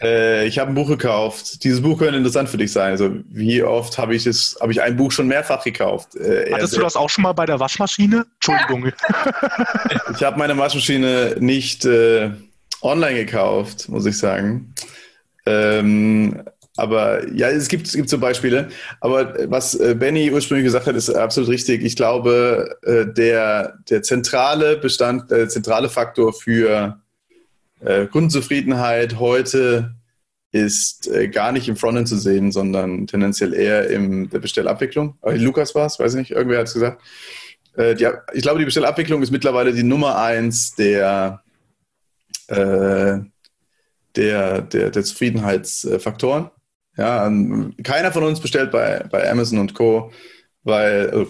äh, 0.00 0.46
ich 0.46 0.58
habe 0.58 0.70
ein 0.70 0.74
Buch 0.74 0.88
gekauft. 0.88 1.64
Dieses 1.64 1.82
Buch 1.82 1.98
könnte 1.98 2.16
interessant 2.16 2.48
für 2.48 2.56
dich 2.56 2.72
sein. 2.72 2.92
Also 2.92 3.10
wie 3.28 3.62
oft 3.62 3.98
habe 3.98 4.14
ich 4.14 4.24
das, 4.24 4.56
habe 4.60 4.72
ich 4.72 4.80
ein 4.80 4.96
Buch 4.96 5.10
schon 5.10 5.26
mehrfach 5.26 5.64
gekauft? 5.64 6.14
Äh, 6.14 6.52
Hattest 6.52 6.76
du 6.76 6.80
das 6.80 6.96
auch 6.96 7.10
schon 7.10 7.22
mal 7.22 7.32
bei 7.32 7.46
der 7.46 7.58
Waschmaschine? 7.58 8.26
Entschuldigung. 8.34 8.86
Ja. 8.86 8.92
ich 10.14 10.22
habe 10.22 10.38
meine 10.38 10.56
Waschmaschine 10.56 11.36
nicht 11.40 11.84
äh, 11.84 12.30
online 12.82 13.24
gekauft, 13.24 13.88
muss 13.88 14.06
ich 14.06 14.16
sagen. 14.18 14.74
Ähm, 15.46 16.42
aber 16.76 17.26
ja, 17.32 17.48
es 17.48 17.68
gibt, 17.68 17.86
es 17.86 17.94
gibt 17.94 18.08
so 18.08 18.18
Beispiele. 18.18 18.68
Aber 19.00 19.34
was 19.50 19.74
äh, 19.74 19.94
Benny 19.98 20.30
ursprünglich 20.30 20.64
gesagt 20.64 20.86
hat, 20.86 20.94
ist 20.94 21.10
absolut 21.10 21.48
richtig. 21.50 21.82
Ich 21.82 21.96
glaube, 21.96 22.76
äh, 22.82 23.06
der, 23.06 23.78
der 23.88 24.02
zentrale 24.02 24.76
Bestand, 24.76 25.30
der 25.30 25.48
zentrale 25.48 25.88
Faktor 25.88 26.32
für 26.32 27.00
äh, 27.80 28.06
Kundenzufriedenheit 28.06 29.18
heute 29.18 29.94
ist 30.52 31.10
gar 31.32 31.52
nicht 31.52 31.68
im 31.68 31.76
Frontend 31.76 32.08
zu 32.08 32.16
sehen, 32.16 32.50
sondern 32.50 33.06
tendenziell 33.06 33.52
eher 33.52 33.90
in 33.90 34.30
der 34.30 34.38
Bestellabwicklung. 34.38 35.18
Lukas 35.22 35.74
war 35.74 35.84
es, 35.84 35.98
weiß 35.98 36.14
ich 36.14 36.18
nicht, 36.18 36.30
irgendwer 36.30 36.60
hat 36.60 36.68
es 36.68 36.72
gesagt. 36.72 37.02
Die, 37.76 38.08
ich 38.32 38.42
glaube, 38.42 38.60
die 38.60 38.64
Bestellabwicklung 38.64 39.22
ist 39.22 39.32
mittlerweile 39.32 39.74
die 39.74 39.82
Nummer 39.82 40.16
eins 40.16 40.74
der, 40.76 41.42
der, 42.48 43.26
der, 44.14 44.62
der 44.62 45.04
Zufriedenheitsfaktoren. 45.04 46.48
Ja, 46.96 47.30
keiner 47.82 48.12
von 48.12 48.24
uns 48.24 48.40
bestellt 48.40 48.70
bei, 48.70 49.04
bei 49.10 49.30
Amazon 49.30 49.58
und 49.58 49.74
Co., 49.74 50.12
weil, 50.64 51.10
also, 51.10 51.26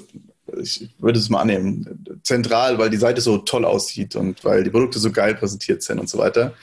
ich 0.61 0.89
würde 0.99 1.19
es 1.19 1.29
mal 1.29 1.41
annehmen, 1.41 2.05
zentral, 2.23 2.79
weil 2.79 2.89
die 2.89 2.97
Seite 2.97 3.21
so 3.21 3.39
toll 3.39 3.65
aussieht 3.65 4.15
und 4.17 4.45
weil 4.45 4.65
die 4.65 4.71
Produkte 4.71 4.99
so 4.99 5.11
geil 5.11 5.35
präsentiert 5.35 5.83
sind 5.83 5.99
und 5.99 6.09
so 6.09 6.19
weiter, 6.19 6.55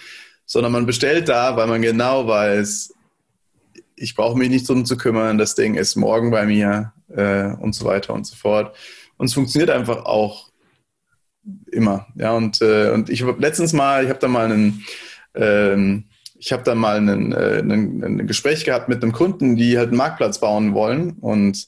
sondern 0.46 0.72
man 0.72 0.86
bestellt 0.86 1.30
da, 1.30 1.56
weil 1.58 1.68
man 1.68 1.82
genau 1.82 2.28
weiß, 2.28 2.94
ich 3.96 4.16
brauche 4.16 4.38
mich 4.38 4.50
nicht 4.50 4.68
drum 4.68 4.86
zu 4.86 4.98
kümmern, 4.98 5.38
das 5.38 5.56
Ding 5.56 5.76
ist 5.76 5.96
morgen 5.96 6.32
bei 6.32 6.46
mir 6.46 6.94
äh, 7.16 7.54
und 7.60 7.74
so 7.74 7.86
weiter 7.86 8.14
und 8.14 8.26
so 8.26 8.36
fort. 8.36 8.76
Und 9.18 9.28
es 9.28 9.34
funktioniert 9.34 9.70
einfach 9.70 10.06
auch 10.06 10.50
immer. 11.72 12.08
Ja, 12.16 12.32
und, 12.32 12.62
äh, 12.62 12.92
und 12.92 13.10
ich 13.10 13.22
habe 13.22 13.40
letztens 13.40 13.74
mal, 13.74 14.04
ich 14.04 14.10
habe 14.10 14.20
da 14.20 14.28
mal 14.28 14.46
einen, 14.46 14.84
ähm, 15.36 16.06
ich 16.44 16.52
habe 16.52 16.64
da 16.64 16.76
mal 16.76 16.98
einen, 16.98 17.32
äh, 17.32 17.60
ein 17.60 18.28
Gespräch 18.28 18.66
gehabt 18.66 18.90
mit 18.90 19.02
einem 19.02 19.14
Kunden, 19.14 19.56
die 19.56 19.78
halt 19.78 19.90
einen 19.90 19.98
Marktplatz 19.98 20.40
bauen 20.40 20.74
wollen 20.74 21.12
und 21.22 21.68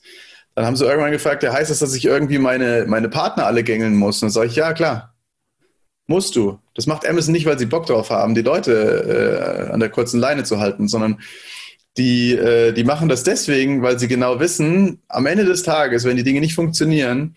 dann 0.54 0.66
haben 0.66 0.76
sie 0.76 0.86
irgendwann 0.86 1.12
gefragt, 1.12 1.44
ja, 1.44 1.54
heißt 1.54 1.72
das, 1.72 1.80
dass 1.80 1.96
ich 1.96 2.04
irgendwie 2.04 2.40
meine, 2.40 2.86
meine 2.88 3.08
Partner 3.08 3.46
alle 3.46 3.64
gängeln 3.64 3.96
muss? 3.96 4.18
Und 4.18 4.28
dann 4.28 4.32
sage 4.32 4.48
ich, 4.48 4.56
ja, 4.56 4.74
klar. 4.74 5.14
Musst 6.08 6.36
du. 6.36 6.60
Das 6.76 6.88
macht 6.88 7.08
Amazon 7.08 7.32
nicht, 7.32 7.46
weil 7.46 7.58
sie 7.58 7.66
Bock 7.66 7.88
drauf 7.88 8.10
haben, 8.10 8.36
die 8.36 8.42
Leute 8.42 9.68
äh, 9.70 9.74
an 9.74 9.80
der 9.80 9.90
kurzen 9.90 10.20
Leine 10.20 10.44
zu 10.44 10.60
halten, 10.60 10.88
sondern 10.88 11.20
die, 11.98 12.34
äh, 12.34 12.74
die 12.74 12.84
machen 12.84 13.10
das 13.10 13.24
deswegen, 13.24 13.82
weil 13.82 13.98
sie 13.98 14.08
genau 14.08 14.40
wissen, 14.40 15.02
am 15.08 15.26
Ende 15.26 15.46
des 15.46 15.64
Tages, 15.64 16.04
wenn 16.04 16.18
die 16.18 16.24
Dinge 16.24 16.42
nicht 16.42 16.56
funktionieren, 16.56 17.36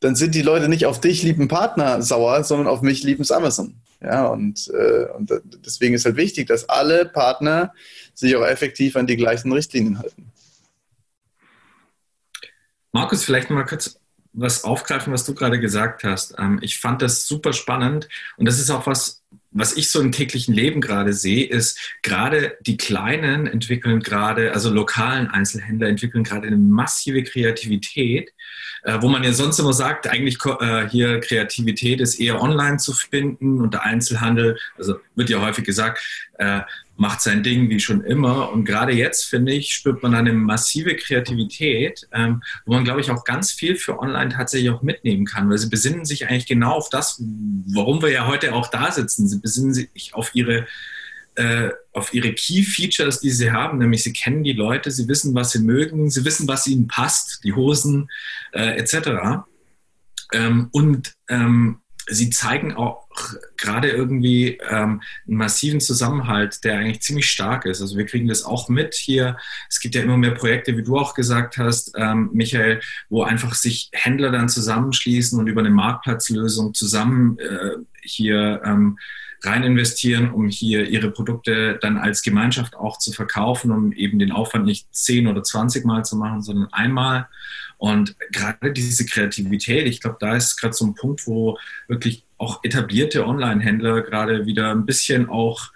dann 0.00 0.16
sind 0.16 0.34
die 0.34 0.42
Leute 0.42 0.68
nicht 0.68 0.86
auf 0.86 1.00
dich, 1.00 1.22
lieben 1.22 1.48
Partner, 1.48 2.02
sauer, 2.02 2.42
sondern 2.44 2.66
auf 2.66 2.82
mich, 2.82 3.02
liebes 3.04 3.30
Amazon. 3.30 3.80
Ja, 4.02 4.26
und, 4.26 4.68
äh, 4.68 5.06
und 5.14 5.30
deswegen 5.64 5.94
ist 5.94 6.06
halt 6.06 6.16
wichtig, 6.16 6.48
dass 6.48 6.68
alle 6.68 7.04
Partner 7.04 7.74
sich 8.14 8.34
auch 8.36 8.44
effektiv 8.44 8.96
an 8.96 9.06
die 9.06 9.16
gleichen 9.16 9.52
Richtlinien 9.52 9.98
halten. 9.98 10.32
Markus, 12.92 13.24
vielleicht 13.24 13.50
mal 13.50 13.64
kurz 13.64 14.00
was 14.32 14.64
aufgreifen, 14.64 15.12
was 15.12 15.24
du 15.24 15.34
gerade 15.34 15.60
gesagt 15.60 16.04
hast. 16.04 16.34
Ähm, 16.38 16.58
ich 16.62 16.78
fand 16.78 17.02
das 17.02 17.26
super 17.26 17.52
spannend 17.52 18.08
und 18.36 18.46
das 18.46 18.58
ist 18.58 18.70
auch 18.70 18.86
was, 18.86 19.22
was 19.52 19.76
ich 19.76 19.90
so 19.90 20.00
im 20.00 20.12
täglichen 20.12 20.54
Leben 20.54 20.80
gerade 20.80 21.12
sehe, 21.12 21.46
ist 21.46 21.78
gerade 22.02 22.56
die 22.60 22.76
Kleinen 22.76 23.46
entwickeln 23.46 24.00
gerade, 24.00 24.52
also 24.52 24.70
lokalen 24.70 25.28
Einzelhändler 25.28 25.88
entwickeln 25.88 26.24
gerade 26.24 26.46
eine 26.46 26.56
massive 26.56 27.22
Kreativität, 27.24 28.32
äh, 28.84 28.98
wo 29.00 29.08
man 29.08 29.24
ja 29.24 29.32
sonst 29.32 29.58
immer 29.58 29.72
sagt, 29.72 30.08
eigentlich 30.08 30.38
äh, 30.60 30.88
hier 30.88 31.20
Kreativität 31.20 32.00
ist 32.00 32.20
eher 32.20 32.40
online 32.40 32.78
zu 32.78 32.92
finden 32.92 33.60
und 33.60 33.74
der 33.74 33.84
Einzelhandel, 33.84 34.58
also 34.78 35.00
wird 35.16 35.30
ja 35.30 35.40
häufig 35.40 35.64
gesagt, 35.64 36.00
äh, 36.38 36.60
macht 37.00 37.22
sein 37.22 37.42
Ding 37.42 37.70
wie 37.70 37.80
schon 37.80 38.04
immer. 38.04 38.52
Und 38.52 38.66
gerade 38.66 38.92
jetzt, 38.92 39.24
finde 39.24 39.52
ich, 39.52 39.72
spürt 39.72 40.02
man 40.02 40.14
eine 40.14 40.34
massive 40.34 40.94
Kreativität, 40.96 42.06
ähm, 42.12 42.42
wo 42.66 42.74
man, 42.74 42.84
glaube 42.84 43.00
ich, 43.00 43.10
auch 43.10 43.24
ganz 43.24 43.52
viel 43.52 43.76
für 43.76 43.98
online 43.98 44.28
tatsächlich 44.28 44.68
auch 44.68 44.82
mitnehmen 44.82 45.24
kann, 45.24 45.48
weil 45.48 45.56
sie 45.56 45.70
besinnen 45.70 46.04
sich 46.04 46.28
eigentlich 46.28 46.44
genau 46.44 46.72
auf 46.72 46.90
das, 46.90 47.18
warum 47.72 48.02
wir 48.02 48.10
ja 48.10 48.26
heute 48.26 48.54
auch 48.54 48.68
da 48.68 48.92
sitzen. 48.92 49.28
Sie 49.28 49.38
besinnen 49.38 49.72
sich 49.72 50.12
auf 50.12 50.34
ihre 50.34 50.66
äh, 51.36 51.70
auf 51.94 52.12
ihre 52.12 52.34
Key 52.34 52.64
Features, 52.64 53.20
die 53.20 53.30
sie 53.30 53.50
haben, 53.50 53.78
nämlich 53.78 54.02
sie 54.02 54.12
kennen 54.12 54.44
die 54.44 54.52
Leute, 54.52 54.90
sie 54.90 55.08
wissen, 55.08 55.34
was 55.34 55.52
sie 55.52 55.60
mögen, 55.60 56.10
sie 56.10 56.26
wissen, 56.26 56.46
was 56.48 56.66
ihnen 56.66 56.86
passt, 56.86 57.40
die 57.44 57.54
Hosen 57.54 58.10
äh, 58.52 58.76
etc. 58.76 59.42
Ähm, 60.34 60.68
und 60.72 61.14
ähm, 61.30 61.78
sie 62.10 62.30
zeigen 62.30 62.74
auch 62.74 63.06
gerade 63.56 63.88
irgendwie 63.88 64.58
ähm, 64.68 65.02
einen 65.26 65.36
massiven 65.36 65.80
Zusammenhalt, 65.80 66.64
der 66.64 66.78
eigentlich 66.78 67.02
ziemlich 67.02 67.28
stark 67.28 67.66
ist. 67.66 67.80
Also 67.80 67.96
wir 67.96 68.06
kriegen 68.06 68.28
das 68.28 68.44
auch 68.44 68.68
mit 68.68 68.94
hier. 68.94 69.36
Es 69.68 69.80
gibt 69.80 69.94
ja 69.94 70.02
immer 70.02 70.16
mehr 70.16 70.32
Projekte, 70.32 70.76
wie 70.76 70.82
du 70.82 70.98
auch 70.98 71.14
gesagt 71.14 71.58
hast, 71.58 71.92
ähm, 71.96 72.30
Michael, 72.32 72.80
wo 73.08 73.22
einfach 73.22 73.54
sich 73.54 73.90
Händler 73.92 74.30
dann 74.30 74.48
zusammenschließen 74.48 75.38
und 75.38 75.46
über 75.46 75.60
eine 75.60 75.70
Marktplatzlösung 75.70 76.74
zusammen 76.74 77.38
äh, 77.38 77.76
hier 78.02 78.62
ähm, 78.64 78.98
rein 79.42 79.62
investieren, 79.62 80.30
um 80.30 80.48
hier 80.48 80.88
ihre 80.88 81.10
Produkte 81.10 81.78
dann 81.80 81.96
als 81.96 82.22
Gemeinschaft 82.22 82.76
auch 82.76 82.98
zu 82.98 83.12
verkaufen, 83.12 83.70
um 83.70 83.92
eben 83.92 84.18
den 84.18 84.32
Aufwand 84.32 84.66
nicht 84.66 84.94
zehn 84.94 85.26
oder 85.26 85.42
zwanzig 85.42 85.84
Mal 85.84 86.04
zu 86.04 86.16
machen, 86.16 86.42
sondern 86.42 86.68
einmal. 86.72 87.28
Und 87.80 88.14
gerade 88.30 88.74
diese 88.74 89.06
Kreativität, 89.06 89.86
ich 89.86 90.02
glaube, 90.02 90.18
da 90.20 90.36
ist 90.36 90.58
gerade 90.58 90.74
so 90.74 90.84
ein 90.84 90.94
Punkt, 90.94 91.26
wo 91.26 91.56
wirklich 91.88 92.26
auch 92.36 92.62
etablierte 92.62 93.26
Online-Händler 93.26 94.02
gerade 94.02 94.44
wieder 94.44 94.70
ein 94.70 94.84
bisschen 94.84 95.30
auch 95.30 95.72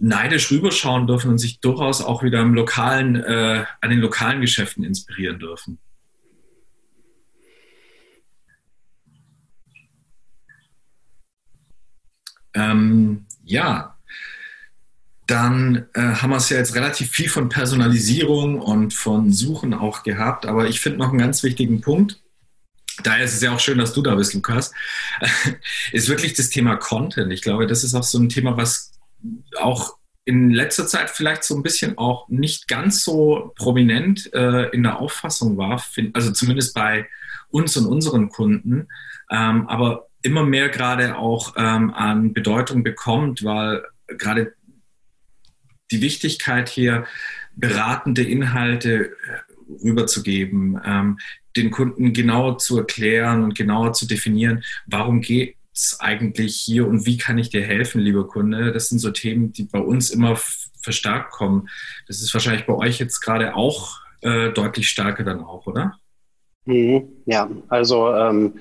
neidisch 0.00 0.50
rüberschauen 0.50 1.06
dürfen 1.06 1.30
und 1.30 1.38
sich 1.38 1.60
durchaus 1.60 2.02
auch 2.02 2.24
wieder 2.24 2.40
im 2.40 2.54
lokalen, 2.54 3.14
äh, 3.22 3.64
an 3.80 3.90
den 3.90 4.00
lokalen 4.00 4.40
Geschäften 4.40 4.82
inspirieren 4.82 5.38
dürfen. 5.38 5.78
Ähm, 12.52 13.26
ja, 13.44 13.95
dann 15.26 15.86
äh, 15.94 16.00
haben 16.00 16.30
wir 16.30 16.36
es 16.36 16.50
ja 16.50 16.56
jetzt 16.56 16.74
relativ 16.74 17.10
viel 17.10 17.28
von 17.28 17.48
Personalisierung 17.48 18.60
und 18.60 18.94
von 18.94 19.32
Suchen 19.32 19.74
auch 19.74 20.02
gehabt, 20.02 20.46
aber 20.46 20.68
ich 20.68 20.80
finde 20.80 20.98
noch 20.98 21.10
einen 21.10 21.18
ganz 21.18 21.42
wichtigen 21.42 21.80
Punkt. 21.80 22.20
Daher 23.02 23.24
ist 23.24 23.34
es 23.34 23.42
ja 23.42 23.52
auch 23.52 23.60
schön, 23.60 23.78
dass 23.78 23.92
du 23.92 24.02
da 24.02 24.14
bist, 24.14 24.34
Lukas, 24.34 24.72
ist 25.92 26.08
wirklich 26.08 26.34
das 26.34 26.48
Thema 26.48 26.76
Content. 26.76 27.32
Ich 27.32 27.42
glaube, 27.42 27.66
das 27.66 27.84
ist 27.84 27.94
auch 27.94 28.04
so 28.04 28.18
ein 28.18 28.28
Thema, 28.28 28.56
was 28.56 28.92
auch 29.58 29.96
in 30.24 30.50
letzter 30.50 30.86
Zeit 30.86 31.10
vielleicht 31.10 31.44
so 31.44 31.54
ein 31.54 31.62
bisschen 31.62 31.98
auch 31.98 32.28
nicht 32.28 32.68
ganz 32.68 33.04
so 33.04 33.52
prominent 33.56 34.32
äh, 34.32 34.68
in 34.70 34.82
der 34.82 35.00
Auffassung 35.00 35.56
war, 35.56 35.82
also 36.14 36.32
zumindest 36.32 36.74
bei 36.74 37.06
uns 37.48 37.76
und 37.76 37.86
unseren 37.86 38.28
Kunden, 38.28 38.88
ähm, 39.30 39.68
aber 39.68 40.08
immer 40.22 40.44
mehr 40.44 40.68
gerade 40.68 41.16
auch 41.16 41.54
ähm, 41.56 41.92
an 41.94 42.32
Bedeutung 42.32 42.82
bekommt, 42.82 43.44
weil 43.44 43.84
gerade 44.08 44.55
die 45.90 46.00
Wichtigkeit 46.00 46.68
hier, 46.68 47.06
beratende 47.54 48.22
Inhalte 48.22 49.10
äh, 49.10 49.82
rüberzugeben, 49.82 50.80
ähm, 50.84 51.18
den 51.56 51.70
Kunden 51.70 52.12
genauer 52.12 52.58
zu 52.58 52.78
erklären 52.78 53.42
und 53.42 53.54
genauer 53.54 53.92
zu 53.94 54.06
definieren, 54.06 54.62
warum 54.86 55.20
geht 55.22 55.56
es 55.74 55.98
eigentlich 56.00 56.56
hier 56.56 56.86
und 56.86 57.06
wie 57.06 57.18
kann 57.18 57.38
ich 57.38 57.50
dir 57.50 57.62
helfen, 57.62 58.00
lieber 58.00 58.26
Kunde. 58.26 58.72
Das 58.72 58.88
sind 58.88 58.98
so 58.98 59.10
Themen, 59.10 59.52
die 59.52 59.64
bei 59.64 59.78
uns 59.78 60.10
immer 60.10 60.36
verstärkt 60.80 61.32
kommen. 61.32 61.68
Das 62.06 62.22
ist 62.22 62.32
wahrscheinlich 62.32 62.66
bei 62.66 62.74
euch 62.74 62.98
jetzt 62.98 63.20
gerade 63.20 63.54
auch 63.54 64.00
äh, 64.22 64.50
deutlich 64.50 64.88
stärker 64.88 65.24
dann 65.24 65.40
auch, 65.40 65.66
oder? 65.66 65.98
Mhm, 66.64 67.08
ja, 67.26 67.48
also 67.68 68.14
ähm, 68.14 68.54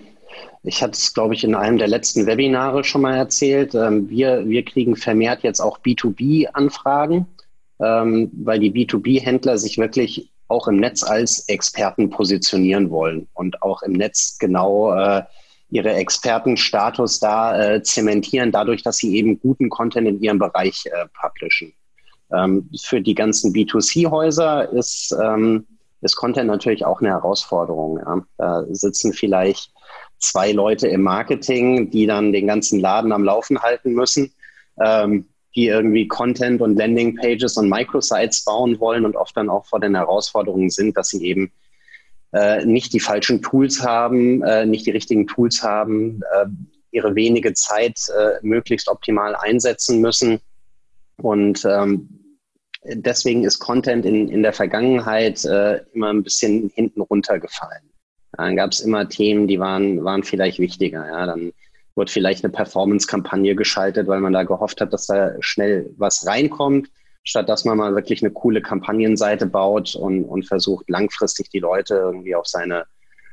ich 0.65 0.81
hatte 0.81 0.93
es, 0.93 1.13
glaube 1.13 1.33
ich, 1.33 1.43
in 1.43 1.55
einem 1.55 1.77
der 1.77 1.87
letzten 1.87 2.25
Webinare 2.25 2.83
schon 2.83 3.01
mal 3.01 3.15
erzählt. 3.15 3.75
Ähm, 3.75 4.09
wir, 4.09 4.47
wir 4.47 4.63
kriegen 4.65 4.95
vermehrt 4.95 5.43
jetzt 5.43 5.59
auch 5.59 5.79
B2B-Anfragen, 5.79 7.27
ähm, 7.79 8.31
weil 8.33 8.59
die 8.59 8.71
B2B-Händler 8.71 9.57
sich 9.57 9.77
wirklich 9.77 10.31
auch 10.47 10.67
im 10.67 10.77
Netz 10.77 11.03
als 11.03 11.47
Experten 11.49 12.09
positionieren 12.09 12.89
wollen 12.89 13.27
und 13.33 13.61
auch 13.63 13.81
im 13.81 13.93
Netz 13.93 14.37
genau 14.39 14.93
äh, 14.93 15.23
ihre 15.69 15.93
Expertenstatus 15.93 17.19
da 17.19 17.59
äh, 17.59 17.83
zementieren, 17.83 18.51
dadurch, 18.51 18.83
dass 18.83 18.97
sie 18.97 19.15
eben 19.17 19.39
guten 19.39 19.69
Content 19.69 20.07
in 20.07 20.21
ihrem 20.21 20.39
Bereich 20.39 20.85
äh, 20.85 21.07
publishen. 21.19 21.73
Ähm, 22.31 22.69
für 22.79 23.01
die 23.01 23.15
ganzen 23.15 23.53
B2C-Häuser 23.53 24.71
ist, 24.71 25.15
ist 26.01 26.15
Content 26.15 26.47
natürlich 26.47 26.85
auch 26.85 27.01
eine 27.01 27.09
Herausforderung. 27.09 27.99
Da 28.37 28.63
sitzen 28.69 29.13
vielleicht 29.13 29.71
zwei 30.25 30.51
Leute 30.51 30.87
im 30.87 31.01
Marketing, 31.01 31.89
die 31.89 32.05
dann 32.05 32.33
den 32.33 32.47
ganzen 32.47 32.79
Laden 32.79 33.11
am 33.11 33.23
Laufen 33.23 33.61
halten 33.61 33.93
müssen, 33.93 34.33
ähm, 34.83 35.25
die 35.55 35.67
irgendwie 35.67 36.07
Content 36.07 36.61
und 36.61 36.75
Landingpages 36.75 37.57
und 37.57 37.69
Microsites 37.69 38.43
bauen 38.43 38.79
wollen 38.79 39.05
und 39.05 39.15
oft 39.15 39.35
dann 39.37 39.49
auch 39.49 39.65
vor 39.65 39.79
den 39.79 39.95
Herausforderungen 39.95 40.69
sind, 40.69 40.97
dass 40.97 41.09
sie 41.09 41.25
eben 41.25 41.51
äh, 42.33 42.65
nicht 42.65 42.91
die 42.93 42.99
falschen 42.99 43.41
Tools 43.41 43.81
haben, 43.81 44.43
äh, 44.43 44.65
nicht 44.65 44.85
die 44.85 44.91
richtigen 44.91 45.27
Tools 45.27 45.63
haben, 45.63 46.21
äh, 46.33 46.47
ihre 46.91 47.15
wenige 47.15 47.53
Zeit 47.53 47.99
äh, 48.17 48.39
möglichst 48.41 48.89
optimal 48.89 49.35
einsetzen 49.35 50.01
müssen. 50.01 50.39
Und 51.17 51.63
ähm, 51.65 52.09
deswegen 52.83 53.43
ist 53.43 53.59
Content 53.59 54.05
in, 54.05 54.27
in 54.29 54.43
der 54.43 54.53
Vergangenheit 54.53 55.45
äh, 55.45 55.81
immer 55.93 56.11
ein 56.11 56.23
bisschen 56.23 56.71
hinten 56.75 57.01
runtergefallen. 57.01 57.94
Dann 58.37 58.55
gab 58.55 58.71
es 58.71 58.81
immer 58.81 59.07
Themen, 59.07 59.47
die 59.47 59.59
waren, 59.59 60.03
waren 60.03 60.23
vielleicht 60.23 60.59
wichtiger. 60.59 61.05
Ja. 61.07 61.25
Dann 61.25 61.53
wurde 61.95 62.11
vielleicht 62.11 62.43
eine 62.43 62.51
Performance-Kampagne 62.51 63.55
geschaltet, 63.55 64.07
weil 64.07 64.19
man 64.19 64.33
da 64.33 64.43
gehofft 64.43 64.81
hat, 64.81 64.93
dass 64.93 65.07
da 65.07 65.31
schnell 65.39 65.89
was 65.97 66.27
reinkommt, 66.27 66.89
statt 67.23 67.49
dass 67.49 67.65
man 67.65 67.77
mal 67.77 67.95
wirklich 67.95 68.21
eine 68.21 68.31
coole 68.31 68.61
Kampagnenseite 68.61 69.45
baut 69.45 69.95
und, 69.95 70.25
und 70.25 70.45
versucht, 70.45 70.89
langfristig 70.89 71.49
die 71.49 71.59
Leute 71.59 71.95
irgendwie 71.95 72.35
auf 72.35 72.47
seine, 72.47 72.85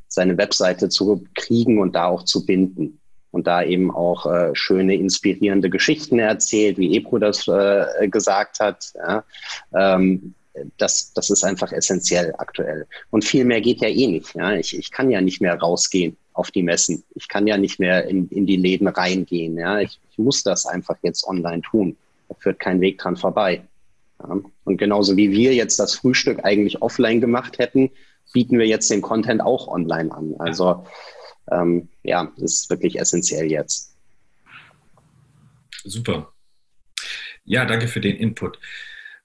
seine 0.09 0.39
Webseite 0.39 0.89
zu 0.89 1.25
kriegen 1.35 1.81
und 1.81 1.95
da 1.95 2.07
auch 2.07 2.25
zu 2.25 2.47
binden. 2.47 2.99
Und 3.33 3.47
da 3.47 3.63
eben 3.63 3.91
auch 3.91 4.27
äh, 4.27 4.51
schöne, 4.55 4.95
inspirierende 4.95 5.71
Geschichten 5.71 6.19
erzählt, 6.19 6.77
wie 6.77 6.95
Ebro 6.95 7.19
das 7.19 7.49
äh, 7.49 8.07
gesagt 8.09 8.61
hat. 8.61 8.93
Ja. 8.95 9.25
Ähm, 9.75 10.35
das, 10.77 11.13
das 11.15 11.31
ist 11.31 11.45
einfach 11.45 11.73
essentiell 11.73 12.35
aktuell. 12.39 12.87
Und 13.11 13.25
viel 13.25 13.45
mehr 13.45 13.61
geht 13.61 13.81
ja 13.81 13.89
eh 13.89 14.07
nicht. 14.07 14.35
Ja? 14.35 14.55
Ich, 14.55 14.77
ich 14.77 14.91
kann 14.91 15.11
ja 15.11 15.21
nicht 15.21 15.41
mehr 15.41 15.59
rausgehen 15.59 16.17
auf 16.33 16.51
die 16.51 16.63
Messen. 16.63 17.05
Ich 17.15 17.29
kann 17.29 17.47
ja 17.47 17.57
nicht 17.57 17.79
mehr 17.79 18.07
in, 18.07 18.29
in 18.29 18.47
die 18.47 18.57
Läden 18.57 18.89
reingehen. 18.89 19.57
Ja? 19.57 19.81
Ich, 19.81 19.99
ich 20.11 20.19
muss 20.19 20.43
das 20.43 20.67
einfach 20.67 20.97
jetzt 21.03 21.27
online 21.27 21.63
tun. 21.63 21.97
Da 22.29 22.35
führt 22.39 22.59
kein 22.59 22.81
Weg 22.81 22.99
dran 22.99 23.17
vorbei. 23.17 23.63
Ja? 24.21 24.41
Und 24.65 24.77
genauso 24.77 25.17
wie 25.17 25.31
wir 25.31 25.55
jetzt 25.55 25.79
das 25.79 25.95
Frühstück 25.95 26.45
eigentlich 26.45 26.83
offline 26.83 27.21
gemacht 27.21 27.59
hätten, 27.59 27.91
bieten 28.33 28.59
wir 28.59 28.67
jetzt 28.67 28.91
den 28.91 29.03
Content 29.03 29.41
auch 29.41 29.69
online 29.69 30.13
an. 30.13 30.35
Also 30.39 30.85
ähm, 31.51 31.89
ja, 32.03 32.31
das 32.37 32.53
ist 32.53 32.71
wirklich 32.71 32.99
essentiell 32.99 33.51
jetzt. 33.51 33.95
Super. 35.85 36.33
Ja, 37.45 37.65
danke 37.65 37.89
für 37.89 38.01
den 38.01 38.17
Input. 38.17 38.59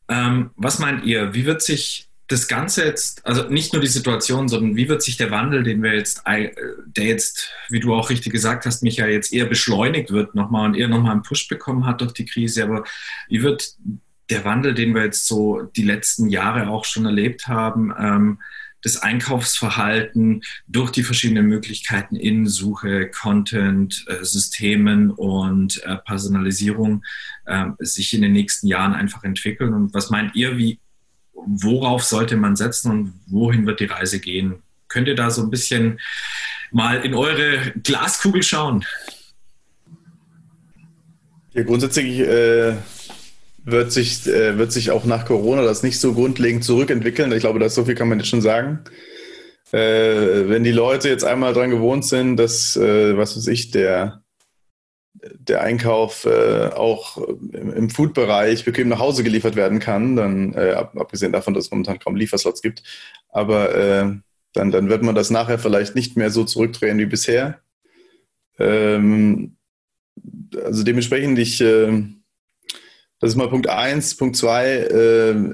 Ähm, 0.10 0.52
was 0.56 0.80
meint 0.80 1.06
ihr? 1.06 1.34
Wie 1.34 1.46
wird 1.46 1.62
sich 1.62 2.08
das 2.28 2.48
Ganze 2.50 2.84
jetzt, 2.84 3.26
also 3.26 3.44
nicht 3.44 3.72
nur 3.72 3.82
die 3.82 3.88
Situation, 3.88 4.50
sondern 4.50 4.76
wie 4.76 4.90
wird 4.90 5.02
sich 5.02 5.16
der 5.16 5.32
Wandel, 5.32 5.64
den 5.64 5.82
wir 5.82 5.94
jetzt, 5.94 6.24
äh, 6.26 6.52
der 6.86 7.06
jetzt, 7.06 7.52
wie 7.70 7.80
du 7.80 7.94
auch 7.96 8.10
richtig 8.10 8.34
gesagt 8.34 8.66
hast, 8.66 8.84
Michael, 8.84 9.14
jetzt 9.14 9.32
eher 9.32 9.46
beschleunigt 9.46 10.12
wird 10.12 10.36
nochmal 10.36 10.66
und 10.66 10.76
eher 10.76 10.90
nochmal 10.90 11.14
einen 11.14 11.22
Push 11.22 11.48
bekommen 11.48 11.86
hat 11.86 12.02
durch 12.02 12.12
die 12.12 12.26
Krise, 12.26 12.64
aber 12.64 12.84
wie 13.30 13.44
wird 13.44 13.76
der 14.30 14.44
Wandel, 14.44 14.74
den 14.74 14.94
wir 14.94 15.06
jetzt 15.06 15.26
so 15.26 15.62
die 15.62 15.84
letzten 15.84 16.28
Jahre 16.28 16.68
auch 16.68 16.84
schon 16.84 17.06
erlebt 17.06 17.48
haben, 17.48 17.94
ähm, 17.98 18.40
das 18.84 18.98
Einkaufsverhalten 18.98 20.44
durch 20.68 20.92
die 20.92 21.04
verschiedenen 21.04 21.48
Möglichkeiten 21.48 22.16
in 22.16 22.48
Suche, 22.48 23.10
Content, 23.10 24.06
äh, 24.08 24.24
Systemen 24.24 25.12
und 25.12 25.84
äh, 25.84 25.98
Personalisierung 25.98 27.04
äh, 27.46 27.66
sich 27.80 28.14
in 28.14 28.22
den 28.22 28.34
nächsten 28.34 28.68
Jahren 28.68 28.94
einfach 28.94 29.24
entwickeln. 29.24 29.74
Und 29.74 29.94
was 29.94 30.10
meint 30.10 30.36
ihr, 30.36 30.58
wie, 30.58 30.80
worauf 31.34 32.04
sollte 32.04 32.38
man 32.38 32.56
setzen 32.56 32.92
und 32.92 33.14
wohin 33.28 33.66
wird 33.66 33.80
die 33.80 33.86
Reise 33.86 34.20
gehen? 34.20 34.62
Könnt 34.88 35.08
ihr 35.08 35.16
da 35.16 35.32
so 35.32 35.42
ein 35.42 35.50
bisschen 35.50 36.00
mal 36.72 37.04
in 37.04 37.14
eure 37.14 37.74
Glaskugel 37.84 38.44
schauen? 38.44 38.86
Ja, 41.54 41.64
grundsätzlich 41.64 42.20
äh, 42.20 42.76
wird 43.68 43.92
sich, 43.92 44.26
äh, 44.28 44.58
wird 44.58 44.72
sich 44.72 44.92
auch 44.92 45.04
nach 45.04 45.26
Corona 45.26 45.62
das 45.62 45.84
nicht 45.84 46.00
so 46.00 46.14
grundlegend 46.14 46.64
zurückentwickeln. 46.64 47.32
Ich 47.34 47.42
glaube, 47.42 47.60
das 47.60 47.76
so 47.76 47.84
viel 47.84 47.96
kann 47.96 48.08
man 48.08 48.18
jetzt 48.18 48.30
schon 48.30 48.42
sagen. 48.42 48.80
Äh, 49.74 50.48
wenn 50.48 50.64
die 50.64 50.72
Leute 50.72 51.10
jetzt 51.10 51.26
einmal 51.26 51.54
daran 51.54 51.72
gewohnt 51.72 52.06
sind, 52.06 52.38
dass, 52.38 52.78
äh, 52.78 53.18
was 53.18 53.36
weiß 53.36 53.48
ich, 53.48 53.72
der, 53.72 54.24
der 55.14 55.64
Einkauf 55.64 56.24
äh, 56.24 56.70
auch 56.70 57.18
im, 57.18 57.74
im 57.74 57.90
Food-Bereich 57.90 58.64
bequem 58.64 58.88
nach 58.88 59.00
Hause 59.00 59.26
geliefert 59.26 59.58
werden 59.58 59.80
kann, 59.80 60.16
dann 60.16 60.54
äh, 60.54 60.72
ab, 60.72 60.98
abgesehen 60.98 61.34
davon, 61.34 61.54
dass 61.54 61.66
es 61.66 61.72
momentan 61.72 62.00
kaum 62.00 62.16
Lieferslots 62.16 62.62
gibt, 62.62 62.84
aber 63.28 63.76
äh, 63.76 64.14
dann, 64.54 64.72
dann 64.72 64.88
wird 64.88 65.04
man 65.04 65.14
das 65.16 65.30
nachher 65.30 65.60
vielleicht 65.60 65.94
nicht 65.94 66.16
mehr 66.16 66.30
so 66.30 66.46
zurückdrehen 66.46 67.00
wie 67.00 67.06
bisher. 67.06 67.60
Ähm, 68.60 69.58
also 70.64 70.84
dementsprechend, 70.84 71.38
ich 71.38 71.60
äh, 71.60 72.04
das 73.20 73.32
ist 73.32 73.36
mal 73.36 73.50
Punkt 73.50 73.68
eins. 73.68 74.16
Punkt 74.16 74.36
zwei, 74.36 74.68
äh, 74.76 75.52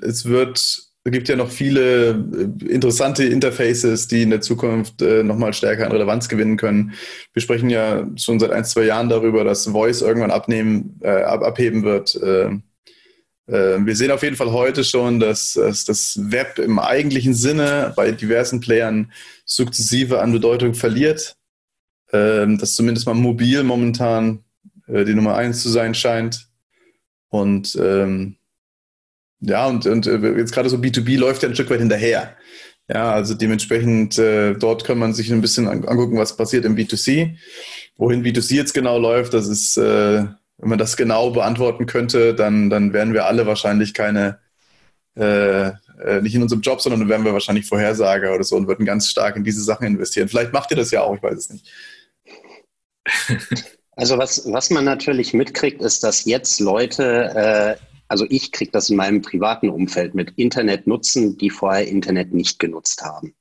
es 0.00 0.24
wird, 0.24 0.58
es 1.04 1.12
gibt 1.12 1.28
ja 1.28 1.36
noch 1.36 1.50
viele 1.50 2.10
äh, 2.10 2.64
interessante 2.68 3.24
Interfaces, 3.24 4.08
die 4.08 4.22
in 4.22 4.30
der 4.30 4.40
Zukunft 4.40 5.02
äh, 5.02 5.22
nochmal 5.22 5.52
stärker 5.52 5.86
an 5.86 5.92
Relevanz 5.92 6.28
gewinnen 6.28 6.56
können. 6.56 6.92
Wir 7.32 7.42
sprechen 7.42 7.70
ja 7.70 8.08
schon 8.16 8.40
seit 8.40 8.50
ein, 8.50 8.64
zwei 8.64 8.84
Jahren 8.84 9.08
darüber, 9.08 9.44
dass 9.44 9.66
Voice 9.66 10.00
irgendwann 10.00 10.30
abnehmen, 10.30 10.98
äh, 11.02 11.22
ab, 11.22 11.42
abheben 11.42 11.82
wird. 11.82 12.14
Äh, 12.14 12.46
äh, 13.46 13.84
wir 13.84 13.96
sehen 13.96 14.10
auf 14.10 14.22
jeden 14.22 14.36
Fall 14.36 14.52
heute 14.52 14.84
schon, 14.84 15.20
dass, 15.20 15.54
dass 15.54 15.84
das 15.84 16.18
Web 16.18 16.58
im 16.58 16.78
eigentlichen 16.78 17.34
Sinne 17.34 17.92
bei 17.94 18.12
diversen 18.12 18.60
Playern 18.60 19.12
sukzessive 19.44 20.20
an 20.20 20.32
Bedeutung 20.32 20.74
verliert. 20.74 21.36
Ähm, 22.14 22.58
dass 22.58 22.74
zumindest 22.74 23.06
mal 23.06 23.14
mobil 23.14 23.62
momentan 23.64 24.44
die 24.86 25.14
Nummer 25.14 25.36
eins 25.36 25.62
zu 25.62 25.70
sein 25.70 25.94
scheint. 25.94 26.51
Und 27.32 27.78
ähm, 27.80 28.36
ja, 29.40 29.66
und, 29.66 29.86
und 29.86 30.06
äh, 30.06 30.36
jetzt 30.36 30.52
gerade 30.52 30.68
so 30.68 30.76
B2B 30.76 31.18
läuft 31.18 31.42
ja 31.42 31.48
ein 31.48 31.54
Stück 31.54 31.70
weit 31.70 31.80
hinterher. 31.80 32.36
Ja, 32.88 33.10
also 33.12 33.32
dementsprechend, 33.32 34.18
äh, 34.18 34.52
dort 34.52 34.84
kann 34.84 34.98
man 34.98 35.14
sich 35.14 35.32
ein 35.32 35.40
bisschen 35.40 35.66
angucken, 35.66 36.18
was 36.18 36.36
passiert 36.36 36.66
im 36.66 36.76
B2C. 36.76 37.36
Wohin 37.96 38.22
B2C 38.22 38.54
jetzt 38.54 38.74
genau 38.74 38.98
läuft, 38.98 39.32
das 39.32 39.48
ist, 39.48 39.78
äh, 39.78 40.24
wenn 40.58 40.68
man 40.68 40.78
das 40.78 40.98
genau 40.98 41.30
beantworten 41.30 41.86
könnte, 41.86 42.34
dann, 42.34 42.68
dann 42.68 42.92
wären 42.92 43.14
wir 43.14 43.24
alle 43.24 43.46
wahrscheinlich 43.46 43.94
keine, 43.94 44.38
äh, 45.16 45.68
äh 45.68 46.20
nicht 46.20 46.34
in 46.34 46.42
unserem 46.42 46.60
Job, 46.60 46.82
sondern 46.82 47.00
dann 47.00 47.08
wären 47.08 47.24
wir 47.24 47.32
wahrscheinlich 47.32 47.66
Vorhersager 47.66 48.34
oder 48.34 48.44
so 48.44 48.56
und 48.56 48.68
würden 48.68 48.84
ganz 48.84 49.08
stark 49.08 49.36
in 49.36 49.44
diese 49.44 49.62
Sachen 49.62 49.86
investieren. 49.86 50.28
Vielleicht 50.28 50.52
macht 50.52 50.70
ihr 50.70 50.76
das 50.76 50.90
ja 50.90 51.00
auch, 51.00 51.16
ich 51.16 51.22
weiß 51.22 51.38
es 51.38 51.50
nicht. 51.50 51.66
Also 53.94 54.16
was, 54.18 54.50
was 54.50 54.70
man 54.70 54.84
natürlich 54.84 55.34
mitkriegt, 55.34 55.82
ist, 55.82 56.02
dass 56.02 56.24
jetzt 56.24 56.60
Leute, 56.60 57.78
äh, 57.78 57.84
also 58.08 58.26
ich 58.28 58.52
kriege 58.52 58.70
das 58.70 58.88
in 58.88 58.96
meinem 58.96 59.22
privaten 59.22 59.68
Umfeld 59.68 60.14
mit 60.14 60.32
Internet 60.36 60.86
nutzen, 60.86 61.36
die 61.36 61.50
vorher 61.50 61.86
Internet 61.86 62.32
nicht 62.32 62.58
genutzt 62.58 63.02
haben. 63.02 63.34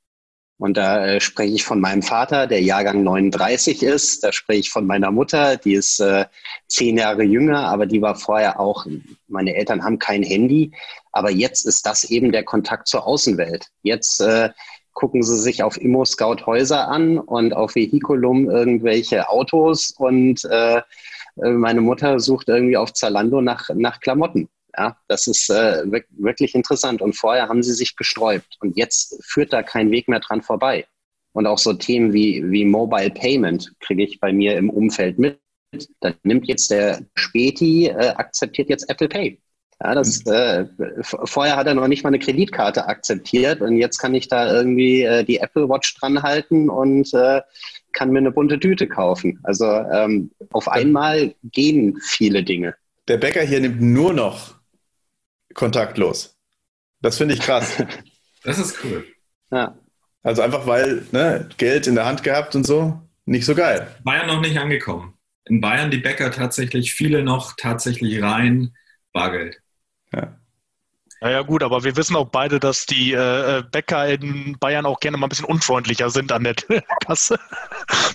Und 0.62 0.78
da 0.78 1.04
äh, 1.04 1.20
spreche 1.20 1.56
ich 1.56 1.64
von 1.64 1.82
meinem 1.82 2.04
Vater, 2.04 2.46
der 2.46 2.62
Jahrgang 2.62 3.02
39 3.02 3.82
ist. 3.82 4.24
Da 4.24 4.32
spreche 4.32 4.60
ich 4.60 4.70
von 4.70 4.86
meiner 4.86 5.10
Mutter, 5.10 5.58
die 5.58 5.74
ist 5.74 6.00
äh, 6.00 6.26
zehn 6.68 6.98
Jahre 6.98 7.24
jünger, 7.24 7.66
aber 7.68 7.88
die 7.88 8.00
war 8.00 8.14
vorher 8.14 8.60
auch, 8.60 8.86
meine 9.28 9.56
Eltern 9.56 9.84
haben 9.84 9.98
kein 9.98 10.22
Handy. 10.22 10.72
Aber 11.14 11.32
jetzt 11.32 11.66
ist 11.66 11.88
das 11.88 12.04
eben 12.04 12.32
der 12.32 12.44
Kontakt 12.44 12.88
zur 12.88 13.08
Außenwelt. 13.08 13.70
Jetzt 13.82 14.22
äh, 14.22 14.52
gucken 14.94 15.24
sie 15.24 15.38
sich 15.38 15.64
auf 15.64 15.80
Immo-Scout 15.80 16.46
Häuser 16.46 16.88
an 16.88 17.18
und 17.18 17.54
auf 17.54 17.76
Vehiculum 17.76 18.50
irgendwelche 18.50 19.30
Autos 19.30 19.94
und 19.98 20.44
äh, 20.46 20.82
meine 21.36 21.82
Mutter 21.82 22.20
sucht 22.20 22.50
irgendwie 22.50 22.78
auf 22.78 22.94
Zalando 22.94 23.42
nach, 23.42 23.70
nach 23.74 24.00
Klamotten. 24.00 24.50
Ja, 24.78 24.98
das 25.08 25.28
ist 25.28 25.50
äh, 25.50 25.84
wirklich 26.12 26.56
interessant. 26.56 27.02
Und 27.02 27.14
vorher 27.14 27.50
haben 27.50 27.64
sie 27.64 27.74
sich 27.74 27.96
gesträubt 27.96 28.58
und 28.62 28.78
jetzt 28.78 29.20
führt 29.24 29.52
da 29.54 29.64
kein 29.64 29.92
Weg 29.92 30.08
mehr 30.08 30.20
dran 30.20 30.42
vorbei. 30.42 30.86
Und 31.34 31.48
auch 31.48 31.58
so 31.58 31.74
Themen 31.74 32.14
wie, 32.14 32.44
wie 32.52 32.66
Mobile 32.66 33.12
Payment 33.12 33.74
kriege 33.80 34.04
ich 34.04 34.20
bei 34.20 34.34
mir 34.34 34.58
im 34.58 34.70
Umfeld 34.70 35.20
mit. 35.20 35.40
Da 36.02 36.14
nimmt 36.24 36.48
jetzt 36.48 36.72
der 36.72 37.02
Späti, 37.16 37.88
äh, 37.88 38.10
akzeptiert 38.10 38.70
jetzt 38.70 38.90
Apple 38.90 39.08
Pay. 39.08 39.40
Ja, 39.84 39.96
das, 39.96 40.24
äh, 40.28 40.66
vorher 41.02 41.56
hat 41.56 41.66
er 41.66 41.74
noch 41.74 41.88
nicht 41.88 42.04
mal 42.04 42.10
eine 42.10 42.20
Kreditkarte 42.20 42.88
akzeptiert 42.88 43.62
und 43.62 43.78
jetzt 43.78 43.98
kann 43.98 44.14
ich 44.14 44.28
da 44.28 44.54
irgendwie 44.54 45.02
äh, 45.02 45.24
die 45.24 45.38
Apple 45.38 45.68
Watch 45.70 45.96
dran 45.96 46.22
halten 46.22 46.70
und 46.70 47.12
äh, 47.14 47.42
kann 47.94 48.12
mir 48.12 48.20
eine 48.20 48.32
bunte 48.32 48.60
Tüte 48.60 48.88
kaufen. 48.88 49.40
Also 49.44 49.66
ähm, 49.66 50.32
auf 50.52 50.68
einmal 50.68 51.34
gehen 51.44 51.98
viele 52.04 52.44
Dinge. 52.44 52.76
Der 53.08 53.18
Bäcker 53.18 53.42
hier 53.42 53.60
nimmt 53.60 53.82
nur 53.82 54.14
noch 54.14 54.56
kontaktlos. 55.56 56.38
Das 57.02 57.18
finde 57.18 57.34
ich 57.34 57.40
krass. 57.40 57.84
das 58.44 58.60
ist 58.60 58.78
cool. 58.84 59.06
Ja. 59.52 59.76
Also 60.22 60.44
einfach 60.44 60.68
weil 60.68 61.08
ne, 61.12 61.50
Geld 61.58 61.88
in 61.88 61.96
der 61.96 62.06
Hand 62.06 62.22
gehabt 62.22 62.56
und 62.56 62.68
so, 62.68 63.02
nicht 63.26 63.46
so 63.46 63.56
geil. 63.56 63.88
Bayern 64.04 64.28
noch 64.28 64.42
nicht 64.42 64.60
angekommen. 64.60 65.16
In 65.46 65.60
Bayern 65.60 65.90
die 65.90 65.98
Bäcker 65.98 66.30
tatsächlich, 66.30 66.94
viele 66.94 67.24
noch 67.24 67.56
tatsächlich 67.58 68.22
rein 68.22 68.76
Bargeld. 69.12 69.61
Ja. 70.14 70.38
Naja 71.24 71.44
gut, 71.44 71.62
aber 71.62 71.84
wir 71.84 71.96
wissen 71.96 72.16
auch 72.16 72.30
beide, 72.30 72.60
dass 72.60 72.88
die 72.88 73.14
äh, 73.14 73.60
äh, 73.60 73.64
Bäcker 73.64 74.08
in 74.08 74.58
Bayern 74.60 74.88
auch 74.88 75.00
gerne 75.00 75.18
mal 75.18 75.28
ein 75.28 75.30
bisschen 75.30 75.46
unfreundlicher 75.46 76.10
sind 76.10 76.32
an 76.32 76.44
der 76.44 76.56
Kasse. 77.06 77.40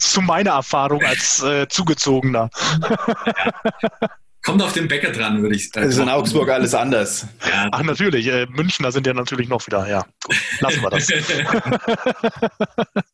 Zu 0.00 0.20
meiner 0.22 0.50
Erfahrung 0.52 1.04
als 1.04 1.40
äh, 1.42 1.68
Zugezogener. 1.68 2.50
Ja. 2.82 4.08
Kommt 4.46 4.62
auf 4.62 4.72
den 4.72 4.86
Bäcker 4.86 5.10
dran, 5.10 5.42
würde 5.42 5.56
ich 5.56 5.70
sagen. 5.70 5.86
Das 5.86 5.96
ist 5.96 6.00
in 6.00 6.08
Augsburg 6.08 6.48
alles 6.50 6.72
anders. 6.72 7.26
Ja. 7.48 7.68
Ach 7.72 7.82
natürlich, 7.82 8.28
äh, 8.28 8.46
Münchner 8.46 8.92
sind 8.92 9.04
ja 9.04 9.12
natürlich 9.12 9.48
noch 9.48 9.66
wieder, 9.66 9.88
ja. 9.88 10.06
Lassen 10.60 10.82
wir 10.82 10.90
das. 10.90 11.08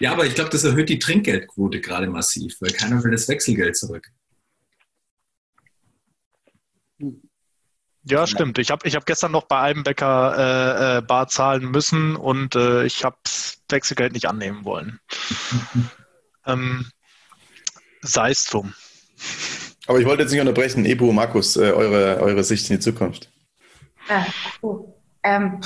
ja, 0.00 0.12
aber 0.12 0.24
ich 0.24 0.34
glaube, 0.34 0.48
das 0.48 0.64
erhöht 0.64 0.88
die 0.88 0.98
Trinkgeldquote 0.98 1.82
gerade 1.82 2.06
massiv, 2.06 2.56
weil 2.60 2.70
keiner 2.70 3.04
will 3.04 3.10
das 3.10 3.28
Wechselgeld 3.28 3.76
zurück. 3.76 4.08
Ja, 8.06 8.26
stimmt. 8.26 8.58
Ich 8.58 8.70
habe 8.70 8.86
ich 8.86 8.96
hab 8.96 9.06
gestern 9.06 9.32
noch 9.32 9.44
bei 9.44 9.58
einem 9.60 9.82
Bäcker 9.82 10.34
äh, 10.36 10.98
äh, 10.98 11.02
Bar 11.02 11.28
zahlen 11.28 11.70
müssen 11.70 12.16
und 12.16 12.54
äh, 12.54 12.84
ich 12.84 13.04
habe 13.04 13.16
Wechselgeld 13.70 14.12
nicht 14.12 14.28
annehmen 14.28 14.64
wollen. 14.64 15.00
ähm, 16.46 16.86
Sei 18.02 18.30
es 18.30 18.44
drum. 18.44 18.74
Aber 19.86 19.98
ich 19.98 20.06
wollte 20.06 20.22
jetzt 20.22 20.32
nicht 20.32 20.40
unterbrechen. 20.40 20.84
Ebu, 20.84 21.12
Markus, 21.12 21.56
äh, 21.56 21.72
eure, 21.72 22.20
eure 22.20 22.44
Sicht 22.44 22.68
in 22.68 22.76
die 22.76 22.80
Zukunft. 22.80 23.30
Ah, 24.08 24.26
oh. 24.60 24.94
ähm, 25.22 25.60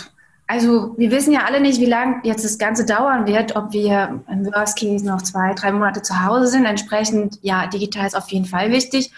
also 0.46 0.94
wir 0.96 1.10
wissen 1.10 1.32
ja 1.32 1.44
alle 1.44 1.60
nicht, 1.60 1.80
wie 1.80 1.86
lange 1.86 2.20
jetzt 2.22 2.44
das 2.44 2.58
Ganze 2.58 2.86
dauern 2.86 3.26
wird, 3.26 3.56
ob 3.56 3.72
wir 3.72 4.24
im 4.30 4.46
Worst 4.46 4.78
Case 4.78 5.04
noch 5.04 5.20
zwei, 5.22 5.52
drei 5.54 5.72
Monate 5.72 6.02
zu 6.02 6.24
Hause 6.24 6.46
sind. 6.46 6.64
Entsprechend, 6.64 7.38
ja, 7.42 7.66
digital 7.66 8.06
ist 8.06 8.16
auf 8.16 8.28
jeden 8.30 8.46
Fall 8.46 8.70
wichtig. 8.70 9.10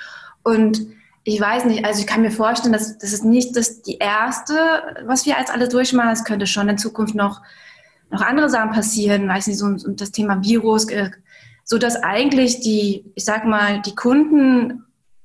Und 0.42 0.80
ich 1.24 1.40
weiß 1.40 1.66
nicht, 1.66 1.84
also 1.84 2.00
ich 2.00 2.06
kann 2.06 2.22
mir 2.22 2.30
vorstellen, 2.30 2.72
dass 2.72 2.96
das 2.98 3.12
ist 3.12 3.24
nicht 3.24 3.56
das 3.56 3.82
die 3.82 3.98
erste, 3.98 4.54
was 5.04 5.26
wir 5.26 5.36
als 5.36 5.50
alle 5.50 5.68
durchmachen. 5.68 6.10
Es 6.10 6.24
könnte 6.24 6.46
schon 6.46 6.68
in 6.68 6.78
Zukunft 6.78 7.14
noch, 7.14 7.42
noch 8.10 8.22
andere 8.22 8.48
Sachen 8.48 8.70
passieren, 8.70 9.28
weiß 9.28 9.46
nicht, 9.46 9.58
so, 9.58 9.76
so 9.76 9.90
das 9.90 10.12
Thema 10.12 10.42
Virus, 10.42 10.88
äh, 10.88 11.10
so 11.64 11.78
dass 11.78 12.02
eigentlich 12.02 12.60
die, 12.60 13.04
ich 13.14 13.24
sag 13.24 13.44
mal, 13.44 13.80
die 13.82 13.94
Kunden 13.94 14.84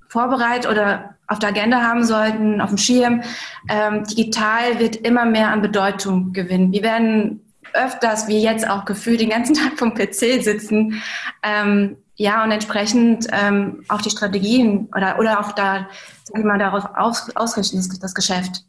vorbereitet 0.09 0.69
oder 0.69 1.15
auf 1.27 1.39
der 1.39 1.49
Agenda 1.49 1.81
haben 1.81 2.03
sollten, 2.03 2.61
auf 2.61 2.69
dem 2.69 2.77
Schirm. 2.77 3.23
Ähm, 3.69 4.03
digital 4.03 4.79
wird 4.79 4.97
immer 4.97 5.25
mehr 5.25 5.49
an 5.49 5.61
Bedeutung 5.61 6.33
gewinnen. 6.33 6.71
Wir 6.71 6.83
werden 6.83 7.41
öfters, 7.73 8.27
wie 8.27 8.41
jetzt 8.41 8.67
auch 8.69 8.85
gefühlt, 8.85 9.21
den 9.21 9.29
ganzen 9.29 9.55
Tag 9.55 9.77
vom 9.77 9.93
PC 9.93 10.43
sitzen. 10.43 11.01
Ähm, 11.41 11.97
ja, 12.15 12.43
und 12.43 12.51
entsprechend 12.51 13.27
ähm, 13.31 13.83
auch 13.89 14.01
die 14.01 14.09
Strategien 14.09 14.87
oder, 14.95 15.19
oder 15.19 15.39
auch 15.39 15.51
da, 15.51 15.89
sag 16.23 16.39
ich 16.39 16.45
mal, 16.45 16.57
darauf 16.57 16.85
aus, 16.95 17.35
ausrichten, 17.35 17.77
das, 17.77 17.89
das 17.99 18.13
Geschäft. 18.13 18.63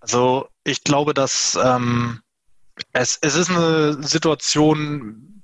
Also 0.00 0.48
ich 0.64 0.84
glaube, 0.84 1.14
dass 1.14 1.58
ähm, 1.62 2.20
es, 2.92 3.18
es 3.22 3.36
ist 3.36 3.50
eine 3.50 4.02
Situation, 4.02 5.42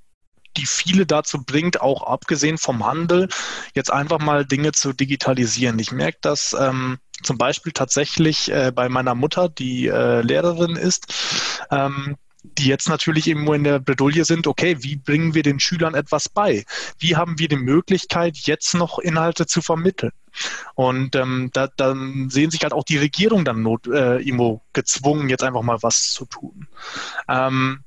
die 0.56 0.66
viele 0.66 1.06
dazu 1.06 1.42
bringt, 1.42 1.80
auch 1.80 2.02
abgesehen 2.02 2.58
vom 2.58 2.84
Handel, 2.84 3.28
jetzt 3.74 3.90
einfach 3.90 4.18
mal 4.18 4.44
Dinge 4.44 4.72
zu 4.72 4.92
digitalisieren. 4.92 5.78
Ich 5.78 5.92
merke 5.92 6.18
das 6.20 6.54
ähm, 6.58 6.98
zum 7.22 7.38
Beispiel 7.38 7.72
tatsächlich 7.72 8.50
äh, 8.50 8.72
bei 8.74 8.88
meiner 8.88 9.14
Mutter, 9.14 9.48
die 9.48 9.86
äh, 9.86 10.20
Lehrerin 10.20 10.76
ist. 10.76 11.64
Ähm, 11.70 12.16
die 12.42 12.66
jetzt 12.66 12.88
natürlich 12.88 13.26
irgendwo 13.28 13.54
in 13.54 13.64
der 13.64 13.78
Bredouille 13.78 14.24
sind, 14.24 14.46
okay, 14.46 14.76
wie 14.80 14.96
bringen 14.96 15.34
wir 15.34 15.42
den 15.42 15.60
Schülern 15.60 15.94
etwas 15.94 16.28
bei? 16.28 16.64
Wie 16.98 17.16
haben 17.16 17.38
wir 17.38 17.48
die 17.48 17.56
Möglichkeit, 17.56 18.36
jetzt 18.38 18.74
noch 18.74 18.98
Inhalte 18.98 19.46
zu 19.46 19.60
vermitteln? 19.60 20.12
Und 20.74 21.16
ähm, 21.16 21.50
da, 21.52 21.68
dann 21.76 22.30
sehen 22.30 22.50
sich 22.50 22.62
halt 22.62 22.72
auch 22.72 22.84
die 22.84 22.98
Regierung 22.98 23.44
dann 23.44 23.62
not, 23.62 23.86
äh, 23.86 24.18
irgendwo 24.18 24.62
gezwungen, 24.72 25.28
jetzt 25.28 25.42
einfach 25.42 25.62
mal 25.62 25.82
was 25.82 26.12
zu 26.12 26.24
tun. 26.24 26.68
Ähm, 27.28 27.84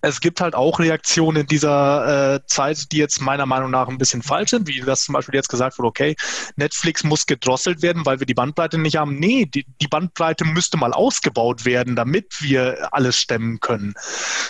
es 0.00 0.20
gibt 0.20 0.40
halt 0.40 0.54
auch 0.54 0.78
Reaktionen 0.78 1.42
in 1.42 1.46
dieser 1.46 2.34
äh, 2.34 2.46
Zeit, 2.46 2.92
die 2.92 2.98
jetzt 2.98 3.20
meiner 3.20 3.46
Meinung 3.46 3.70
nach 3.70 3.88
ein 3.88 3.98
bisschen 3.98 4.22
falsch 4.22 4.50
sind, 4.50 4.68
wie 4.68 4.80
das 4.80 5.04
zum 5.04 5.14
Beispiel 5.14 5.34
jetzt 5.34 5.48
gesagt 5.48 5.78
wurde, 5.78 5.88
okay, 5.88 6.16
Netflix 6.56 7.04
muss 7.04 7.26
gedrosselt 7.26 7.82
werden, 7.82 8.04
weil 8.06 8.20
wir 8.20 8.26
die 8.26 8.34
Bandbreite 8.34 8.78
nicht 8.78 8.96
haben. 8.96 9.18
Nee, 9.18 9.46
die, 9.46 9.66
die 9.80 9.88
Bandbreite 9.88 10.44
müsste 10.44 10.76
mal 10.76 10.92
ausgebaut 10.92 11.64
werden, 11.64 11.96
damit 11.96 12.40
wir 12.40 12.88
alles 12.92 13.18
stemmen 13.18 13.60
können. 13.60 13.94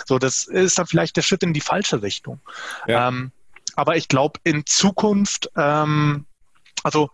So, 0.05 0.19
das 0.19 0.45
ist 0.45 0.77
dann 0.77 0.87
vielleicht 0.87 1.17
der 1.17 1.21
Schritt 1.21 1.43
in 1.43 1.53
die 1.53 1.61
falsche 1.61 2.01
Richtung. 2.01 2.39
Ja. 2.87 3.07
Ähm, 3.09 3.31
aber 3.75 3.97
ich 3.97 4.07
glaube, 4.07 4.39
in 4.43 4.65
Zukunft, 4.65 5.49
ähm, 5.57 6.25
also 6.83 7.09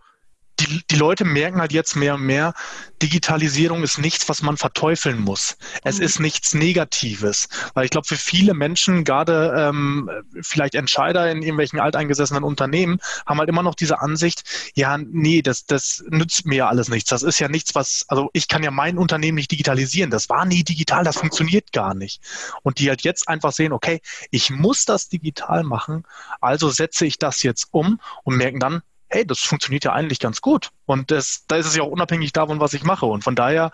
die, 0.62 0.82
die 0.90 0.96
Leute 0.96 1.24
merken 1.24 1.60
halt 1.60 1.72
jetzt 1.72 1.96
mehr 1.96 2.14
und 2.14 2.22
mehr, 2.22 2.54
Digitalisierung 3.02 3.82
ist 3.82 3.98
nichts, 3.98 4.28
was 4.28 4.42
man 4.42 4.56
verteufeln 4.56 5.20
muss. 5.20 5.56
Es 5.82 5.98
mhm. 5.98 6.04
ist 6.04 6.20
nichts 6.20 6.54
Negatives. 6.54 7.48
Weil 7.74 7.84
ich 7.84 7.90
glaube, 7.90 8.06
für 8.06 8.16
viele 8.16 8.54
Menschen, 8.54 9.04
gerade 9.04 9.54
ähm, 9.56 10.10
vielleicht 10.42 10.74
Entscheider 10.74 11.30
in 11.30 11.42
irgendwelchen 11.42 11.80
alteingesessenen 11.80 12.44
Unternehmen, 12.44 12.98
haben 13.26 13.38
halt 13.38 13.48
immer 13.48 13.62
noch 13.62 13.74
diese 13.74 14.00
Ansicht, 14.00 14.44
ja, 14.74 14.98
nee, 14.98 15.42
das, 15.42 15.66
das 15.66 16.04
nützt 16.08 16.46
mir 16.46 16.56
ja 16.56 16.68
alles 16.68 16.88
nichts. 16.88 17.10
Das 17.10 17.22
ist 17.22 17.38
ja 17.38 17.48
nichts, 17.48 17.74
was, 17.74 18.04
also 18.08 18.30
ich 18.32 18.48
kann 18.48 18.62
ja 18.62 18.70
mein 18.70 18.98
Unternehmen 18.98 19.36
nicht 19.36 19.50
digitalisieren. 19.50 20.10
Das 20.10 20.28
war 20.28 20.44
nie 20.44 20.62
digital, 20.62 21.04
das 21.04 21.16
funktioniert 21.16 21.72
gar 21.72 21.94
nicht. 21.94 22.20
Und 22.62 22.78
die 22.78 22.88
halt 22.88 23.02
jetzt 23.02 23.28
einfach 23.28 23.52
sehen, 23.52 23.72
okay, 23.72 24.00
ich 24.30 24.50
muss 24.50 24.84
das 24.84 25.08
digital 25.08 25.64
machen, 25.64 26.04
also 26.40 26.70
setze 26.70 27.04
ich 27.06 27.18
das 27.18 27.42
jetzt 27.42 27.68
um 27.72 28.00
und 28.22 28.36
merken 28.36 28.60
dann, 28.60 28.82
hey, 29.12 29.26
das 29.26 29.40
funktioniert 29.40 29.84
ja 29.84 29.92
eigentlich 29.92 30.18
ganz 30.18 30.40
gut. 30.40 30.70
Und 30.86 31.10
das, 31.10 31.44
da 31.46 31.56
ist 31.56 31.66
es 31.66 31.76
ja 31.76 31.82
auch 31.82 31.90
unabhängig 31.90 32.32
davon, 32.32 32.60
was 32.60 32.72
ich 32.72 32.82
mache. 32.82 33.06
Und 33.06 33.22
von 33.22 33.36
daher, 33.36 33.70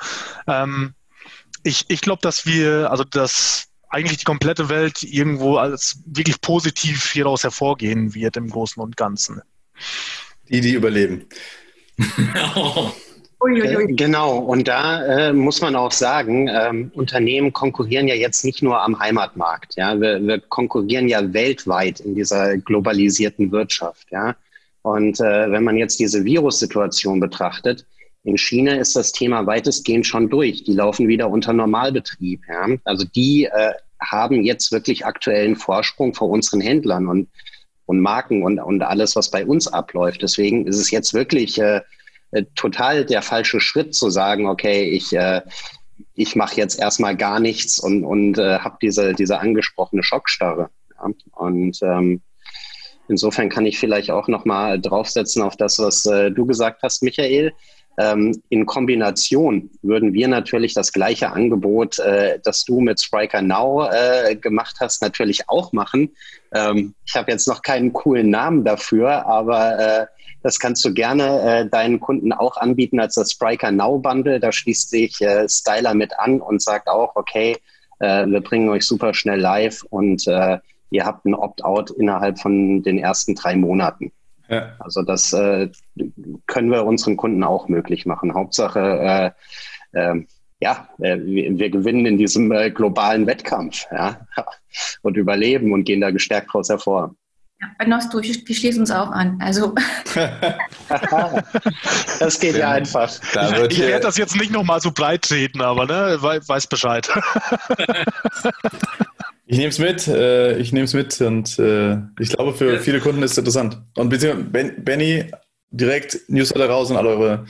ähm, 0.47 0.95
ich, 1.62 1.84
ich 1.89 2.01
glaube, 2.01 2.20
dass 2.22 2.45
wir, 2.45 2.91
also 2.91 3.05
dass 3.05 3.68
eigentlich 3.89 4.18
die 4.18 4.24
komplette 4.24 4.68
Welt 4.68 5.03
irgendwo 5.03 5.57
als 5.57 6.03
wirklich 6.07 6.41
positiv 6.41 7.11
hieraus 7.11 7.43
hervorgehen 7.43 8.14
wird 8.14 8.36
im 8.36 8.51
Großen 8.51 8.82
und 8.82 8.97
Ganzen. 8.97 9.41
Die, 10.49 10.61
die 10.61 10.74
überleben. 10.74 11.26
Genau, 13.41 14.39
und 14.39 14.66
da 14.66 15.28
äh, 15.28 15.32
muss 15.32 15.61
man 15.61 15.76
auch 15.76 15.93
sagen, 15.93 16.49
ähm, 16.49 16.91
Unternehmen 16.95 17.53
konkurrieren 17.53 18.09
ja 18.09 18.16
jetzt 18.16 18.45
nicht 18.45 18.62
nur 18.62 18.82
am 18.82 18.99
Heimatmarkt. 18.99 19.76
Ja? 19.76 19.99
Wir, 20.01 20.20
wir 20.20 20.41
konkurrieren 20.41 21.07
ja 21.07 21.32
weltweit 21.32 22.01
in 22.01 22.16
dieser 22.16 22.59
globalisierten 22.59 23.53
Wirtschaft. 23.53 24.09
Ja? 24.11 24.34
Und 24.89 25.20
äh, 25.20 25.51
wenn 25.51 25.64
man 25.64 25.76
jetzt 25.76 26.01
diese 26.01 26.24
Virussituation 26.24 27.20
betrachtet, 27.20 27.84
in 28.24 28.39
China 28.39 28.74
ist 28.74 28.97
das 28.97 29.12
Thema 29.12 29.47
weitestgehend 29.47 30.07
schon 30.07 30.30
durch. 30.30 30.64
Die 30.64 30.72
laufen 30.72 31.09
wieder 31.09 31.28
unter 31.28 31.53
Normalbetrieb. 31.53 32.41
Ja? 32.49 32.68
Also 32.84 33.05
die 33.05 33.45
äh, 33.45 33.72
haben 34.01 34.43
jetzt 34.43 34.72
wirklich 34.72 35.05
aktuellen 35.05 35.57
Vorsprung 35.57 36.14
vor 36.14 36.30
unseren 36.30 36.62
Händlern 36.62 37.07
und, 37.07 37.28
und 37.84 38.01
Marken 38.01 38.43
und, 38.43 38.59
und 38.61 38.82
alles, 38.82 39.14
was 39.14 39.30
bei 39.30 39.45
uns 39.45 39.68
abläuft. 39.68 40.22
Deswegen 40.22 40.66
ist 40.66 40.78
es 40.78 40.91
jetzt 40.91 41.12
wirklich 41.12 41.61
äh, 41.61 41.82
äh 42.30 42.45
total 42.55 43.05
der 43.05 43.20
falsche 43.20 43.61
Schritt 43.61 43.95
zu 43.95 44.09
sagen, 44.09 44.47
okay, 44.47 44.84
ich, 44.84 45.12
äh, 45.12 45.43
ich 46.14 46.34
mache 46.34 46.57
jetzt 46.57 46.78
erstmal 46.78 47.14
gar 47.14 47.41
nichts 47.41 47.78
und, 47.78 48.05
und 48.05 48.39
äh, 48.39 48.59
habe 48.61 48.78
diese, 48.80 49.12
diese 49.12 49.39
angesprochene 49.39 50.03
Schockstarre. 50.03 50.70
Ja? 50.97 51.11
Und 51.32 51.78
ähm, 51.82 52.22
Insofern 53.09 53.49
kann 53.49 53.67
ich 53.67 53.79
vielleicht 53.79 54.11
auch 54.11 54.29
nochmal 54.29 54.81
draufsetzen 54.81 55.43
auf 55.43 55.57
das, 55.57 55.79
was 55.79 56.07
äh, 56.07 56.31
du 56.31 56.47
gesagt 56.47 56.83
hast, 56.83 57.03
Michael. 57.03 57.53
Ähm, 57.99 58.41
in 58.49 58.65
Kombination 58.65 59.71
würden 59.83 60.13
wir 60.13 60.29
natürlich 60.29 60.73
das 60.73 60.93
gleiche 60.93 61.33
Angebot, 61.33 61.99
äh, 61.99 62.39
das 62.45 62.65
du 62.65 62.81
mit 62.81 63.01
Spriker 63.01 63.43
Now 63.43 63.89
äh, 63.91 64.37
gemacht 64.37 64.77
hast, 64.79 65.03
natürlich 65.03 65.49
auch 65.49 65.73
machen. 65.73 66.11
Ähm, 66.55 66.95
ich 67.05 67.17
habe 67.17 67.33
jetzt 67.33 67.49
noch 67.49 67.61
keinen 67.61 67.93
coolen 67.93 68.31
Namen 68.31 68.65
dafür, 68.65 69.27
aber 69.27 69.79
äh, 69.79 70.07
das 70.45 70.61
kannst 70.61 70.85
du 70.85 70.95
gerne 70.95 71.41
äh, 71.43 71.69
deinen 71.69 71.99
Kunden 71.99 72.33
auch 72.33 72.57
anbieten 72.57 73.01
als 73.01 73.17
das 73.17 73.33
Spriker 73.33 73.73
Now 73.73 73.99
Bundle. 73.99 74.39
Da 74.39 74.53
schließt 74.53 74.91
sich 74.91 75.21
äh, 75.21 75.49
Styler 75.49 75.95
mit 75.95 76.17
an 76.21 76.41
und 76.41 76.63
sagt 76.63 76.89
auch, 76.89 77.17
okay, 77.17 77.57
wir 78.01 78.41
bringen 78.43 78.69
euch 78.69 78.87
super 78.87 79.13
schnell 79.13 79.41
live 79.41 79.83
und 79.91 80.25
ihr 80.91 81.05
habt 81.05 81.24
ein 81.24 81.34
Opt-out 81.34 81.91
innerhalb 81.91 82.39
von 82.39 82.82
den 82.82 82.99
ersten 82.99 83.34
drei 83.34 83.57
Monaten. 83.57 84.12
Ja. 84.49 84.72
Also 84.78 85.03
das 85.03 85.32
äh, 85.32 85.68
können 86.47 86.70
wir 86.70 86.84
unseren 86.84 87.16
Kunden 87.16 87.43
auch 87.45 87.68
möglich 87.68 88.07
machen. 88.07 88.34
Hauptsache, 88.34 89.34
äh, 89.93 89.99
äh, 89.99 90.24
ja, 90.61 90.89
äh, 90.99 91.18
wir, 91.20 91.59
wir, 91.59 91.70
gewinnen 91.70 92.07
in 92.07 92.18
diesem 92.18 92.51
äh, 92.51 92.70
globalen 92.70 93.26
Wettkampf 93.26 93.84
ja, 93.93 94.26
und 95.03 95.16
überleben 95.16 95.72
und 95.72 95.84
gehen 95.84 96.01
da 96.01 96.11
gestärkt 96.11 96.49
daraus 96.49 96.68
hervor. 96.68 97.14
Ja, 97.61 97.66
bei 97.76 97.86
Nostro, 97.86 98.22
wir 98.22 98.55
schließen 98.55 98.80
uns 98.82 98.91
auch 98.93 99.11
an. 99.11 99.39
Also. 99.43 99.74
das 102.20 102.39
geht 102.39 102.55
ja, 102.55 102.61
ja 102.61 102.70
einfach. 102.70 103.11
Da 103.34 103.64
ich 103.64 103.80
werde 103.80 104.05
das 104.05 104.16
jetzt 104.16 104.36
nicht 104.36 104.53
nochmal 104.53 104.80
so 104.80 104.93
breit 104.93 105.22
treten, 105.22 105.61
aber 105.61 105.86
ne, 105.86 106.18
weiß 106.20 106.68
Bescheid. 106.68 107.11
Ich 109.51 109.57
nehme 109.57 109.71
es 109.71 109.79
mit, 109.79 110.07
äh, 110.07 110.59
ich 110.59 110.75
nehme 110.75 110.85
es 110.85 110.93
mit 110.93 111.19
und 111.23 111.59
äh, 111.59 111.97
ich 112.21 112.29
glaube, 112.29 112.53
für 112.53 112.79
viele 112.81 113.01
Kunden 113.01 113.23
ist 113.23 113.33
es 113.33 113.39
interessant. 113.39 113.81
Und 113.97 114.11
beziehungsweise 114.11 114.45
ben, 114.51 114.85
Benny, 114.85 115.25
direkt 115.71 116.19
Newsletter 116.29 116.69
raus 116.69 116.91
und 116.91 116.99
alle 116.99 117.09
eure 117.09 117.47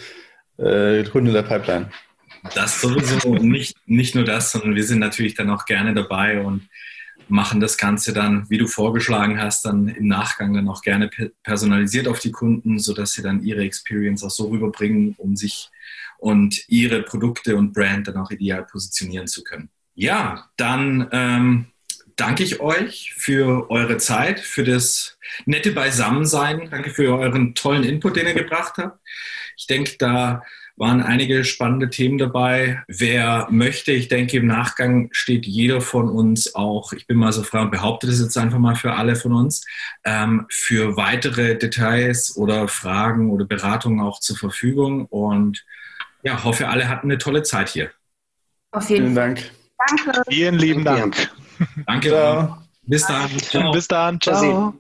äh, 0.59 1.03
Kunden 1.11 1.27
in 1.27 1.35
der 1.35 1.43
Pipeline. 1.43 1.91
Das 2.55 2.81
sowieso, 2.81 3.35
nicht, 3.35 3.77
nicht 3.87 4.15
nur 4.15 4.23
das, 4.23 4.53
sondern 4.53 4.77
wir 4.77 4.85
sind 4.85 5.01
natürlich 5.01 5.35
dann 5.35 5.51
auch 5.51 5.65
gerne 5.65 5.93
dabei 5.93 6.41
und 6.41 6.69
machen 7.27 7.59
das 7.59 7.77
Ganze 7.77 8.13
dann, 8.13 8.49
wie 8.49 8.59
du 8.59 8.69
vorgeschlagen 8.69 9.43
hast, 9.43 9.65
dann 9.65 9.89
im 9.89 10.07
Nachgang 10.07 10.55
dann 10.55 10.69
auch 10.69 10.83
gerne 10.83 11.11
personalisiert 11.43 12.07
auf 12.07 12.21
die 12.21 12.31
Kunden, 12.31 12.79
sodass 12.79 13.15
sie 13.15 13.23
dann 13.23 13.43
ihre 13.43 13.65
Experience 13.65 14.23
auch 14.23 14.31
so 14.31 14.47
rüberbringen, 14.51 15.17
um 15.19 15.35
sich 15.35 15.69
und 16.19 16.63
ihre 16.69 17.03
Produkte 17.03 17.57
und 17.57 17.73
Brand 17.73 18.07
dann 18.07 18.19
auch 18.19 18.31
ideal 18.31 18.65
positionieren 18.65 19.27
zu 19.27 19.43
können. 19.43 19.69
Ja, 19.95 20.49
dann 20.57 21.09
ähm, 21.11 21.67
danke 22.19 22.43
ich 22.43 22.61
euch 22.61 23.14
für 23.16 23.71
eure 23.71 23.97
Zeit, 23.97 24.41
für 24.41 24.64
das 24.64 25.19
nette 25.47 25.73
Beisammensein. 25.73 26.69
Danke 26.71 26.91
für 26.91 27.16
euren 27.16 27.55
tollen 27.55 27.85
Input, 27.85 28.16
den 28.16 28.27
ihr 28.27 28.35
gebracht 28.35 28.75
habt. 28.77 28.99
Ich 29.57 29.66
denke, 29.66 29.97
da 29.99 30.43
waren 30.77 31.03
einige 31.03 31.45
spannende 31.45 31.91
Themen 31.91 32.19
dabei. 32.19 32.83
Wer 32.87 33.49
möchte, 33.51 33.93
ich 33.93 34.09
denke, 34.09 34.37
im 34.37 34.47
Nachgang 34.47 35.09
steht 35.11 35.47
jeder 35.47 35.81
von 35.81 36.09
uns 36.09 36.55
auch, 36.55 36.93
ich 36.93 37.07
bin 37.07 37.16
mal 37.16 37.33
so 37.33 37.43
frei 37.43 37.62
und 37.62 37.71
behaupte 37.71 38.07
das 38.07 38.21
jetzt 38.21 38.39
einfach 38.39 38.59
mal 38.59 38.77
für 38.77 38.93
alle 38.93 39.16
von 39.16 39.33
uns, 39.33 39.66
ähm, 40.05 40.47
für 40.51 40.97
weitere 40.97 41.57
Details 41.57 42.37
oder 42.37 42.69
Fragen 42.69 43.31
oder 43.31 43.45
Beratungen 43.45 44.01
auch 44.01 44.21
zur 44.21 44.37
Verfügung. 44.37 45.07
Und 45.07 45.64
ja, 46.23 46.45
hoffe, 46.45 46.69
alle 46.69 46.89
hatten 46.89 47.09
eine 47.09 47.19
tolle 47.19 47.43
Zeit 47.43 47.69
hier. 47.71 47.91
Auf 48.71 48.89
jeden 48.91 49.14
Fall. 49.14 49.35
Vielen 49.35 49.37
Dank. 49.37 49.51
Danke. 50.05 50.23
Vielen 50.29 50.59
lieben 50.59 50.85
Dank. 50.85 51.31
Danke. 51.87 52.09
Ciao. 52.09 52.59
Bis 52.83 53.07
dann. 53.07 53.39
Ciao. 53.39 53.73
Bis 53.73 53.89
dann. 53.89 54.21
Ciao. 54.21 54.75